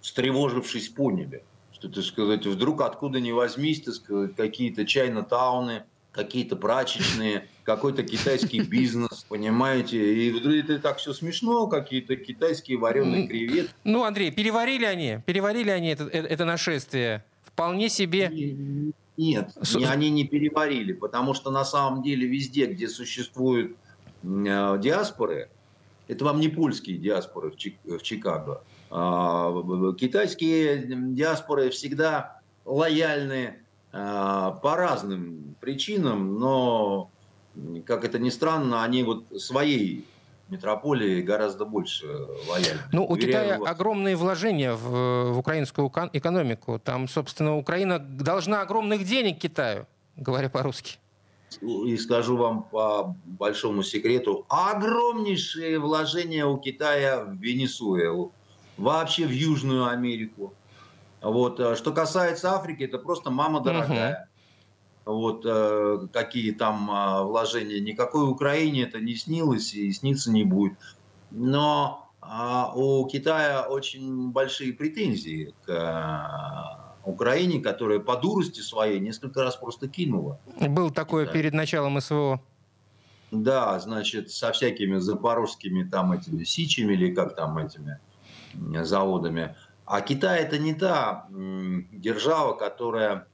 встревожившись, 0.01 0.89
поняли, 0.89 1.43
что, 1.71 1.89
так 1.89 2.03
сказать, 2.03 2.45
вдруг 2.45 2.81
откуда 2.81 3.19
ни 3.19 3.31
возьмись, 3.31 3.81
так 3.81 3.93
сказать, 3.93 4.35
какие-то 4.35 4.85
чайно-тауны, 4.85 5.83
какие-то 6.15 6.55
прачечные, 6.55 7.47
какой-то 7.63 8.03
китайский 8.03 8.61
бизнес, 8.69 9.25
понимаете? 9.27 9.97
И 9.97 10.31
вдруг 10.31 10.55
это 10.55 10.79
так 10.79 10.97
все 10.97 11.13
смешно, 11.13 11.67
какие-то 11.67 12.15
китайские 12.15 12.77
вареные 12.77 13.27
креветки. 13.27 13.73
Ну, 13.83 14.03
Андрей, 14.03 14.31
переварили 14.31 14.85
они, 14.85 15.19
переварили 15.25 15.69
они 15.69 15.89
это, 15.89 16.05
это, 16.05 16.27
это 16.27 16.45
нашествие. 16.45 17.25
Вполне 17.43 17.89
себе... 17.89 18.31
Нет, 19.17 19.51
С... 19.61 19.77
они 19.77 20.09
не 20.09 20.25
переварили, 20.25 20.91
потому 20.91 21.33
что 21.33 21.49
на 21.49 21.63
самом 21.63 22.03
деле 22.03 22.27
везде, 22.27 22.65
где 22.65 22.89
существуют 22.89 23.77
э, 24.23 24.77
диаспоры, 24.81 25.49
это 26.09 26.25
вам 26.25 26.41
не 26.41 26.49
польские 26.49 26.97
диаспоры 26.97 27.51
в, 27.51 27.55
Чик- 27.55 27.97
в 27.97 28.01
Чикаго, 28.01 28.61
а, 28.91 29.53
китайские 29.93 30.85
диаспоры 31.13 31.69
всегда 31.69 32.41
лояльны 32.65 33.55
по 33.95 34.75
разным 34.75 35.55
причинам, 35.61 36.37
но, 36.37 37.09
как 37.85 38.03
это 38.03 38.19
ни 38.19 38.29
странно, 38.29 38.83
они 38.83 39.03
вот 39.03 39.23
своей 39.41 40.05
метрополии 40.49 41.21
гораздо 41.21 41.65
больше 41.65 42.05
лояльны. 42.49 42.81
Ну, 42.91 43.05
у 43.05 43.15
Китая 43.15 43.57
вас. 43.57 43.69
огромные 43.69 44.15
вложения 44.15 44.73
в, 44.73 45.31
в 45.31 45.39
украинскую 45.39 45.89
экономику. 46.13 46.77
Там, 46.77 47.07
собственно, 47.07 47.57
Украина 47.57 47.99
должна 47.99 48.61
огромных 48.61 49.05
денег 49.05 49.39
Китаю, 49.39 49.87
говоря 50.17 50.49
по-русски. 50.49 50.97
И 51.61 51.95
скажу 51.97 52.35
вам 52.35 52.63
по 52.63 53.15
большому 53.25 53.81
секрету, 53.81 54.45
огромнейшие 54.49 55.79
вложения 55.79 56.45
у 56.45 56.57
Китая 56.57 57.23
в 57.23 57.35
Венесуэлу, 57.35 58.33
вообще 58.77 59.25
в 59.25 59.31
Южную 59.31 59.87
Америку. 59.87 60.53
Вот. 61.25 61.59
Э, 61.59 61.75
что 61.75 61.91
касается 61.91 62.53
Африки, 62.53 62.83
это 62.83 62.99
просто 62.99 63.31
мама 63.31 63.59
дорогая. 63.59 64.29
Угу. 65.05 65.15
Вот 65.17 65.45
э, 65.45 66.07
какие 66.13 66.51
там 66.51 66.89
э, 66.91 67.23
вложения. 67.23 67.79
Никакой 67.79 68.29
Украине 68.29 68.83
это 68.83 68.99
не 68.99 69.15
снилось 69.15 69.73
и 69.73 69.91
сниться 69.91 70.31
не 70.31 70.43
будет. 70.43 70.73
Но 71.31 72.01
у 72.75 73.05
Китая 73.05 73.67
очень 73.69 74.31
большие 74.31 74.73
претензии 74.73 75.53
к 75.63 76.95
Украине, 77.03 77.59
которая 77.59 77.99
по 77.99 78.15
дурости 78.15 78.61
своей 78.61 78.99
несколько 78.99 79.43
раз 79.43 79.55
просто 79.55 79.87
кинула. 79.87 80.39
Был 80.59 80.89
такое 80.89 81.25
Китай. 81.25 81.33
перед 81.39 81.53
началом 81.53 82.01
СВО. 82.01 82.41
Да, 83.29 83.77
значит, 83.79 84.31
со 84.31 84.51
всякими 84.53 84.97
запорожскими 84.97 85.83
там 85.83 86.13
этими 86.13 86.45
сичами 86.45 86.93
или 86.93 87.13
как 87.13 87.35
там 87.35 87.59
этими 87.59 87.99
заводами. 88.81 89.55
А 89.85 90.01
Китай 90.01 90.41
это 90.41 90.57
не 90.57 90.73
та 90.73 91.27
держава, 91.29 92.53
которая 92.53 93.27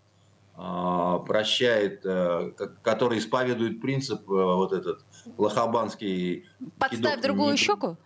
а, 0.63 1.17
прощает, 1.19 2.05
э, 2.05 2.51
который 2.83 3.17
исповедует 3.17 3.81
принцип 3.81 4.29
э, 4.29 4.33
вот 4.33 4.73
этот 4.73 5.03
лохабанский. 5.37 6.45
Подставь 6.77 7.21
другую 7.21 7.53
не, 7.53 7.57
щеку? 7.57 7.97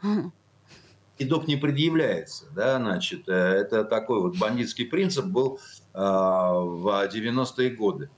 Кидок 1.18 1.48
не 1.48 1.58
предъявляется, 1.58 2.46
да, 2.56 2.78
значит, 2.78 3.28
э, 3.28 3.34
это 3.34 3.84
такой 3.84 4.22
вот 4.22 4.38
бандитский 4.38 4.86
принцип 4.86 5.26
был 5.26 5.60
в 5.94 7.08
90-е 7.08 7.70
годы. 7.72 8.10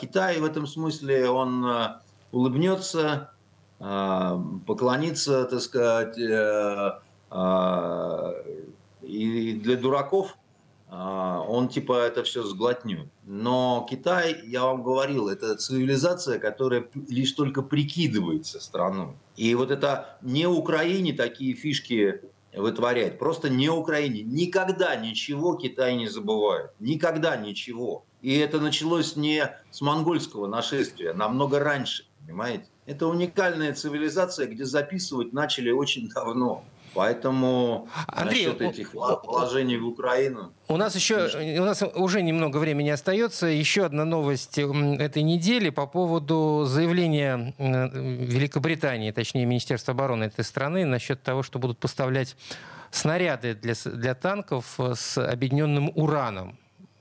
Китай 0.00 0.38
в 0.38 0.44
этом 0.44 0.66
смысле, 0.66 1.28
он 1.28 1.66
улыбнется, 2.32 3.30
поклонится, 3.78 5.44
так 5.44 5.60
сказать, 5.60 6.16
и 9.06 9.52
для 9.52 9.76
дураков 9.76 10.36
а, 10.88 11.40
он 11.46 11.68
типа 11.68 12.06
это 12.06 12.22
все 12.22 12.42
сглотнет. 12.42 13.08
Но 13.24 13.86
Китай, 13.90 14.40
я 14.44 14.64
вам 14.64 14.82
говорил, 14.82 15.28
это 15.28 15.56
цивилизация, 15.56 16.38
которая 16.38 16.88
лишь 17.08 17.32
только 17.32 17.62
прикидывается 17.62 18.60
страной. 18.60 19.14
И 19.36 19.54
вот 19.54 19.70
это 19.70 20.18
не 20.22 20.46
Украине 20.46 21.12
такие 21.12 21.54
фишки 21.54 22.20
вытворяет. 22.54 23.18
Просто 23.18 23.48
не 23.48 23.68
Украине. 23.68 24.22
Никогда 24.22 24.96
ничего 24.96 25.54
Китай 25.54 25.96
не 25.96 26.08
забывает. 26.08 26.70
Никогда 26.80 27.36
ничего. 27.36 28.04
И 28.22 28.36
это 28.38 28.60
началось 28.60 29.16
не 29.16 29.52
с 29.70 29.80
монгольского 29.80 30.46
нашествия, 30.46 31.12
намного 31.12 31.58
раньше, 31.58 32.06
понимаете? 32.20 32.66
Это 32.86 33.08
уникальная 33.08 33.74
цивилизация, 33.74 34.46
где 34.46 34.64
записывать 34.64 35.32
начали 35.32 35.70
очень 35.70 36.08
давно. 36.08 36.64
Поэтому 36.96 37.88
Андрей, 38.06 38.46
насчет 38.46 38.62
этих 38.62 38.92
положений 38.92 39.76
в 39.76 39.86
Украину... 39.88 40.52
У 40.66 40.78
нас 40.78 40.96
еще, 40.96 41.28
у 41.60 41.64
нас 41.64 41.82
уже 41.94 42.22
немного 42.22 42.56
времени 42.56 42.88
остается. 42.88 43.46
Еще 43.46 43.84
одна 43.84 44.06
новость 44.06 44.58
этой 44.58 45.22
недели 45.22 45.68
по 45.68 45.86
поводу 45.86 46.64
заявления 46.66 47.54
Великобритании, 47.58 49.10
точнее 49.10 49.44
Министерства 49.44 49.92
обороны 49.92 50.24
этой 50.24 50.44
страны, 50.44 50.86
насчет 50.86 51.22
того, 51.22 51.42
что 51.42 51.58
будут 51.58 51.78
поставлять 51.78 52.34
снаряды 52.90 53.54
для, 53.54 53.74
для 53.84 54.14
танков 54.14 54.78
с 54.78 55.18
объединенным 55.18 55.92
ураном. 55.94 56.56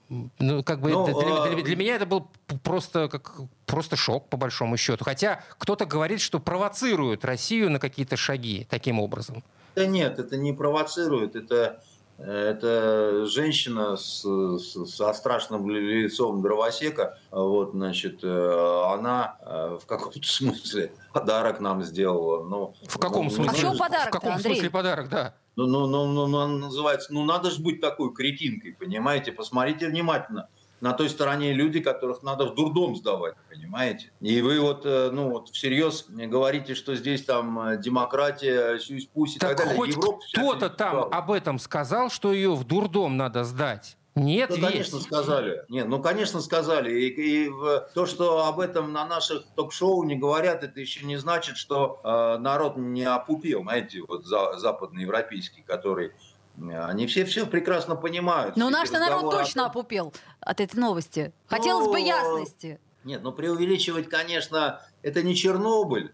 Ну, 0.10 0.62
как 0.64 0.82
бы 0.82 0.92
ну, 0.92 1.06
для, 1.06 1.56
для, 1.56 1.64
для 1.64 1.76
меня 1.76 1.96
это 1.96 2.06
был 2.06 2.28
просто, 2.64 3.08
как, 3.08 3.34
просто 3.66 3.96
шок, 3.96 4.28
по 4.28 4.38
большому 4.38 4.78
счету. 4.78 5.04
Хотя 5.06 5.42
кто-то 5.58 5.86
говорит, 5.86 6.22
что 6.22 6.40
провоцирует 6.40 7.26
Россию 7.26 7.72
на 7.72 7.80
какие-то 7.80 8.18
шаги 8.18 8.68
таким 8.70 9.00
образом. 9.00 9.44
Да 9.76 9.86
нет, 9.86 10.20
это 10.20 10.38
не 10.38 10.54
провоцирует, 10.54 11.36
это, 11.36 11.84
это 12.18 13.26
женщина 13.26 13.98
с, 13.98 14.24
с, 14.24 14.86
со 14.86 15.14
страшным 15.14 15.70
лицом 15.70 16.42
дровосека, 16.42 17.18
вот, 17.30 17.72
значит, 17.72 18.24
э, 18.24 18.84
она 18.94 19.38
э, 19.42 19.78
в 19.82 19.86
каком-то 19.86 20.20
смысле 20.24 20.94
подарок 21.14 21.60
нам 21.60 21.84
сделала. 21.84 22.44
Но, 22.46 22.74
в 22.88 22.98
каком 22.98 23.26
ну, 23.26 23.32
смысле? 23.32 23.52
А 23.54 23.58
что 23.58 23.78
подарок 23.78 24.08
В 24.08 24.12
каком 24.12 24.34
Андрей? 24.34 24.54
смысле 24.54 24.70
подарок, 24.70 25.10
да? 25.10 25.36
Ну, 25.58 25.68
ну, 25.68 25.88
ну, 25.88 26.06
ну, 26.08 26.28
ну, 26.28 26.48
называется, 26.48 27.14
ну 27.14 27.26
надо 27.26 27.52
же 27.52 27.62
быть 27.62 27.82
такой 27.82 28.14
кретинкой, 28.14 28.74
понимаете? 28.74 29.32
Посмотрите 29.32 29.88
внимательно 29.88 30.48
на 30.86 30.94
той 30.94 31.10
стороне 31.10 31.52
люди, 31.52 31.80
которых 31.80 32.22
надо 32.22 32.46
в 32.46 32.54
дурдом 32.54 32.96
сдавать, 32.96 33.34
понимаете? 33.50 34.12
И 34.22 34.40
вы 34.40 34.60
вот, 34.60 34.86
э, 34.86 35.10
ну, 35.12 35.32
вот 35.32 35.50
всерьез 35.50 36.06
говорите, 36.08 36.76
что 36.76 36.94
здесь 36.96 37.26
там 37.26 37.60
э, 37.60 37.78
демократия, 37.82 38.78
сюсь-пусь 38.78 39.38
и 39.38 39.40
так, 39.40 39.58
так 39.58 39.66
далее. 39.66 39.76
хоть 39.76 39.96
кто-то 39.96 40.70
там 40.70 41.08
об 41.12 41.32
этом 41.32 41.58
сказал, 41.58 42.12
что 42.12 42.32
ее 42.32 42.54
в 42.54 42.66
дурдом 42.66 43.18
надо 43.18 43.44
сдать? 43.44 43.98
Нет, 44.14 44.52
ну, 44.52 44.68
конечно, 44.68 45.00
сказали. 45.00 45.64
Нет, 45.70 45.88
ну, 45.88 46.00
конечно, 46.00 46.40
сказали. 46.40 46.92
И, 46.94 47.48
и 47.48 47.52
то, 47.96 48.06
что 48.06 48.46
об 48.46 48.60
этом 48.60 48.94
на 48.94 49.08
наших 49.08 49.44
ток-шоу 49.56 50.04
не 50.04 50.16
говорят, 50.16 50.64
это 50.64 50.80
еще 50.80 51.04
не 51.04 51.18
значит, 51.18 51.58
что 51.58 52.00
э, 52.04 52.38
народ 52.38 52.78
не 52.78 53.06
опупел, 53.06 53.64
знаете, 53.64 54.04
вот 54.08 54.24
за, 54.24 54.58
западноевропейский, 54.58 55.64
который 55.64 56.12
они 56.58 57.08
все 57.08 57.26
все 57.26 57.46
прекрасно 57.46 57.96
понимают. 57.96 58.56
Но 58.58 58.70
наш 58.70 58.92
народ 58.92 59.32
точно 59.32 59.68
опупел 59.68 60.14
от 60.40 60.62
этой 60.62 60.78
новости. 60.78 61.34
Хотелось 61.48 61.88
ну, 61.88 61.94
бы 61.94 62.00
ясности. 62.00 62.80
Нет, 63.04 63.22
ну 63.24 63.32
преувеличивать, 63.32 64.10
конечно, 64.10 64.82
это 65.04 65.22
не 65.22 65.36
Чернобыль, 65.36 66.14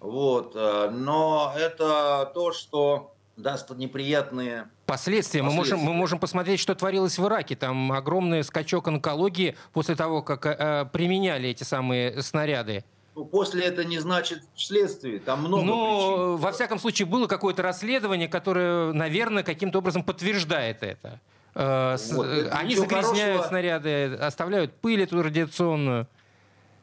вот, 0.00 0.52
э, 0.56 0.90
но 0.90 1.54
это 1.56 2.30
то, 2.34 2.52
что 2.52 3.14
даст 3.36 3.70
неприятные 3.70 4.68
Последствия. 4.86 5.42
Мы 5.42 5.50
можем, 5.50 5.80
мы 5.80 5.94
можем 5.94 6.18
посмотреть, 6.18 6.60
что 6.60 6.74
творилось 6.74 7.18
в 7.18 7.26
Ираке. 7.26 7.56
Там 7.56 7.90
огромный 7.92 8.44
скачок 8.44 8.86
онкологии 8.86 9.56
после 9.72 9.96
того, 9.96 10.20
как 10.22 10.44
э, 10.44 10.86
применяли 10.92 11.48
эти 11.48 11.62
самые 11.62 12.20
снаряды. 12.22 12.84
Ну, 13.14 13.24
после 13.24 13.64
это 13.64 13.84
не 13.84 13.98
значит 14.00 14.42
вследствие. 14.54 15.20
Там 15.20 15.40
много 15.40 15.64
Но, 15.64 15.76
причин. 15.76 16.36
во 16.36 16.52
всяком 16.52 16.78
случае, 16.78 17.06
было 17.06 17.26
какое-то 17.28 17.62
расследование, 17.62 18.28
которое, 18.28 18.92
наверное, 18.92 19.44
каким-то 19.44 19.78
образом 19.78 20.02
подтверждает 20.02 20.82
это. 20.82 21.20
Э, 21.54 21.96
вот, 22.12 22.26
Они 22.50 22.74
загрязняют 22.74 23.36
хорошего... 23.36 23.48
снаряды, 23.48 24.14
оставляют 24.14 24.74
пыль 24.74 25.02
эту 25.02 25.22
радиационную. 25.22 26.08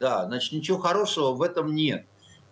Да, 0.00 0.24
значит, 0.24 0.52
ничего 0.52 0.78
хорошего 0.78 1.32
в 1.32 1.42
этом 1.42 1.74
нет. 1.74 2.06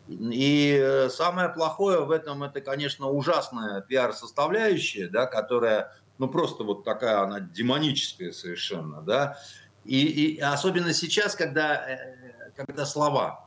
И 0.08 0.78
э, 0.78 1.08
самое 1.08 1.48
плохое 1.48 2.00
в 2.00 2.10
этом 2.10 2.42
это, 2.42 2.60
конечно, 2.60 3.08
ужасная 3.08 3.80
пиар-составляющая, 3.80 5.08
да, 5.08 5.26
которая, 5.26 5.92
ну 6.18 6.28
просто 6.28 6.64
вот 6.64 6.84
такая, 6.84 7.22
она 7.22 7.40
демоническая 7.40 8.32
совершенно, 8.32 9.00
да. 9.02 9.38
И, 9.84 10.06
и 10.06 10.38
особенно 10.40 10.92
сейчас, 10.92 11.34
когда, 11.34 11.88
э, 11.88 12.50
когда 12.56 12.84
слова. 12.84 13.46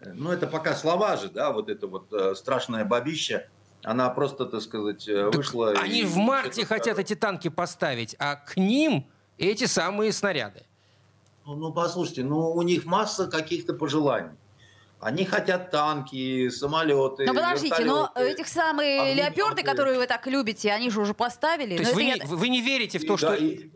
Ну, 0.00 0.30
это 0.30 0.46
пока 0.46 0.74
слова 0.74 1.16
же, 1.16 1.28
да, 1.28 1.52
вот 1.52 1.68
это 1.68 1.86
вот 1.86 2.12
э, 2.12 2.34
страшное 2.34 2.84
бабище, 2.84 3.48
она 3.82 4.08
просто, 4.10 4.46
так 4.46 4.60
сказать, 4.60 5.08
э, 5.08 5.30
вышла... 5.30 5.74
Так 5.74 5.84
они 5.84 6.00
и, 6.00 6.04
в 6.04 6.16
марте 6.16 6.64
хотят 6.64 6.98
эти 6.98 7.14
танки 7.14 7.48
поставить, 7.48 8.16
а 8.18 8.36
к 8.36 8.56
ним 8.56 9.06
эти 9.38 9.64
самые 9.64 10.12
снаряды. 10.12 10.64
Ну, 11.44 11.54
ну, 11.54 11.72
послушайте, 11.72 12.24
ну, 12.24 12.50
у 12.50 12.62
них 12.62 12.84
масса 12.84 13.26
каких-то 13.26 13.74
пожеланий. 13.74 14.36
Они 14.98 15.24
хотят 15.24 15.70
танки, 15.70 16.48
самолеты. 16.48 17.26
Но 17.26 17.34
подождите, 17.34 17.84
но 17.84 18.10
этих 18.14 18.48
самые 18.48 19.14
леоперды, 19.14 19.62
которые 19.62 19.98
вы 19.98 20.06
так 20.06 20.26
любите, 20.26 20.72
они 20.72 20.90
же 20.90 21.00
уже 21.00 21.14
поставили. 21.14 21.76
То 21.76 21.82
есть 21.82 21.94
вы, 21.94 22.04
не, 22.04 22.16
вы 22.24 22.48
не 22.48 22.62
верите 22.62 22.98
в 22.98 23.06
то, 23.06 23.14
и, 23.14 23.16
что... 23.16 23.28
Да, 23.28 23.36
и, 23.36 23.70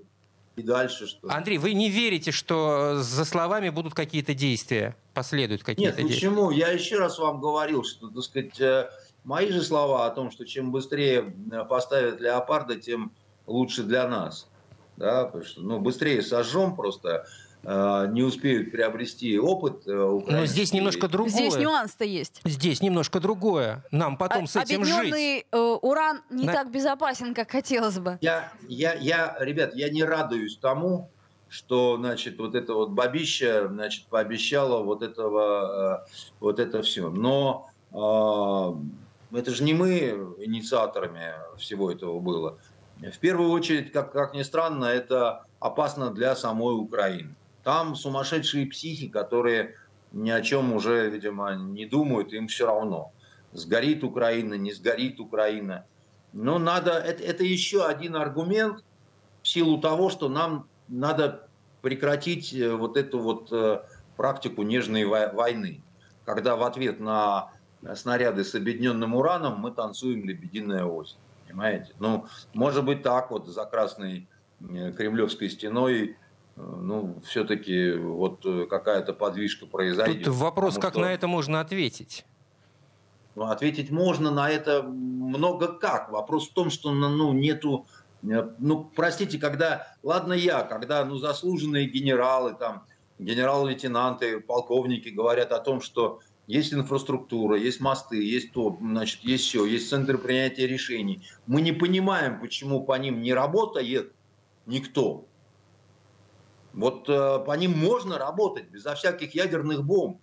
и 0.61 0.63
дальше 0.63 1.07
что? 1.07 1.29
Андрей, 1.29 1.59
вы 1.59 1.73
не 1.73 1.91
верите, 1.91 2.31
что 2.31 2.97
за 3.01 3.25
словами 3.25 3.71
будут 3.71 3.95
какие-то 3.95 4.35
действия, 4.35 4.97
последуют 5.15 5.63
какие-то 5.63 5.97
Нет, 5.97 6.09
действия? 6.09 6.29
почему? 6.31 6.51
Я 6.51 6.69
еще 6.69 6.99
раз 6.99 7.19
вам 7.19 7.41
говорил, 7.41 7.85
что, 7.85 8.09
так 8.09 8.23
сказать, 8.23 8.61
э, 8.61 8.91
мои 9.25 9.51
же 9.51 9.63
слова 9.63 10.07
о 10.07 10.11
том, 10.11 10.31
что 10.31 10.47
чем 10.47 10.71
быстрее 10.71 11.35
э, 11.53 11.65
поставят 11.65 12.21
леопарда, 12.21 12.77
тем 12.77 13.13
лучше 13.47 13.83
для 13.83 14.07
нас. 14.07 14.49
Да, 14.97 15.25
потому 15.25 15.45
что, 15.45 15.61
ну, 15.63 15.81
быстрее 15.81 16.23
сожжем 16.23 16.77
просто, 16.77 17.09
Э, 17.11 17.25
не 17.63 18.23
успеют 18.23 18.73
приобрести 18.73 19.39
опыт 19.39 19.87
э, 19.87 19.93
Но 19.93 20.47
здесь 20.47 20.73
немножко 20.73 21.09
другое. 21.09 21.31
Здесь 21.31 21.57
нюанс-то 21.57 22.05
есть. 22.05 22.41
Здесь 22.45 22.81
немножко 22.81 23.21
другое. 23.21 23.85
Нам 23.91 24.17
потом 24.17 24.45
а, 24.45 24.47
с 24.47 24.57
этим 24.57 24.85
жить. 24.85 25.45
Э, 25.53 25.59
уран 25.83 26.23
не 26.31 26.47
На... 26.47 26.53
так 26.55 26.71
безопасен, 26.71 27.35
как 27.35 27.51
хотелось 27.51 27.99
бы. 27.99 28.19
Я, 28.23 28.51
я, 28.67 28.95
я, 28.95 29.37
ребят, 29.41 29.75
я 29.75 29.91
не 29.91 30.03
радуюсь 30.05 30.57
тому, 30.57 31.11
что, 31.49 31.97
значит, 31.99 32.39
вот 32.39 32.55
это 32.55 32.73
вот 32.73 32.91
бабища, 32.91 33.69
значит, 33.69 34.07
пообещала 34.07 34.83
вот 34.83 35.03
этого, 35.03 36.07
вот 36.39 36.59
это 36.59 36.81
все. 36.81 37.11
Но 37.11 37.69
э, 37.93 39.37
это 39.39 39.51
же 39.51 39.65
не 39.65 39.75
мы 39.75 40.35
инициаторами 40.39 41.35
всего 41.59 41.93
этого 41.93 42.21
было. 42.21 42.57
В 43.01 43.19
первую 43.19 43.51
очередь, 43.51 43.93
как, 43.93 44.13
как 44.13 44.35
ни 44.35 44.43
странно, 44.43 44.87
это 44.87 45.45
опасно 45.59 46.11
для 46.11 46.35
самой 46.37 46.75
Украины. 46.75 47.35
Там 47.63 47.95
сумасшедшие 47.95 48.67
психи, 48.67 49.09
которые 49.09 49.77
ни 50.13 50.31
о 50.31 50.41
чем 50.43 50.73
уже, 50.73 51.09
видимо, 51.09 51.55
не 51.55 51.87
думают, 51.87 52.33
им 52.33 52.49
все 52.49 52.67
равно. 52.67 53.13
Сгорит 53.53 54.05
Украина, 54.05 54.55
не 54.55 54.73
сгорит 54.73 55.21
Украина. 55.21 55.85
Но 56.33 56.59
надо, 56.59 56.93
это, 56.93 57.23
это 57.23 57.45
еще 57.45 57.85
один 57.87 58.17
аргумент 58.17 58.85
в 59.43 59.49
силу 59.49 59.79
того, 59.79 60.11
что 60.11 60.29
нам 60.29 60.69
надо 60.89 61.49
прекратить 61.83 62.53
э, 62.55 62.75
вот 62.75 62.97
эту 62.97 63.19
вот 63.19 63.49
э, 63.53 63.83
практику 64.17 64.63
нежной 64.63 65.05
войны, 65.05 65.83
когда 66.25 66.57
в 66.57 66.63
ответ 66.63 67.01
на 67.01 67.51
снаряды 67.95 68.45
с 68.45 68.55
объединенным 68.55 69.15
ураном 69.15 69.59
мы 69.59 69.71
танцуем 69.71 70.25
«Лебединая 70.25 70.85
осень». 70.85 71.17
Понимаете? 71.47 71.93
Ну, 71.99 72.27
может 72.53 72.85
быть 72.85 73.03
так 73.03 73.31
вот 73.31 73.47
за 73.49 73.65
красной 73.65 74.29
э, 74.61 74.93
кремлевской 74.93 75.51
стеной 75.51 76.17
ну, 76.81 77.21
все-таки 77.25 77.93
вот 77.93 78.45
э, 78.45 78.67
какая-то 78.69 79.13
подвижка 79.13 79.67
произойдет. 79.67 80.25
Тут 80.25 80.35
вопрос, 80.35 80.77
как 80.77 80.93
что... 80.93 81.01
на 81.01 81.13
это 81.13 81.27
можно 81.27 81.61
ответить? 81.61 82.25
Ну, 83.35 83.45
ответить 83.45 83.91
можно 83.91 84.31
на 84.31 84.51
это 84.51 84.83
много 84.83 85.69
как. 85.69 86.11
Вопрос 86.11 86.49
в 86.49 86.53
том, 86.53 86.71
что 86.71 86.93
ну, 86.93 87.33
нету 87.33 87.87
ну, 88.23 88.91
простите, 88.95 89.39
когда, 89.39 89.87
ладно 90.03 90.35
я, 90.35 90.63
когда, 90.63 91.05
ну, 91.05 91.17
заслуженные 91.17 91.87
генералы, 91.87 92.55
там, 92.55 92.85
генерал-лейтенанты, 93.19 94.41
полковники 94.41 95.09
говорят 95.09 95.53
о 95.53 95.59
том, 95.59 95.81
что 95.81 96.21
есть 96.47 96.75
инфраструктура, 96.75 97.57
есть 97.57 97.81
мосты, 97.81 98.23
есть 98.23 98.53
то, 98.53 98.77
значит, 98.81 99.21
есть 99.23 99.45
все, 99.45 99.65
есть 99.65 99.89
центр 99.89 100.19
принятия 100.19 100.67
решений. 100.67 101.23
Мы 101.47 101.63
не 101.63 101.73
понимаем, 101.73 102.41
почему 102.41 102.83
по 102.83 102.99
ним 102.99 103.23
не 103.23 103.33
работает 103.33 104.13
никто. 104.67 105.27
Вот 106.73 107.09
э, 107.09 107.39
по 107.45 107.53
ним 107.57 107.77
можно 107.77 108.19
работать 108.19 108.69
безо 108.71 108.95
всяких 108.95 109.35
ядерных 109.35 109.85
бомб. 109.85 110.21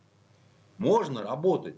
Можно 0.77 1.23
работать. 1.23 1.75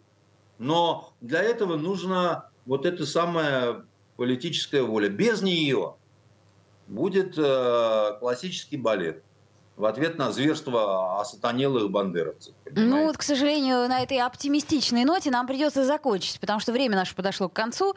Но 0.57 1.13
для 1.21 1.41
этого 1.41 1.77
нужна 1.77 2.49
вот 2.65 2.85
эта 2.85 3.05
самая 3.05 3.85
политическая 4.17 4.83
воля. 4.83 5.09
Без 5.09 5.41
нее 5.41 5.95
будет 6.87 7.37
э, 7.37 8.17
классический 8.19 8.77
балет 8.77 9.23
в 9.79 9.85
ответ 9.85 10.17
на 10.17 10.29
зверство 10.33 11.21
осатанелых 11.21 11.89
бандеровцев. 11.89 12.53
Понимаете? 12.65 12.89
Ну 12.89 13.05
вот, 13.05 13.17
к 13.17 13.21
сожалению, 13.21 13.87
на 13.87 14.03
этой 14.03 14.19
оптимистичной 14.19 15.05
ноте 15.05 15.31
нам 15.31 15.47
придется 15.47 15.85
закончить, 15.85 16.37
потому 16.41 16.59
что 16.59 16.73
время 16.73 16.97
наше 16.97 17.15
подошло 17.15 17.47
к 17.47 17.53
концу. 17.53 17.95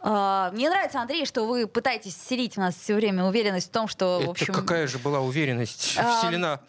А, 0.00 0.50
мне 0.52 0.70
нравится, 0.70 1.02
Андрей, 1.02 1.26
что 1.26 1.46
вы 1.46 1.66
пытаетесь 1.66 2.14
вселить 2.14 2.54
в 2.54 2.56
нас 2.56 2.74
все 2.74 2.94
время 2.94 3.26
уверенность 3.26 3.68
в 3.68 3.72
том, 3.72 3.88
что, 3.88 4.16
Это 4.20 4.26
в 4.26 4.30
общем... 4.30 4.54
какая 4.54 4.86
же 4.86 4.98
была 4.98 5.20
уверенность 5.20 5.96
а, 5.98 6.18
вселена? 6.18 6.60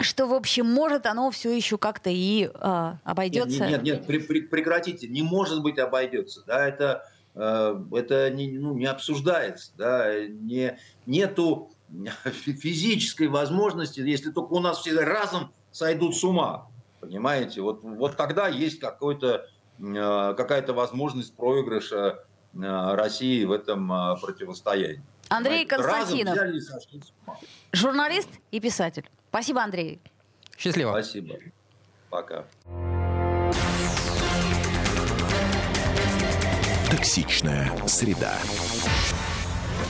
Что, 0.00 0.26
в 0.26 0.32
общем, 0.32 0.64
может 0.64 1.04
оно 1.04 1.30
все 1.30 1.54
еще 1.54 1.76
как-то 1.76 2.08
и 2.08 2.50
а, 2.54 2.96
обойдется? 3.04 3.66
Нет, 3.66 3.70
нет, 3.70 3.82
нет, 3.82 4.06
при, 4.06 4.18
при, 4.18 4.40
прекратите. 4.40 5.08
Не 5.08 5.22
может 5.22 5.60
быть 5.60 5.78
обойдется. 5.78 6.42
Да, 6.46 6.66
это, 6.66 7.06
э, 7.34 7.82
это 7.92 8.30
не, 8.30 8.52
ну, 8.52 8.74
не 8.78 8.86
обсуждается. 8.86 9.72
Да, 9.76 10.14
не, 10.26 10.78
нету 11.04 11.70
физической 12.24 13.28
возможности, 13.28 14.00
если 14.00 14.30
только 14.30 14.52
у 14.52 14.60
нас 14.60 14.78
все 14.78 14.98
разом 15.00 15.52
сойдут 15.70 16.16
с 16.16 16.24
ума. 16.24 16.68
Понимаете? 17.00 17.60
Вот, 17.60 17.82
вот 17.82 18.16
тогда 18.16 18.48
есть 18.48 18.80
какой-то, 18.80 19.46
э, 19.78 20.34
какая-то 20.36 20.72
возможность 20.72 21.34
проигрыша 21.36 22.24
э, 22.54 22.94
России 22.94 23.44
в 23.44 23.52
этом 23.52 23.92
э, 23.92 24.16
противостоянии. 24.20 25.02
Андрей 25.28 25.66
Константинов, 25.66 26.38
журналист 27.72 28.30
и 28.50 28.60
писатель. 28.60 29.08
Спасибо, 29.28 29.62
Андрей. 29.62 30.00
Счастливо. 30.56 30.90
Спасибо. 30.90 31.36
Пока. 32.10 32.44
Токсичная 36.90 37.70
среда. 37.86 38.34